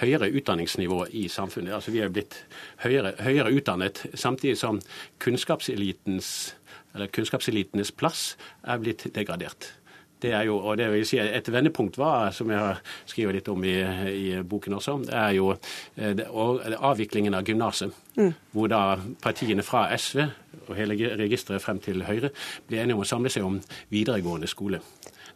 høyere 0.00 0.30
utdanningsnivå 0.30 1.04
i 1.10 1.28
samfunnet. 1.28 1.74
Altså 1.74 1.94
Vi 1.94 2.02
er 2.04 2.12
blitt 2.12 2.40
høyere, 2.84 3.14
høyere 3.22 3.52
utdannet, 3.54 4.06
samtidig 4.14 4.58
som 4.58 4.80
kunnskapselitens, 5.18 6.54
eller 6.94 7.10
kunnskapselitenes 7.12 7.92
plass 7.92 8.36
er 8.64 8.80
blitt 8.82 9.06
degradert. 9.14 9.72
Det 10.22 10.32
er 10.34 10.48
jo, 10.48 10.56
og 10.58 10.78
det 10.80 10.88
vil 10.92 11.06
si 11.06 11.18
Et 11.22 11.52
vendepunkt 11.52 11.98
var, 11.98 12.32
som 12.34 12.50
jeg 12.50 12.58
har 12.58 12.80
skrevet 13.06 13.38
litt 13.38 13.48
om 13.52 13.64
i, 13.64 13.76
i 14.10 14.42
boken 14.42 14.74
også, 14.74 14.96
det 15.06 15.14
er 15.14 15.36
jo 15.36 15.52
eh, 15.52 16.14
det, 16.18 16.26
avviklingen 16.28 17.34
av 17.38 17.46
gymnaset. 17.46 17.94
Mm. 18.18 18.32
Hvor 18.52 18.70
da 18.70 18.82
partiene 19.22 19.62
fra 19.62 19.86
SV 19.94 20.24
og 20.66 20.74
hele 20.76 20.96
registeret 21.20 21.62
frem 21.62 21.78
til 21.82 22.02
Høyre 22.02 22.32
ble 22.66 22.80
enige 22.82 22.98
om 22.98 23.04
å 23.04 23.08
samle 23.08 23.30
seg 23.30 23.46
om 23.46 23.60
videregående 23.94 24.50
skole. 24.50 24.82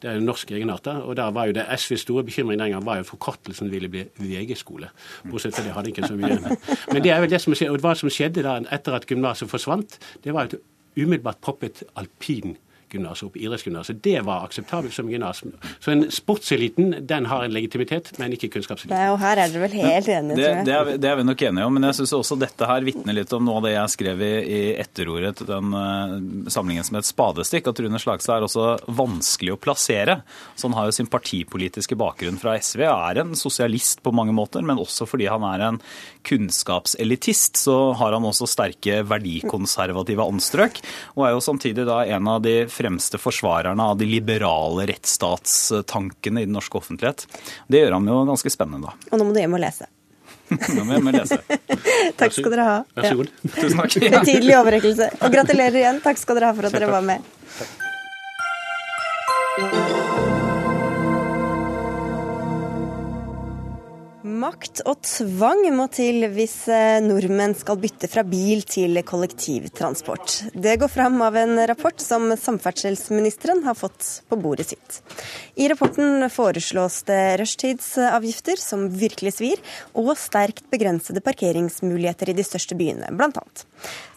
Det 0.03 0.11
er 0.11 0.19
norsk 0.19 0.51
egenart. 0.51 0.87
og 0.87 1.15
da 1.17 1.29
var 1.31 1.47
jo 1.47 1.55
det 1.55 1.67
SVs 1.79 2.03
store 2.03 2.25
bekymring 2.27 2.59
den 2.59 2.73
gangen 2.73 2.87
var 2.87 2.99
jo 2.99 3.07
forkortelsen 3.07 3.71
ville 3.71 3.89
bli 3.89 4.03
VG-skole. 4.19 4.89
Bortsett 5.31 5.55
fra 5.55 5.63
det 5.63 5.77
hadde 5.77 5.93
ikke 5.93 6.09
så 6.09 6.17
mye. 6.19 6.57
Men 6.93 7.03
det 7.05 7.13
er 7.15 7.21
vel 7.23 7.31
det 7.31 7.41
som 7.41 7.55
skjedde, 7.55 7.77
og 7.77 7.85
hva 7.85 7.95
som 7.95 8.11
skjedde 8.11 8.43
da 8.43 8.59
etter 8.75 8.99
at 8.99 9.07
gymnaset 9.07 9.51
forsvant, 9.51 9.99
det 10.25 10.35
var 10.35 10.51
et 10.51 10.59
umiddelbart 10.97 11.39
poppet 11.41 11.85
alpin 11.95 12.57
gymnas 12.97 13.23
opp 13.27 13.37
idrettsgymnaset. 13.41 14.03
Det 14.03 14.21
var 14.27 14.47
akseptabelt 14.47 14.95
som 14.95 15.11
gymnas. 15.11 15.43
Så 15.81 15.93
en 15.93 16.05
sportseliten 16.13 16.95
den 17.09 17.27
har 17.31 17.45
en 17.45 17.55
legitimitet, 17.55 18.13
men 18.19 18.35
ikke 18.37 18.51
kunnskapseliten. 18.57 18.97
Og 19.13 19.19
her 19.23 19.41
er 19.41 19.53
dere 19.53 19.65
vel 19.65 19.77
helt 19.81 20.11
enige, 20.13 20.37
tror 20.37 20.47
jeg. 20.47 20.67
Det, 20.69 20.77
er, 20.77 20.91
det 21.03 21.11
er 21.11 21.19
vi 21.19 21.27
nok 21.27 21.45
enige 21.49 21.69
om, 21.69 21.77
men 21.77 21.89
jeg 21.89 21.99
syns 22.01 22.15
også 22.19 22.39
dette 22.41 22.69
her 22.69 22.87
vitner 22.87 23.17
litt 23.17 23.33
om 23.37 23.47
noe 23.47 23.61
av 23.61 23.67
det 23.67 23.75
jeg 23.75 23.95
skrev 23.97 24.25
i, 24.27 24.33
i 24.43 24.61
etterordet 24.83 25.35
til 25.41 25.51
den 25.51 25.73
uh, 25.77 26.17
samlingen 26.53 26.87
som 26.87 26.99
het 26.99 27.09
Spadestikk, 27.09 27.71
at 27.73 27.83
Rune 27.83 28.03
Slagstad 28.03 28.41
er 28.41 28.47
også 28.49 28.69
vanskelig 29.01 29.57
å 29.57 29.61
plassere. 29.61 30.21
Så 30.55 30.69
han 30.69 30.77
har 30.79 30.89
jo 30.89 30.97
sin 30.99 31.11
partipolitiske 31.13 31.99
bakgrunn 31.99 32.41
fra 32.41 32.57
SV, 32.59 32.85
er 32.89 33.23
en 33.25 33.35
sosialist 33.39 34.03
på 34.05 34.15
mange 34.15 34.35
måter, 34.37 34.65
men 34.67 34.81
også 34.83 35.09
fordi 35.09 35.31
han 35.33 35.47
er 35.49 35.67
en 35.71 35.81
kunnskapselitist, 36.29 37.59
så 37.65 37.79
har 37.99 38.15
han 38.15 38.29
også 38.29 38.49
sterke 38.51 39.01
verdikonservative 39.09 40.29
anstrøk, 40.29 40.81
og 41.17 41.27
er 41.27 41.35
jo 41.35 41.45
samtidig 41.45 41.87
da 41.89 42.03
en 42.17 42.31
av 42.31 42.43
de 42.45 42.63
fremste 42.71 42.82
forsvarerne 42.91 43.83
av 43.83 43.99
de 43.99 44.07
liberale 44.09 44.87
rettsstatstankene 44.87 46.43
i 46.43 46.45
den 46.49 46.55
norske 46.57 46.79
offentlighet. 46.79 47.27
Det 47.69 47.83
gjør 47.83 47.93
ham 47.99 48.09
jo 48.09 48.25
ganske 48.29 48.51
spennende, 48.53 48.91
da. 48.91 49.11
Og 49.11 49.19
nå 49.19 49.29
må 49.29 49.35
du 49.35 49.41
hjem 49.43 49.59
og 49.59 49.63
lese. 49.65 49.87
nå 50.77 50.85
må 50.85 50.93
jeg 50.93 51.01
hjem 51.01 51.13
og 51.13 51.17
lese. 51.19 51.39
takk 52.21 52.33
skal 52.39 52.51
dere 52.55 52.67
ha. 52.69 52.79
Vær 52.97 53.09
så 53.09 53.17
god. 53.23 53.29
Ja. 53.43 53.55
Tusen 53.61 53.79
takk. 53.85 53.93
Betydelig 54.19 54.59
overrekkelse. 54.63 55.07
Og 55.21 55.39
gratulerer 55.39 55.79
igjen. 55.85 56.03
Takk 56.05 56.19
skal 56.21 56.41
dere 56.41 56.53
ha 56.53 56.59
for 56.59 56.65
at 56.69 56.77
dere 56.77 56.91
var 56.93 57.09
med. 57.13 57.19
Takk. 59.61 60.21
Makt 64.43 64.81
og 64.89 65.05
tvang 65.07 65.61
må 65.77 65.85
til 65.93 66.25
hvis 66.33 66.55
eh, 66.73 66.99
nordmenn 67.05 67.53
skal 67.55 67.79
bytte 67.79 68.09
fra 68.11 68.25
bil 68.27 68.65
til 68.67 68.99
kollektivtransport. 69.07 70.39
Det 70.55 70.75
går 70.83 70.91
fram 70.91 71.21
av 71.23 71.37
en 71.39 71.61
rapport 71.71 72.01
som 72.03 72.27
samferdselsministeren 72.35 73.63
har 73.69 73.79
fått 73.79 74.09
på 74.27 74.39
bordet 74.43 74.73
sitt. 74.73 74.99
I 75.55 75.69
rapporten 75.71 76.27
foreslås 76.33 77.03
det 77.07 77.21
rushtidsavgifter 77.43 78.59
som 78.59 78.89
virkelig 78.91 79.37
svir, 79.39 79.63
og 79.95 80.15
sterkt 80.19 80.65
begrensede 80.73 81.23
parkeringsmuligheter 81.23 82.33
i 82.33 82.39
de 82.39 82.47
største 82.47 82.79
byene, 82.79 83.13
bl.a. 83.15 83.45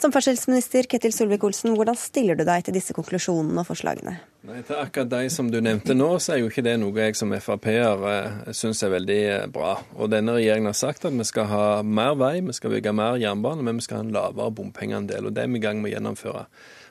Samferdselsminister 0.01 0.89
Ketil 0.89 1.13
Solvik-Olsen, 1.13 1.75
hvordan 1.77 1.99
stiller 1.99 2.39
du 2.39 2.47
deg 2.47 2.65
til 2.65 2.79
disse 2.79 2.97
konklusjonene 2.97 3.61
og 3.61 3.69
forslagene? 3.69 4.17
Nei, 4.45 4.59
Til 4.61 4.77
akkurat 4.77 5.09
de 5.09 5.29
som 5.33 5.47
du 5.49 5.57
nevnte 5.63 5.95
nå, 5.97 6.07
så 6.21 6.35
er 6.35 6.43
jo 6.43 6.49
ikke 6.51 6.63
det 6.65 6.75
noe 6.77 6.93
jeg 7.07 7.17
som 7.17 7.31
Frp-er 7.33 8.03
eh, 8.11 8.51
syns 8.53 8.83
er 8.85 8.91
veldig 8.93 9.21
eh, 9.31 9.45
bra. 9.49 9.71
Og 9.97 10.11
denne 10.13 10.35
regjeringen 10.37 10.69
har 10.69 10.77
sagt 10.77 11.07
at 11.07 11.15
vi 11.17 11.25
skal 11.25 11.49
ha 11.49 11.65
mer 11.81 12.13
vei, 12.19 12.35
vi 12.45 12.53
skal 12.53 12.75
bygge 12.75 12.93
mer 12.93 13.17
jernbane, 13.17 13.65
men 13.65 13.79
vi 13.81 13.85
skal 13.87 14.03
ha 14.03 14.05
en 14.05 14.13
lavere 14.13 14.53
bompengeandel. 14.53 15.31
og 15.31 15.33
Det 15.33 15.41
er 15.41 15.49
vi 15.49 15.57
i 15.57 15.65
gang 15.65 15.81
med 15.81 15.89
å 15.89 15.95
gjennomføre. 15.95 16.45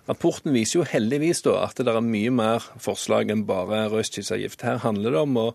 Rapporten 0.04 0.52
viser 0.52 0.80
jo 0.80 0.84
heldigvis 0.84 1.40
da 1.46 1.62
at 1.64 1.78
det 1.80 1.88
er 1.88 2.04
mye 2.04 2.32
mer 2.34 2.64
forslag 2.82 3.30
enn 3.32 3.46
bare 3.48 3.86
rushtidsavgift. 3.88 4.64
Her 4.66 4.82
handler 4.84 5.14
det 5.14 5.22
om 5.24 5.38
å 5.40 5.48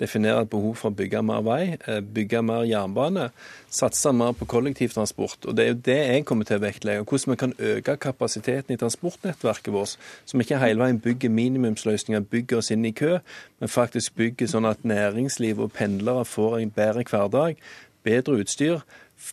definere 0.00 0.42
et 0.44 0.50
behov 0.52 0.74
for 0.76 0.92
å 0.92 0.96
bygge 0.96 1.22
mer 1.24 1.40
vei, 1.40 1.78
eh, 1.88 2.00
bygge 2.00 2.42
mer 2.44 2.66
jernbane, 2.68 3.30
satse 3.70 4.12
mer 4.12 4.32
på 4.32 4.46
kollektivtransport. 4.46 5.46
Og 5.48 5.56
Det 5.56 5.64
er 5.64 5.68
jo 5.68 5.80
det 5.80 5.96
jeg 5.96 6.24
kommer 6.26 6.44
til 6.44 6.58
å 6.58 6.64
vektlegge. 6.66 7.04
Hvordan 7.04 7.30
vi 7.30 7.36
kan 7.36 7.54
øke 7.58 7.96
kapasiteten 7.96 8.74
i 8.74 8.76
transportnettverket 8.76 9.72
vårt. 9.72 9.96
Så 10.26 10.36
vi 10.36 10.44
ikke 10.44 10.60
hele 10.60 10.84
veien 10.84 11.00
bygger 11.00 11.30
minimumsløsninger, 11.30 12.20
bygger 12.20 12.58
oss 12.58 12.70
inn 12.70 12.84
i 12.84 12.90
kø, 12.90 13.20
men 13.60 13.68
faktisk 13.68 14.14
bygger 14.16 14.46
sånn 14.46 14.68
at 14.68 14.84
næringsliv 14.84 15.58
og 15.58 15.72
pendlere 15.72 16.24
får 16.24 16.60
en 16.60 16.70
bedre 16.70 17.04
hverdag, 17.04 17.56
bedre 18.04 18.44
utstyr 18.44 18.82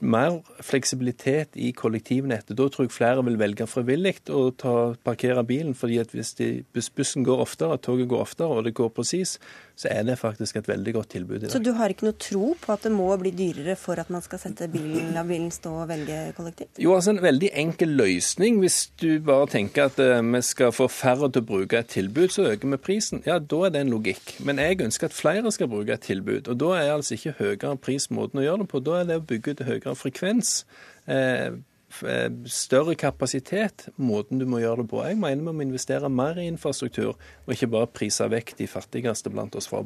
mer 0.02 0.40
fleksibilitet 0.64 1.58
i 1.60 1.72
kollektivnettet. 1.76 2.56
Da 2.58 2.68
tror 2.72 2.88
jeg 2.88 2.96
flere 2.96 3.24
vil 3.28 3.40
velge 3.40 3.68
frivillig 3.68 4.16
å 4.32 4.46
ta, 4.56 4.76
parkere 5.04 5.44
bilen. 5.44 5.76
fordi 5.76 6.00
at 6.00 6.12
hvis 6.16 6.34
de, 6.40 6.64
bussen 6.96 7.24
går 7.24 7.44
oftere, 7.44 7.78
toget 7.78 8.08
går 8.08 8.22
oftere 8.22 8.48
og 8.48 8.64
det 8.64 8.74
går 8.74 8.90
presis, 8.96 9.40
så 9.76 9.90
er 9.90 10.04
det 10.06 10.20
faktisk 10.22 10.60
et 10.60 10.68
veldig 10.70 10.94
godt 10.94 11.10
tilbud 11.16 11.36
i 11.36 11.40
dag. 11.44 11.52
Så 11.52 11.62
du 11.64 11.72
har 11.74 11.90
ikke 11.90 12.06
noe 12.06 12.18
tro 12.22 12.52
på 12.62 12.74
at 12.76 12.86
det 12.86 12.92
må 12.94 13.08
bli 13.18 13.32
dyrere 13.34 13.74
for 13.80 13.98
at 13.98 14.12
man 14.14 14.22
skal 14.22 14.42
sette 14.42 14.68
bilen, 14.70 15.10
la 15.16 15.24
bilen 15.26 15.50
stå 15.54 15.72
og 15.82 15.88
velge 15.90 16.20
kollektivt? 16.38 16.78
Jo, 16.84 16.94
altså 16.94 17.16
en 17.16 17.24
veldig 17.24 17.50
enkel 17.64 17.96
løsning. 17.98 18.62
Hvis 18.62 18.78
du 19.02 19.18
bare 19.26 19.50
tenker 19.56 19.90
at 19.90 19.98
uh, 19.98 20.22
vi 20.22 20.44
skal 20.46 20.76
få 20.76 20.88
færre 20.94 21.32
til 21.34 21.42
å 21.42 21.50
bruke 21.50 21.82
et 21.82 21.90
tilbud, 21.96 22.30
så 22.36 22.48
øker 22.52 22.76
vi 22.76 22.82
prisen. 22.86 23.26
Ja, 23.26 23.40
da 23.40 23.64
er 23.66 23.74
det 23.74 23.82
en 23.82 23.94
logikk. 23.96 24.38
Men 24.46 24.62
jeg 24.62 24.84
ønsker 24.86 25.10
at 25.10 25.18
flere 25.18 25.52
skal 25.56 25.72
bruke 25.74 25.98
et 25.98 26.06
tilbud. 26.06 26.54
Og 26.54 26.62
da 26.62 26.74
er 26.78 26.94
altså 26.94 27.18
ikke 27.18 27.38
høyere 27.42 27.76
pris 27.82 28.12
måten 28.14 28.44
å 28.44 28.46
gjøre 28.46 28.64
det 28.64 28.72
på. 28.76 28.86
Da 28.86 29.02
er 29.02 29.10
det 29.10 29.22
å 29.24 29.28
bygge 29.34 29.58
ut 29.58 29.68
høyere 29.72 29.98
frekvens. 29.98 30.60
Eh, 31.10 31.50
større 32.50 32.96
kapasitet, 33.00 33.88
måten 33.96 34.42
du 34.42 34.46
må 34.50 34.62
gjøre 34.64 34.84
det 34.84 34.90
på. 34.92 35.02
Jeg 35.06 35.20
mener 35.22 35.44
vi 35.44 35.56
må 35.60 35.66
investere 35.66 36.10
mer 36.10 36.40
i 36.42 36.48
infrastruktur, 36.50 37.14
og 37.16 37.54
ikke 37.54 37.70
bare 37.74 37.92
prise 37.92 38.28
vekk 38.32 38.56
de 38.60 38.68
fattigste 38.70 39.32
blant 39.34 39.56
oss 39.60 39.70
fra. 39.70 39.84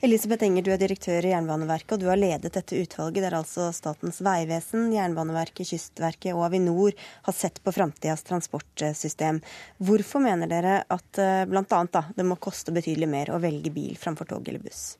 Elisabeth 0.00 0.44
Enger, 0.44 0.64
du 0.64 0.72
er 0.74 0.80
direktør 0.80 1.26
i 1.26 1.32
Jernbaneverket, 1.32 1.94
og 1.94 2.02
du 2.02 2.08
har 2.10 2.18
ledet 2.18 2.52
dette 2.54 2.78
utvalget 2.78 3.24
der 3.24 3.36
altså 3.38 3.68
Statens 3.74 4.20
vegvesen, 4.24 4.88
Jernbaneverket, 4.94 5.68
Kystverket 5.70 6.34
og 6.34 6.46
Avinor 6.48 6.96
har 7.28 7.36
sett 7.36 7.60
på 7.62 7.74
framtidas 7.74 8.24
transportsystem. 8.26 9.42
Hvorfor 9.78 10.24
mener 10.24 10.50
dere 10.50 10.80
at 10.88 11.22
eh, 11.22 11.44
bl.a. 11.48 11.84
det 12.16 12.26
må 12.26 12.40
koste 12.42 12.74
betydelig 12.74 13.10
mer 13.10 13.34
å 13.34 13.42
velge 13.42 13.74
bil 13.74 13.98
framfor 14.00 14.30
tog 14.32 14.48
eller 14.48 14.64
buss? 14.64 14.96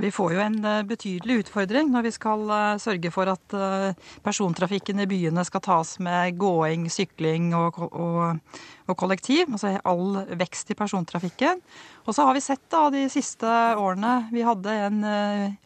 Vi 0.00 0.10
får 0.14 0.34
jo 0.34 0.40
en 0.42 0.58
eh, 0.64 0.82
betydelig 0.86 1.42
utfordring 1.42 1.90
når 1.90 2.06
vi 2.06 2.12
skal 2.14 2.42
eh, 2.54 2.80
sørge 2.82 3.10
for 3.14 3.30
at 3.32 3.54
eh, 3.56 4.10
persontrafikken 4.22 5.02
i 5.02 5.06
byene 5.10 5.42
skal 5.46 5.62
tas 5.64 5.96
med 6.04 6.36
gåing, 6.38 6.86
sykling 6.92 7.50
og, 7.58 7.80
og, 7.88 8.38
og 8.86 8.98
kollektiv. 9.00 9.48
Altså 9.50 9.74
all 9.82 10.20
vekst 10.38 10.70
i 10.70 10.76
persontrafikken. 10.78 11.62
Og 12.08 12.16
så 12.16 12.24
har 12.28 12.36
vi 12.36 12.44
sett 12.44 12.62
da 12.72 12.86
de 12.94 13.02
siste 13.12 13.48
årene 13.76 14.30
Vi 14.32 14.44
hadde 14.46 14.72
en 14.86 15.02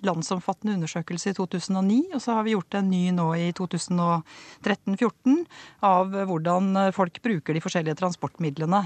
landsomfattende 0.02 0.74
undersøkelse 0.74 1.30
i 1.30 1.36
2009, 1.36 2.00
og 2.16 2.22
så 2.24 2.34
har 2.34 2.46
vi 2.46 2.56
gjort 2.56 2.74
en 2.80 2.90
ny 2.90 3.04
nå 3.14 3.28
i 3.38 3.52
2013-2014 3.54 5.44
av 5.86 6.16
hvordan 6.26 6.90
folk 6.96 7.22
bruker 7.22 7.54
de 7.54 7.62
forskjellige 7.62 8.00
transportmidlene. 8.00 8.82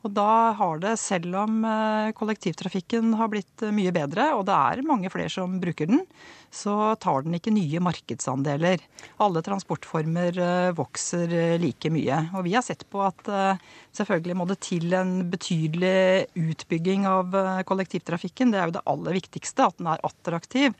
Og 0.00 0.12
da 0.16 0.52
har 0.56 0.78
det, 0.80 0.94
selv 0.96 1.34
om 1.42 1.64
eh, 1.68 2.10
kollektivtrafikken 2.16 3.12
har 3.20 3.28
blitt 3.32 3.64
eh, 3.66 3.72
mye 3.74 3.92
bedre, 3.92 4.30
og 4.32 4.46
det 4.48 4.56
er 4.56 4.86
mange 4.88 5.10
flere 5.12 5.32
som 5.32 5.58
bruker 5.60 5.90
den, 5.90 6.00
så 6.50 6.94
tar 7.02 7.26
den 7.26 7.36
ikke 7.36 7.52
nye 7.52 7.82
markedsandeler. 7.84 8.80
Alle 9.20 9.42
transportformer 9.44 10.40
eh, 10.40 10.70
vokser 10.78 11.36
like 11.60 11.92
mye. 11.92 12.22
Og 12.32 12.48
vi 12.48 12.56
har 12.56 12.64
sett 12.64 12.86
på 12.88 13.04
at 13.04 13.28
selvfølgelig 13.96 14.38
må 14.40 14.48
det 14.48 14.58
til 14.64 14.96
en 14.96 15.14
betydelig 15.30 16.30
utbygging 16.38 17.04
av 17.10 17.36
kollektivtrafikken. 17.68 18.54
Det 18.54 18.60
er 18.60 18.70
jo 18.70 18.76
det 18.78 18.86
aller 18.88 19.20
viktigste, 19.20 19.68
at 19.68 19.78
den 19.78 19.92
er 19.92 20.04
attraktiv 20.08 20.76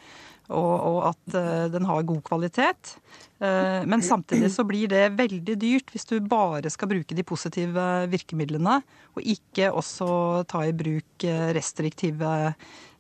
og, 0.50 0.74
og 0.90 0.98
at 1.12 1.36
uh, 1.36 1.70
den 1.72 1.86
har 1.88 2.06
god 2.08 2.20
kvalitet. 2.26 2.94
Uh, 3.40 3.86
men 3.88 4.04
samtidig 4.04 4.50
så 4.52 4.66
blir 4.68 4.90
det 4.90 5.06
veldig 5.16 5.56
dyrt 5.60 5.94
hvis 5.94 6.08
du 6.10 6.18
bare 6.20 6.70
skal 6.72 6.90
bruke 6.90 7.16
de 7.16 7.26
positive 7.26 7.86
virkemidlene, 8.12 8.80
og 9.16 9.26
ikke 9.26 9.70
også 9.72 10.10
ta 10.50 10.62
i 10.68 10.76
bruk 10.76 11.26
eh, 11.26 11.50
restriktive 11.56 12.28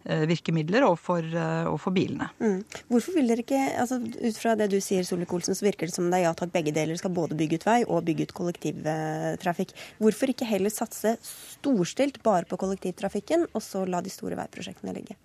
virkemidler 0.00 0.80
overfor, 0.86 1.26
overfor 1.68 1.92
bilene. 1.92 2.30
Mm. 2.40 2.62
Hvorfor 2.88 3.18
vil 3.18 3.28
dere 3.28 3.44
ikke, 3.44 3.60
altså 3.82 3.98
Ut 4.00 4.38
fra 4.40 4.54
det 4.56 4.70
du 4.72 4.78
sier, 4.80 5.04
Solvik-Olsen, 5.04 5.54
så 5.54 5.66
virker 5.66 5.90
det 5.90 5.94
som 5.94 6.08
det 6.08 6.22
er 6.22 6.24
ja 6.24 6.32
takk, 6.34 6.54
begge 6.54 6.72
deler 6.72 6.96
skal 6.96 7.12
både 7.14 7.36
bygge 7.36 7.60
ut 7.60 7.68
vei 7.68 7.78
og 7.84 8.08
bygge 8.08 8.26
ut 8.26 8.34
kollektivtrafikk. 8.40 9.76
Hvorfor 10.00 10.32
ikke 10.32 10.48
heller 10.48 10.72
satse 10.72 11.18
storstilt 11.28 12.22
bare 12.24 12.48
på 12.48 12.58
kollektivtrafikken, 12.64 13.50
og 13.52 13.64
så 13.64 13.84
la 13.84 14.00
de 14.00 14.16
store 14.16 14.40
veiprosjektene 14.40 14.96
ligge? 14.96 15.20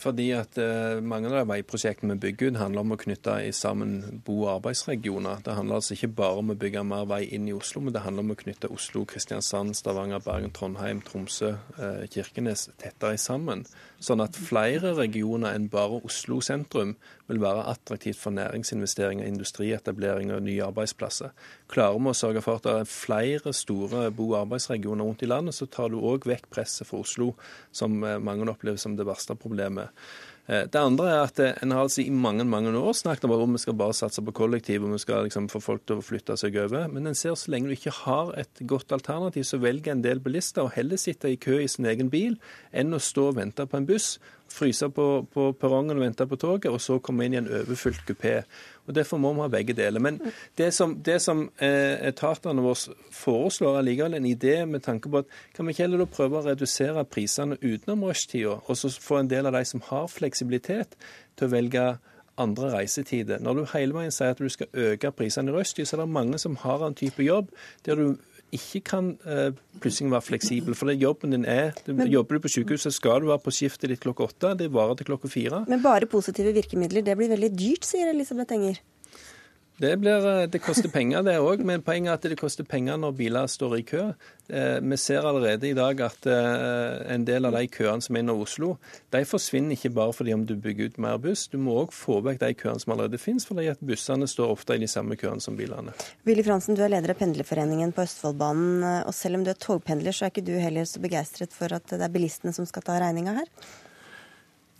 Fordi 0.00 0.30
at 0.32 0.56
eh, 0.56 0.98
mange 1.04 1.28
av 1.28 1.34
de 1.34 1.42
veiprosjektene 1.50 2.14
vi 2.16 2.22
bygger 2.28 2.54
ut, 2.54 2.60
handler 2.62 2.86
om 2.86 2.94
å 2.94 3.00
knytte 3.00 3.34
sammen 3.56 4.22
bo- 4.24 4.46
og 4.46 4.54
arbeidsregioner. 4.54 5.42
Det 5.44 5.56
handler 5.58 5.80
altså 5.80 5.96
ikke 5.96 6.12
bare 6.22 6.40
om 6.40 6.54
å 6.54 6.56
bygge 6.60 6.84
mer 6.88 7.04
vei 7.10 7.26
inn 7.36 7.50
i 7.50 7.56
Oslo, 7.56 7.82
men 7.84 7.92
det 7.92 8.04
handler 8.06 8.24
om 8.24 8.32
å 8.32 8.38
knytte 8.40 8.72
Oslo, 8.72 9.04
Kristiansand, 9.08 9.76
Stavanger, 9.76 10.22
Bergen, 10.24 10.54
Trondheim, 10.56 11.02
Tromsø, 11.04 11.52
eh, 11.76 12.06
Kirkenes 12.08 12.70
tettere 12.80 13.20
sammen. 13.20 13.66
Sånn 14.00 14.22
at 14.24 14.36
flere 14.38 14.94
regioner 14.96 15.52
enn 15.52 15.66
bare 15.68 15.98
Oslo 16.08 16.38
sentrum 16.40 16.94
vil 17.28 17.40
være 17.42 17.66
attraktivt 17.68 18.16
for 18.16 18.32
næringsinvesteringer, 18.32 19.28
industrietablering 19.28 20.32
og 20.32 20.46
nye 20.46 20.64
arbeidsplasser. 20.64 21.34
Klarer 21.68 22.00
vi 22.00 22.08
å 22.08 22.16
sørge 22.16 22.40
for 22.44 22.56
at 22.56 22.64
det 22.64 22.76
er 22.78 22.88
flere 22.88 23.52
store 23.56 24.06
bo- 24.08 24.30
og 24.32 24.38
arbeidsregioner 24.46 25.04
rundt 25.04 25.26
i 25.26 25.28
landet, 25.28 25.58
så 25.58 25.68
tar 25.68 25.92
du 25.92 26.00
òg 26.00 26.24
vekk 26.30 26.48
presset 26.48 26.88
for 26.88 27.04
Oslo, 27.04 27.34
som 27.76 28.00
eh, 28.00 28.16
mange 28.16 28.48
opplever 28.48 28.80
som 28.80 28.96
det 28.96 29.04
verste 29.08 29.36
problemet. 29.36 29.92
Eh, 30.46 30.64
det 30.72 30.80
andre 30.80 31.08
er 31.10 31.20
at 31.24 31.40
eh, 31.42 31.58
en 31.62 31.74
har 31.74 31.84
altså 31.84 32.02
i 32.02 32.10
mange 32.10 32.44
mange 32.48 32.72
år 32.76 32.96
snakket 32.96 33.26
om 33.28 33.34
at 33.36 33.54
vi 33.54 33.62
skal 33.62 33.76
bare 33.78 33.96
satse 33.96 34.22
på 34.24 34.34
kollektiv 34.34 34.84
og 34.84 34.94
vi 34.94 35.02
skal 35.02 35.26
liksom 35.28 35.48
få 35.52 35.60
folk 35.62 35.84
til 35.86 36.00
å 36.00 36.04
flytte 36.04 36.36
seg 36.40 36.56
over. 36.62 36.88
Men 36.88 37.06
en 37.10 37.18
ser 37.18 37.36
så 37.38 37.52
lenge 37.52 37.70
du 37.70 37.76
ikke 37.76 37.94
har 38.02 38.34
et 38.40 38.64
godt 38.66 38.92
alternativ, 38.96 39.44
så 39.44 39.60
velger 39.62 39.94
en 39.94 40.04
del 40.04 40.22
bilister 40.24 40.66
å 40.66 40.74
heller 40.74 41.00
sitte 41.00 41.30
i 41.30 41.38
kø 41.40 41.60
i 41.60 41.68
sin 41.70 41.88
egen 41.90 42.10
bil 42.10 42.38
enn 42.72 42.94
å 42.94 43.02
stå 43.02 43.30
og 43.30 43.40
vente 43.40 43.66
på 43.66 43.78
en 43.78 43.88
buss 43.88 44.16
fryse 44.50 44.88
på, 44.90 45.06
på 45.32 45.46
perrongen 45.60 45.98
og 45.98 46.04
vente 46.04 46.26
på 46.26 46.38
toget, 46.40 46.70
og 46.70 46.80
så 46.82 46.98
komme 47.02 47.26
inn 47.26 47.36
i 47.36 47.40
en 47.40 47.50
overfylt 47.60 48.02
kupé. 48.08 48.40
Og 48.86 48.94
Derfor 48.96 49.20
må 49.22 49.32
vi 49.36 49.44
ha 49.44 49.48
begge 49.52 49.76
deler. 49.78 50.02
Men 50.02 50.18
det 50.58 50.72
som, 50.74 50.96
det 51.06 51.20
som 51.22 51.44
eh, 51.62 51.96
etatene 52.10 52.64
våre 52.64 52.96
foreslår, 53.14 53.78
er 53.78 53.86
likevel 53.86 54.18
en 54.18 54.28
idé 54.28 54.56
med 54.66 54.82
tanke 54.86 55.10
på 55.10 55.22
at 55.22 55.30
kan 55.54 55.66
vi 55.66 55.74
ikke 55.74 55.86
heller 55.86 56.10
prøve 56.10 56.40
å 56.40 56.46
redusere 56.48 57.06
prisene 57.06 57.58
utenom 57.62 58.08
rushtida, 58.08 58.58
og 58.66 58.78
så 58.78 58.90
få 58.90 59.20
en 59.20 59.30
del 59.30 59.46
av 59.46 59.58
de 59.58 59.64
som 59.68 59.84
har 59.90 60.10
fleksibilitet, 60.10 60.98
til 61.38 61.46
å 61.46 61.54
velge 61.54 61.84
andre 62.40 62.70
reisetider. 62.72 63.40
Når 63.42 63.54
du 63.54 63.62
hele 63.74 63.96
veien 63.96 64.14
sier 64.14 64.34
at 64.34 64.40
du 64.40 64.48
skal 64.52 64.70
øke 64.72 65.12
prisene 65.14 65.52
i 65.52 65.54
rushtid, 65.54 65.86
så 65.86 65.96
er 65.96 66.04
det 66.04 66.14
mange 66.14 66.38
som 66.40 66.56
har 66.62 66.82
en 66.86 66.96
type 66.96 67.22
jobb 67.24 67.50
der 67.86 68.00
du 68.00 68.16
ikke 68.56 68.80
kan 68.92 69.10
uh, 69.26 69.50
plutselig 69.82 70.10
være 70.12 70.26
fleksibel. 70.26 70.76
For 70.78 70.90
det 70.90 70.98
jobben 71.00 71.34
din 71.34 71.46
er 71.48 71.74
men, 71.86 72.08
Jobber 72.10 72.38
du 72.38 72.44
på 72.46 72.52
sykehuset, 72.52 72.94
skal 72.94 73.22
du 73.22 73.30
være 73.30 73.42
på 73.44 73.54
skiftet 73.54 73.92
ditt 73.92 74.02
klokka 74.02 74.28
åtte. 74.30 74.54
Det 74.58 74.70
varer 74.74 74.98
til 74.98 75.10
klokka 75.10 75.30
fire. 75.30 75.64
Men 75.70 75.82
bare 75.84 76.08
positive 76.10 76.54
virkemidler, 76.56 77.04
det 77.06 77.16
blir 77.18 77.32
veldig 77.32 77.52
dyrt, 77.56 77.86
sier 77.88 78.10
Elisabeth 78.12 78.56
Enger. 78.56 78.80
Det, 79.80 79.96
blir, 79.96 80.26
eh, 80.28 80.46
det, 80.52 80.58
koster 80.60 80.90
penger, 80.92 81.22
det 81.24 81.38
òg. 81.40 81.62
Men 81.64 81.80
poenget 81.80 82.12
er 82.12 82.18
at 82.18 82.26
det 82.28 82.36
koster 82.36 82.66
penger 82.68 82.98
når 83.00 83.14
biler 83.16 83.46
står 83.48 83.78
i 83.78 83.84
kø. 83.88 84.02
Eh, 84.52 84.76
vi 84.84 84.98
ser 85.00 85.24
allerede 85.24 85.70
i 85.70 85.76
dag 85.76 86.02
at 86.04 86.28
eh, 86.28 87.14
en 87.14 87.24
del 87.24 87.48
av 87.48 87.56
de 87.56 87.62
køene 87.72 88.04
som 88.04 88.18
er 88.18 88.24
inne 88.24 88.34
i 88.36 88.44
Oslo, 88.44 88.74
de 89.14 89.24
forsvinner 89.24 89.78
ikke 89.78 89.94
bare 89.96 90.12
fordi 90.12 90.36
om 90.36 90.44
du 90.44 90.52
bygger 90.60 90.92
ut 90.92 91.00
mer 91.00 91.16
buss. 91.24 91.46
Du 91.48 91.56
må 91.56 91.78
òg 91.86 91.96
få 91.96 92.20
vekk 92.28 92.42
de 92.44 92.52
køene 92.60 92.84
som 92.84 92.92
allerede 92.92 93.22
finnes, 93.22 93.48
fordi 93.48 93.70
at 93.72 93.80
bussene 93.80 94.28
står 94.28 94.52
ofte 94.52 94.76
i 94.76 94.84
de 94.84 94.90
samme 94.90 95.16
køene 95.16 95.40
som 95.40 95.56
bilene. 95.56 95.96
Willy 96.28 96.44
Fransen, 96.44 96.76
du 96.76 96.84
er 96.84 96.92
leder 96.92 97.14
av 97.14 97.22
Pendlerforeningen 97.22 97.96
på 97.96 98.04
Østfoldbanen. 98.04 98.84
Og 99.08 99.14
selv 99.16 99.40
om 99.40 99.48
du 99.48 99.54
er 99.54 99.64
togpendler, 99.64 100.12
så 100.12 100.28
er 100.28 100.34
ikke 100.34 100.44
du 100.44 100.58
heller 100.60 100.84
så 100.84 101.00
begeistret 101.00 101.56
for 101.56 101.72
at 101.72 101.88
det 101.88 102.04
er 102.04 102.12
bilistene 102.12 102.52
som 102.52 102.68
skal 102.68 102.84
ta 102.84 103.00
regninga 103.00 103.40
her? 103.40 103.48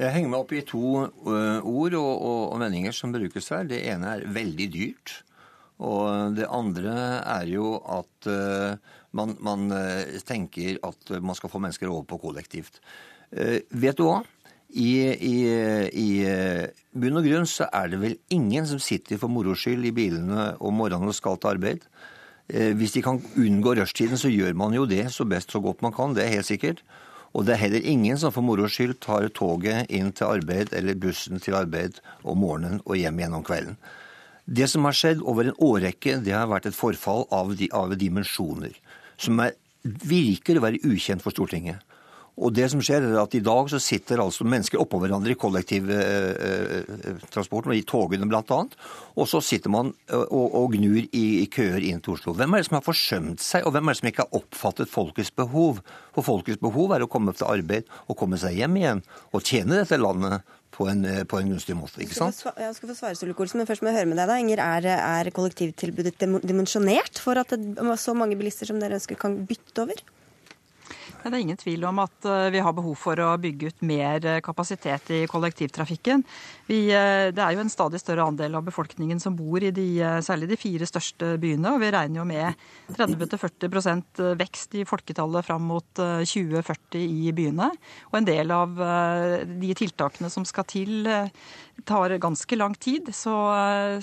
Jeg 0.01 0.14
henger 0.14 0.30
meg 0.32 0.40
opp 0.40 0.53
i 0.57 0.62
to 0.64 0.82
ord 0.96 1.96
og, 1.98 2.12
og, 2.14 2.44
og 2.55 2.61
vendinger 2.62 2.94
som 2.96 3.12
brukes 3.12 3.51
her. 3.53 3.66
Det 3.68 3.82
ene 3.92 4.14
er 4.16 4.28
veldig 4.32 4.68
dyrt. 4.72 5.18
Og 5.80 6.36
det 6.36 6.48
andre 6.48 6.94
er 7.20 7.48
jo 7.48 7.74
at 7.88 8.28
uh, 8.28 8.76
man, 9.16 9.34
man, 9.44 9.68
tenker 10.28 10.78
at 10.86 11.12
man 11.20 11.36
skal 11.36 11.53
få 11.53 11.61
mennesker 11.61 11.88
over 11.88 12.05
på 12.09 12.20
kollektivt. 12.20 12.80
Vet 13.30 13.98
du 13.98 14.07
hva? 14.07 14.20
I, 14.70 14.90
i, 15.11 15.34
i 15.98 16.09
bunn 16.94 17.18
og 17.18 17.26
grunn 17.26 17.48
så 17.48 17.66
er 17.74 17.90
det 17.90 18.01
vel 18.03 18.16
ingen 18.34 18.66
som 18.70 18.80
sitter 18.82 19.18
for 19.18 19.32
moro 19.32 19.57
skyld 19.59 19.88
i 19.88 19.94
bilene 19.94 20.53
om 20.62 20.78
morgenen 20.78 21.11
og 21.11 21.16
skal 21.16 21.40
til 21.40 21.53
arbeid. 21.57 21.86
Hvis 22.51 22.94
de 22.94 23.03
kan 23.03 23.18
unngå 23.18 23.74
rushtiden, 23.78 24.18
så 24.18 24.30
gjør 24.30 24.55
man 24.59 24.74
jo 24.74 24.86
det 24.90 25.09
så 25.14 25.26
best 25.26 25.51
så 25.55 25.62
godt 25.62 25.82
man 25.86 25.94
kan. 25.94 26.14
Det 26.14 26.24
er 26.24 26.36
helt 26.36 26.51
sikkert. 26.51 26.84
Og 27.31 27.47
det 27.47 27.55
er 27.55 27.62
heller 27.62 27.87
ingen 27.87 28.18
som 28.18 28.33
for 28.35 28.43
moro 28.43 28.66
skyld 28.66 28.97
tar 29.05 29.28
toget 29.37 29.91
inn 29.95 30.11
til 30.16 30.26
arbeid 30.26 30.72
eller 30.74 30.99
bussen 30.99 31.43
til 31.43 31.55
arbeid 31.59 32.01
om 32.26 32.41
morgenen 32.43 32.81
og 32.85 32.99
hjem 32.99 33.20
igjen 33.20 33.37
om 33.39 33.45
kvelden. 33.47 33.76
Det 34.51 34.66
som 34.70 34.87
har 34.89 34.97
skjedd 34.97 35.22
over 35.22 35.47
en 35.47 35.61
årrekke, 35.62 36.16
det 36.24 36.35
har 36.35 36.49
vært 36.51 36.66
et 36.66 36.74
forfall 36.74 37.28
av, 37.31 37.55
de, 37.55 37.68
av 37.70 37.95
dimensjoner 37.95 38.74
som 39.20 39.39
er, 39.45 39.55
virker 39.85 40.59
å 40.59 40.64
være 40.64 40.83
ukjent 40.89 41.22
for 41.22 41.35
Stortinget. 41.35 41.78
Og 42.39 42.55
det 42.55 42.68
som 42.72 42.81
skjer 42.85 43.03
er 43.05 43.18
at 43.20 43.35
I 43.37 43.41
dag 43.45 43.68
så 43.72 43.78
sitter 43.83 44.22
altså 44.22 44.45
mennesker 44.49 44.78
oppå 44.81 44.99
hverandre 45.03 45.31
i 45.35 45.41
kollektivtransporten, 45.41 47.72
eh, 47.72 47.76
eh, 47.76 47.83
i 47.83 47.89
togene 47.89 48.28
bl.a. 48.31 48.61
Og 49.16 49.26
så 49.28 49.39
sitter 49.45 49.70
man 49.72 49.87
eh, 50.09 50.22
og, 50.22 50.55
og 50.62 50.66
gnur 50.76 51.03
i, 51.03 51.26
i, 51.43 51.47
køer 51.53 51.81
inn 51.85 52.01
til 52.05 52.14
Oslo. 52.16 52.31
Hvem 52.39 52.53
er 52.55 52.59
det 52.62 52.68
som 52.70 52.78
har 52.78 52.87
forsømt 52.87 53.41
seg, 53.45 53.61
og 53.66 53.70
hvem 53.74 53.87
er 53.89 53.93
det 53.93 54.01
som 54.01 54.11
ikke 54.12 54.26
har 54.26 54.39
oppfattet 54.41 54.93
folkets 54.93 55.33
behov? 55.37 55.74
For 56.16 56.22
folkets 56.26 56.62
behov 56.62 56.89
er 56.97 57.03
å 57.05 57.11
komme 57.11 57.33
til 57.37 57.51
arbeid 57.51 57.85
og 58.07 58.18
komme 58.20 58.37
seg 58.41 58.53
hjem 58.61 58.74
igjen 58.81 59.01
og 59.35 59.41
tjene 59.45 59.81
dette 59.83 59.97
landet 60.01 60.39
på 60.70 60.83
en, 60.89 61.03
på 61.28 61.37
en 61.37 61.49
gunstig 61.51 61.74
måte. 61.76 62.01
ikke 62.01 62.16
sant? 62.16 62.45
Jeg 62.57 62.74
skal 62.76 62.89
få 62.93 62.97
svare, 62.97 63.16
Solvik-Olsen, 63.18 63.59
men 63.61 63.68
først 63.68 63.83
må 63.83 63.89
jeg 63.91 63.99
høre 63.99 64.11
med 64.12 64.18
deg 64.22 64.28
da. 64.31 64.35
Inger, 64.41 64.61
er, 64.78 64.85
er 64.97 65.24
kollektivtilbudet 65.35 66.14
dimensjonert 66.47 67.14
for 67.20 67.35
at 67.43 67.49
det, 67.53 67.61
så 68.01 68.12
mange 68.16 68.39
bilister 68.39 68.66
som 68.70 68.78
dere 68.81 68.97
ønsker, 69.01 69.16
kan 69.20 69.33
bytte 69.51 69.85
over? 69.85 69.99
Det 71.20 71.36
er 71.36 71.42
ingen 71.42 71.58
tvil 71.60 71.84
om 71.84 72.00
at 72.00 72.26
eh, 72.28 72.48
vi 72.54 72.62
har 72.64 72.72
behov 72.72 72.96
for 72.98 73.20
å 73.20 73.34
bygge 73.40 73.70
ut 73.70 73.82
mer 73.84 74.24
eh, 74.24 74.40
kapasitet 74.44 75.10
i 75.12 75.20
kollektivtrafikken. 75.28 76.24
Vi, 76.68 76.78
eh, 76.96 77.28
det 77.34 77.44
er 77.44 77.56
jo 77.56 77.64
en 77.64 77.72
stadig 77.72 78.00
større 78.00 78.24
andel 78.30 78.56
av 78.56 78.64
befolkningen 78.64 79.20
som 79.20 79.36
bor 79.36 79.60
i 79.60 79.72
de, 79.74 79.86
særlig 80.24 80.48
de 80.50 80.60
fire 80.60 80.88
største 80.88 81.34
byene. 81.42 81.74
Og 81.74 81.82
vi 81.84 81.92
regner 81.92 82.22
jo 82.22 82.26
med 82.28 82.64
30-40% 82.96 84.22
vekst 84.40 84.78
i 84.80 84.86
folketallet 84.88 85.44
fram 85.46 85.66
mot 85.68 85.88
2040 86.00 87.04
i 87.04 87.34
byene. 87.36 87.68
Og 88.10 88.20
en 88.20 88.28
del 88.28 88.54
av 88.54 88.78
de 88.80 89.74
tiltakene 89.76 90.30
som 90.32 90.46
skal 90.48 90.66
til 90.70 91.08
tar 91.88 92.12
ganske 92.20 92.56
lang 92.58 92.74
tid, 92.76 93.08
så, 93.16 93.32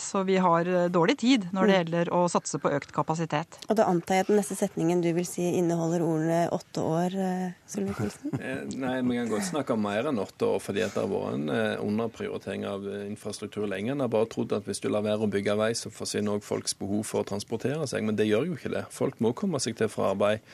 så, 0.01 0.23
vi 0.25 0.39
har 0.41 0.69
dårlig 0.89 1.17
tid 1.21 1.45
når 1.53 1.67
det 1.67 1.73
mm. 1.73 1.77
gjelder 1.77 2.09
å 2.15 2.23
satse 2.31 2.57
på 2.61 2.71
økt 2.73 2.93
kapasitet. 2.95 3.59
Og 3.69 3.77
da 3.77 3.85
antar 3.89 4.17
jeg 4.17 4.25
at 4.25 4.31
den 4.31 4.39
neste 4.41 4.57
setningen 4.57 5.03
du 5.03 5.11
vil 5.13 5.27
si 5.29 5.45
inneholder 5.59 6.05
ordene 6.05 6.39
åtte 6.53 6.81
år 6.81 7.06
år, 7.07 7.15
eh, 7.19 7.51
Solvik-Olsen? 7.67 8.31
Eh, 8.47 8.63
nei, 8.77 9.01
vi 9.01 9.17
kan 9.17 9.29
godt 9.31 9.47
snakke 9.49 9.73
om 9.73 9.83
mer 9.83 10.07
enn 10.09 10.19
åtte 10.21 10.45
år, 10.45 10.59
fordi 10.63 10.83
det 10.83 10.95
har 10.95 11.09
vært 11.11 11.35
en 11.35 11.51
eh, 11.53 11.83
underprioritering 11.83 12.65
av 12.69 12.85
infrastruktur 13.07 13.67
lenge. 13.67 13.91
En 13.91 14.03
har 14.05 14.11
bare 14.13 14.29
trodd 14.31 14.55
at 14.55 14.67
hvis 14.67 14.83
du 14.83 14.89
lar 14.91 15.05
være 15.05 15.27
å 15.27 15.31
bygge 15.31 15.57
vei, 15.59 15.71
så 15.75 15.91
forsvinner 15.93 16.37
òg 16.37 16.45
folks 16.45 16.77
behov 16.77 17.05
for 17.07 17.23
å 17.23 17.27
transportere 17.27 17.87
seg. 17.89 18.05
Men 18.05 18.19
det 18.19 18.29
gjør 18.29 18.51
jo 18.51 18.57
ikke 18.59 18.73
det. 18.73 18.85
Folk 18.93 19.19
må 19.23 19.33
komme 19.37 19.61
seg 19.63 19.77
til 19.79 19.91
fra 19.91 20.11
arbeid. 20.13 20.45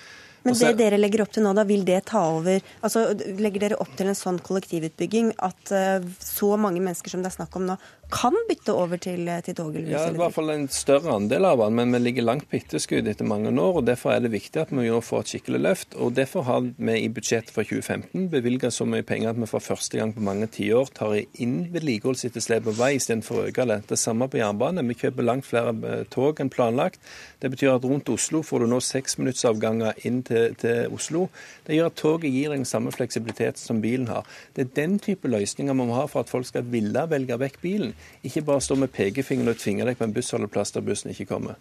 Men 0.44 0.58
det 0.60 0.74
dere 0.76 0.98
legger 1.00 1.24
opp 1.24 1.32
til 1.32 1.46
nå, 1.46 1.54
da, 1.56 1.64
vil 1.64 1.86
det 1.88 2.02
ta 2.10 2.20
over 2.36 2.58
altså 2.84 3.06
Legger 3.40 3.62
dere 3.64 3.78
opp 3.80 3.94
til 3.96 4.10
en 4.12 4.18
sånn 4.18 4.42
kollektivutbygging 4.44 5.30
at 5.40 5.72
så 6.20 6.50
mange 6.60 6.82
mennesker 6.84 7.14
som 7.14 7.24
det 7.24 7.30
er 7.32 7.38
snakk 7.38 7.56
om 7.56 7.70
nå, 7.70 7.78
kan 8.14 8.36
bytte 8.48 8.74
over 8.78 9.00
til, 9.02 9.28
til 9.46 9.56
tog? 9.58 9.76
Ja, 9.90 10.06
i 10.10 10.18
hvert 10.18 10.36
fall 10.36 10.52
en 10.54 10.68
større 10.72 11.16
andel 11.18 11.48
av 11.50 11.62
den, 11.64 11.76
men 11.80 11.96
vi 11.96 12.02
ligger 12.04 12.28
langt 12.28 12.46
på 12.50 12.60
etterskudd 12.60 13.08
etter 13.10 13.28
mange 13.28 13.52
år. 13.52 13.80
og 13.82 13.88
Derfor 13.88 14.14
er 14.14 14.24
det 14.24 14.34
viktig 14.34 14.62
at 14.62 14.74
vi 14.74 14.86
får 15.04 15.26
et 15.26 15.34
skikkelig 15.34 15.62
løft. 15.64 15.98
og 15.98 16.14
Derfor 16.18 16.46
har 16.48 16.62
vi 16.64 16.98
i 17.02 17.10
budsjettet 17.14 17.54
for 17.56 17.66
2015 17.66 18.30
bevilga 18.34 18.72
så 18.72 18.86
mye 18.90 19.06
penger 19.08 19.34
at 19.34 19.42
vi 19.42 19.50
for 19.50 19.64
første 19.64 20.00
gang 20.00 20.14
på 20.16 20.24
mange 20.26 20.48
tiår 20.54 20.94
tar 20.96 21.16
inn 21.42 21.56
vedlikeholdsetterslep 21.74 22.68
på 22.70 22.76
vei 22.78 22.94
istedenfor 23.00 23.42
å 23.42 23.48
øke 23.50 23.68
det. 23.70 23.80
Det 23.90 24.00
samme 24.00 24.30
på 24.30 24.40
jernbane. 24.42 24.86
Vi 24.90 25.00
kjøper 25.02 25.28
langt 25.28 25.50
flere 25.50 25.74
eh, 25.74 26.06
tog 26.14 26.40
enn 26.44 26.54
planlagt. 26.54 27.02
Det 27.42 27.52
betyr 27.54 27.76
at 27.76 27.88
rundt 27.88 28.12
Oslo 28.14 28.44
får 28.46 28.64
du 28.64 28.72
nå 28.72 28.82
seksminuttsavganger 28.84 30.06
inn 30.08 30.22
til, 30.28 30.54
til 30.62 30.94
Oslo. 30.94 31.28
Det 31.68 31.78
gjør 31.78 31.90
at 31.90 32.00
toget 32.00 32.32
gir 32.32 32.54
den 32.54 32.68
samme 32.68 32.94
fleksibilitet 32.94 33.60
som 33.60 33.82
bilen 33.84 34.08
har. 34.12 34.28
Det 34.56 34.68
er 34.68 34.76
den 34.84 35.00
type 35.02 35.28
løsninger 35.28 35.74
vi 35.74 35.88
må 35.90 35.98
ha 35.98 36.06
for 36.12 36.24
at 36.24 36.32
folk 36.32 36.48
skal 36.48 36.68
ville 36.72 37.08
velge 37.10 37.40
vekk 37.42 37.60
bilen. 37.64 37.96
Ikke 38.24 38.46
bare 38.48 38.64
stå 38.64 38.78
med 38.80 38.94
pekefingeren 38.96 39.54
og 39.54 39.62
tvinge 39.62 39.88
deg 39.88 40.00
på 40.00 40.08
en 40.08 40.16
bussholdeplass 40.16 40.76
der 40.76 40.86
bussen 40.86 41.12
ikke 41.14 41.30
kommer. 41.34 41.60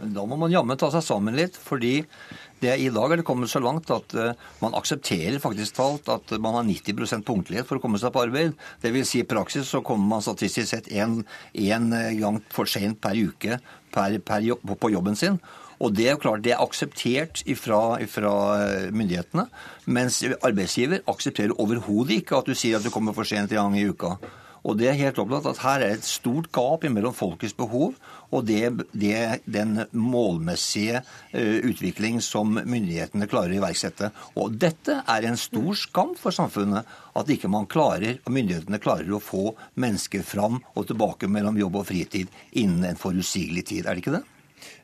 Men 0.00 0.14
da 0.16 0.24
må 0.24 0.36
man 0.40 0.52
jammen 0.52 0.78
ta 0.80 0.88
seg 0.92 1.04
sammen 1.04 1.36
litt, 1.36 1.58
fordi 1.60 1.98
det 2.62 2.72
i 2.80 2.88
dag 2.92 3.12
er 3.12 3.20
det 3.20 3.26
kommet 3.28 3.52
så 3.52 3.60
langt 3.60 3.90
at 3.92 4.14
uh, 4.16 4.32
man 4.62 4.76
aksepterer 4.78 5.36
faktisk 5.42 5.76
talt 5.76 6.08
at 6.12 6.32
man 6.40 6.56
har 6.56 6.64
90% 6.68 7.26
punktlighet 7.28 7.68
for 7.68 7.76
å 7.76 7.84
komme 7.84 8.00
seg 8.00 8.14
på 8.14 8.22
arbeid. 8.24 8.56
Vil 8.80 9.04
si 9.08 9.20
i 9.20 9.28
praksis 9.28 9.68
så 9.68 9.82
kommer 9.84 10.16
man 10.16 10.24
statistisk 10.24 10.72
sett 10.72 10.88
én 10.88 11.20
gang 12.20 12.40
for 12.52 12.68
sent 12.68 13.00
per 13.04 13.18
uke 13.18 13.60
per, 13.92 14.16
per 14.24 14.48
på 14.56 14.92
jobben 14.92 15.18
sin. 15.20 15.40
Og 15.80 15.94
det 15.96 16.06
er 16.06 16.14
jo 16.14 16.20
klart 16.20 16.44
det 16.44 16.52
er 16.52 16.60
akseptert 16.60 17.40
fra 17.56 17.80
eh, 17.96 18.90
myndighetene, 18.92 19.46
mens 19.88 20.20
arbeidsgiver 20.44 21.00
aksepterer 21.08 21.56
overhodet 21.56 22.20
ikke 22.20 22.36
at 22.40 22.50
du 22.50 22.56
sier 22.56 22.76
at 22.76 22.84
du 22.84 22.92
kommer 22.92 23.16
for 23.16 23.28
sent 23.28 23.52
en 23.54 23.62
gang 23.62 23.78
i 23.80 23.86
uka. 23.88 24.18
Og 24.64 24.76
det 24.80 24.90
er 24.90 24.98
helt 24.98 25.18
opplagt 25.22 25.48
at 25.48 25.62
her 25.64 25.84
er 25.84 25.94
et 25.96 26.06
stort 26.06 26.50
gap 26.52 26.84
mellom 26.84 27.14
folkets 27.16 27.56
behov 27.56 27.94
og 28.30 28.44
det, 28.46 28.86
det, 28.92 29.40
den 29.50 29.84
målmessige 29.96 31.00
uh, 31.02 31.58
utvikling 31.66 32.20
som 32.24 32.54
myndighetene 32.58 33.28
klarer 33.30 33.56
å 33.56 33.60
iverksette. 33.60 34.10
Og 34.38 34.58
dette 34.60 35.00
er 35.02 35.26
en 35.26 35.38
stor 35.40 35.72
skam 35.78 36.14
for 36.18 36.34
samfunnet, 36.34 36.86
at 37.16 37.32
ikke 37.32 37.50
man 37.50 37.68
klarer, 37.70 38.20
myndighetene 38.30 38.82
klarer 38.82 39.10
å 39.16 39.22
få 39.22 39.54
mennesker 39.80 40.22
fram 40.26 40.60
og 40.74 40.90
tilbake 40.90 41.30
mellom 41.30 41.58
jobb 41.58 41.80
og 41.82 41.88
fritid 41.90 42.30
innen 42.52 42.92
en 42.92 43.00
forutsigelig 43.00 43.66
tid. 43.72 43.86
Er 43.86 43.96
det 43.96 44.04
ikke 44.04 44.20
det? 44.20 44.26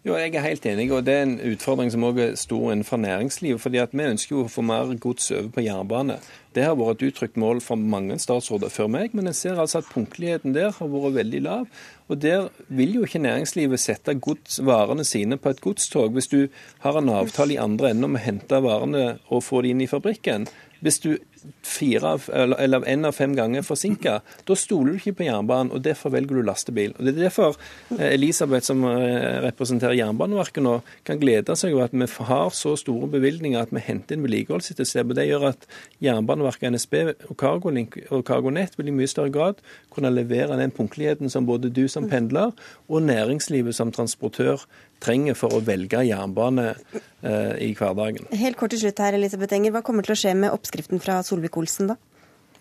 Jo, 0.07 0.15
jeg 0.15 0.37
er 0.39 0.45
helt 0.45 0.67
enig, 0.71 0.85
og 0.95 1.01
det 1.03 1.15
er 1.19 1.25
en 1.25 1.39
utfordring 1.51 1.89
som 1.91 2.05
også 2.07 2.21
er 2.23 2.35
stor 2.39 2.69
innenfor 2.71 2.97
næringslivet. 3.03 3.61
fordi 3.61 3.79
at 3.79 3.89
Vi 3.93 4.05
ønsker 4.05 4.37
jo 4.37 4.45
å 4.45 4.49
få 4.49 4.63
mer 4.63 4.95
gods 4.95 5.31
over 5.33 5.49
på 5.49 5.65
jernbane. 5.65 6.21
Det 6.55 6.63
har 6.63 6.77
vært 6.79 7.03
et 7.03 7.09
uttrykt 7.09 7.37
mål 7.37 7.61
for 7.61 7.75
mange 7.75 8.15
statsråder 8.19 8.71
før 8.71 8.87
meg, 8.87 9.15
men 9.15 9.27
jeg 9.27 9.35
ser 9.35 9.59
altså 9.59 9.79
at 9.79 9.91
punktligheten 9.91 10.55
der 10.55 10.71
har 10.71 10.87
vært 10.87 11.15
veldig 11.15 11.43
lav. 11.43 11.67
Og 12.09 12.23
Der 12.23 12.49
vil 12.69 12.95
jo 12.95 13.03
ikke 13.03 13.19
næringslivet 13.19 13.81
sette 13.81 14.15
gods, 14.15 14.61
varene 14.63 15.05
sine 15.05 15.37
på 15.37 15.49
et 15.49 15.61
godstog. 15.61 16.13
Hvis 16.13 16.29
du 16.29 16.49
har 16.79 16.99
en 16.99 17.09
avtale 17.09 17.55
i 17.55 17.59
andre 17.59 17.91
enden 17.91 18.05
om 18.05 18.15
å 18.15 18.23
hente 18.23 18.63
varene 18.63 19.19
og 19.29 19.43
få 19.43 19.63
de 19.63 19.71
inn 19.71 19.81
i 19.81 19.91
fabrikken. 19.91 20.47
Hvis 20.81 20.99
du 20.99 21.19
fire 21.67 22.17
eller 22.33 22.87
én 22.89 23.07
av 23.07 23.15
fem 23.17 23.35
ganger 23.37 23.65
forsinka, 23.67 24.21
da 24.47 24.57
stoler 24.59 24.95
du 24.95 25.01
ikke 25.01 25.19
på 25.21 25.27
jernbanen, 25.27 25.73
og 25.75 25.83
derfor 25.85 26.13
velger 26.15 26.39
du 26.39 26.47
lastebil. 26.47 26.95
Og 26.97 27.05
Det 27.05 27.15
er 27.15 27.29
derfor 27.29 27.57
eh, 27.99 28.15
Elisabeth, 28.15 28.67
som 28.67 28.85
eh, 28.89 29.41
representerer 29.45 29.97
Jernbaneverket 29.99 30.65
nå, 30.65 30.79
kan 31.07 31.21
glede 31.21 31.57
seg 31.59 31.75
over 31.75 31.89
at 31.89 31.97
vi 31.97 32.09
har 32.31 32.51
så 32.55 32.77
store 32.79 33.11
bevilgninger 33.13 33.61
at 33.61 33.75
vi 33.75 33.85
henter 33.85 34.17
inn 34.17 34.25
vedlikeholdsetterslep. 34.27 35.15
Det 35.17 35.29
gjør 35.29 35.51
at 35.53 35.69
Jernbaneverket, 36.05 36.71
NSB 36.77 36.97
og 37.31 37.37
Cargolink 37.41 37.99
og 38.11 38.25
Cargonet 38.27 38.79
vil 38.79 38.91
i 38.91 38.97
mye 38.97 39.11
større 39.11 39.35
grad 39.35 39.63
kunne 39.93 40.13
levere 40.15 40.59
den 40.61 40.75
punktligheten 40.75 41.33
som 41.33 41.47
både 41.49 41.73
du 41.73 41.87
som 41.89 42.09
pendler 42.11 42.53
og 42.89 43.03
næringslivet 43.03 43.75
som 43.77 43.93
transportør 43.93 44.67
trenger 45.03 45.37
for 45.39 45.55
å 45.57 45.63
velge 45.65 46.03
jernbane 46.07 46.69
eh, 46.73 47.55
i 47.67 47.71
hverdagen. 47.77 48.29
Helt 48.37 48.59
kort 48.61 48.75
til 48.75 48.83
slutt 48.85 49.03
her, 49.03 49.17
Elisabeth 49.19 49.57
Enger. 49.57 49.75
Hva 49.77 49.85
kommer 49.87 50.07
til 50.07 50.17
å 50.17 50.21
skje 50.21 50.35
med 50.39 50.55
oppskriften 50.55 51.03
fra 51.03 51.21
Solvik-Olsen, 51.27 51.93
da? 51.93 51.99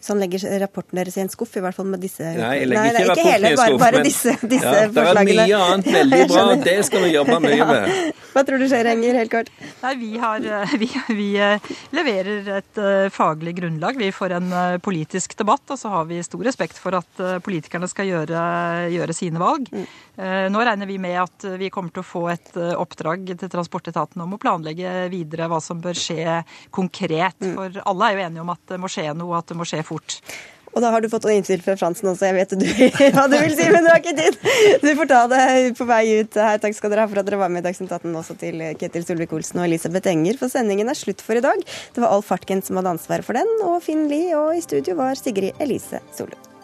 Så 0.05 0.13
han 0.13 0.19
legger 0.21 0.43
rapporten 0.61 0.99
deres 0.99 1.15
i 1.17 1.21
en 1.23 1.31
skuff, 1.33 1.55
i 1.57 1.61
hvert 1.65 1.73
fall 1.73 1.87
med 1.89 2.03
disse 2.03 2.21
Nei, 2.21 2.59
jeg 2.59 2.67
legger 2.69 2.99
ikke, 2.99 3.13
ikke 3.15 3.23
hele, 3.25 3.49
bare, 3.57 3.77
bare 3.81 4.01
disse, 4.05 4.35
disse 4.45 4.73
ja, 4.75 4.83
forslagene. 4.93 5.25
Det 5.25 5.33
er 5.33 5.49
mye 5.49 5.61
annet 5.65 5.89
veldig 5.97 6.19
bra, 6.29 6.43
det 6.61 6.75
skal 6.85 7.05
vi 7.07 7.09
jobbe 7.15 7.37
mye 7.41 7.67
med. 7.71 7.95
Hva 8.35 8.43
tror 8.45 8.61
du 8.61 8.67
skjer, 8.69 8.89
Enger, 8.91 9.17
helt 9.17 9.31
kort? 9.31 9.49
Nei, 9.81 9.93
vi, 9.97 10.09
har, 10.21 10.45
eh, 10.45 10.75
vi, 10.77 10.89
vi, 11.15 11.27
eh, 11.41 11.69
leverer 11.95 12.51
et 12.59 12.81
uh, 12.83 13.07
faglig 13.09 13.55
grunnlag 13.57 13.97
vi 13.97 14.11
får 14.13 14.35
en 14.37 14.53
politisk 14.83 15.33
debatt. 15.39 15.63
Og 15.73 15.79
så 15.79 15.89
har 15.89 16.05
vi 16.09 16.19
stor 16.21 16.43
respekt 16.45 16.77
for 16.77 16.99
at 16.99 17.23
politikerne 17.41 17.87
skal 17.89 18.11
gjøre, 18.11 18.41
gjøre 18.93 19.15
sine 19.15 19.41
valg. 19.41 19.71
Mm. 19.71 19.85
Nå 20.51 20.61
regner 20.63 20.87
vi 20.87 20.95
med 21.01 21.17
at 21.19 21.45
vi 21.59 21.67
kommer 21.73 21.91
til 21.91 22.03
å 22.03 22.07
få 22.07 22.21
et 22.31 22.53
oppdrag 22.55 23.33
til 23.39 23.51
transportetaten 23.51 24.21
om 24.23 24.35
å 24.35 24.39
planlegge 24.39 25.09
videre 25.11 25.49
hva 25.51 25.59
som 25.63 25.81
bør 25.83 25.97
skje 25.99 26.37
konkret. 26.75 27.39
Mm. 27.43 27.55
For 27.57 27.81
alle 27.83 28.07
er 28.07 28.15
jo 28.15 28.23
enige 28.27 28.45
om 28.45 28.53
at 28.53 28.63
det 28.71 28.79
må 28.79 28.91
skje 28.91 29.09
noe, 29.15 29.39
at 29.39 29.51
det 29.51 29.59
må 29.59 29.67
skje 29.67 29.81
fort. 29.87 29.94
Og 30.75 30.83
da 30.83 30.89
har 30.91 30.99
du 30.99 31.07
fått 31.07 31.23
en 31.29 31.37
innspill 31.37 31.61
fra 31.63 31.77
Fransen 31.79 32.09
også, 32.11 32.27
jeg 32.27 32.35
vet 32.35 32.55
du, 32.59 32.65
hva 33.15 33.25
du 33.31 33.37
vil 33.39 33.53
si, 33.55 33.67
men 33.71 33.85
du 33.85 33.89
har 33.93 34.01
ikke 34.01 34.15
tid. 34.17 34.39
Du 34.83 34.89
får 34.99 35.07
ta 35.11 35.21
det 35.31 35.43
på 35.77 35.87
vei 35.87 36.01
ut 36.19 36.35
her. 36.35 36.59
Takk 36.63 36.75
skal 36.75 36.91
dere 36.91 37.05
ha 37.05 37.11
for 37.11 37.21
at 37.21 37.29
dere 37.29 37.39
var 37.39 37.53
med 37.53 37.63
i 37.63 37.67
Dagsnytt 37.69 37.93
18 37.95 38.11
også 38.11 38.35
til 38.41 38.59
Ketil 38.81 39.05
Solvik-Olsen 39.07 39.63
og 39.63 39.69
Elisabeth 39.69 40.11
Enger, 40.11 40.35
for 40.41 40.51
sendingen 40.51 40.91
er 40.91 40.99
slutt 40.99 41.23
for 41.23 41.39
i 41.39 41.45
dag. 41.45 41.63
Det 41.95 42.03
var 42.03 42.11
Alf 42.17 42.27
Fartgen 42.33 42.63
som 42.65 42.81
hadde 42.81 42.91
ansvaret 42.97 43.27
for 43.27 43.39
den, 43.39 43.47
og 43.63 43.79
Finn 43.87 44.09
Lie, 44.11 44.35
og 44.35 44.57
i 44.57 44.65
studio 44.65 44.99
var 44.99 45.15
Sigrid 45.19 45.63
Elise 45.63 46.03
Solund. 46.17 46.54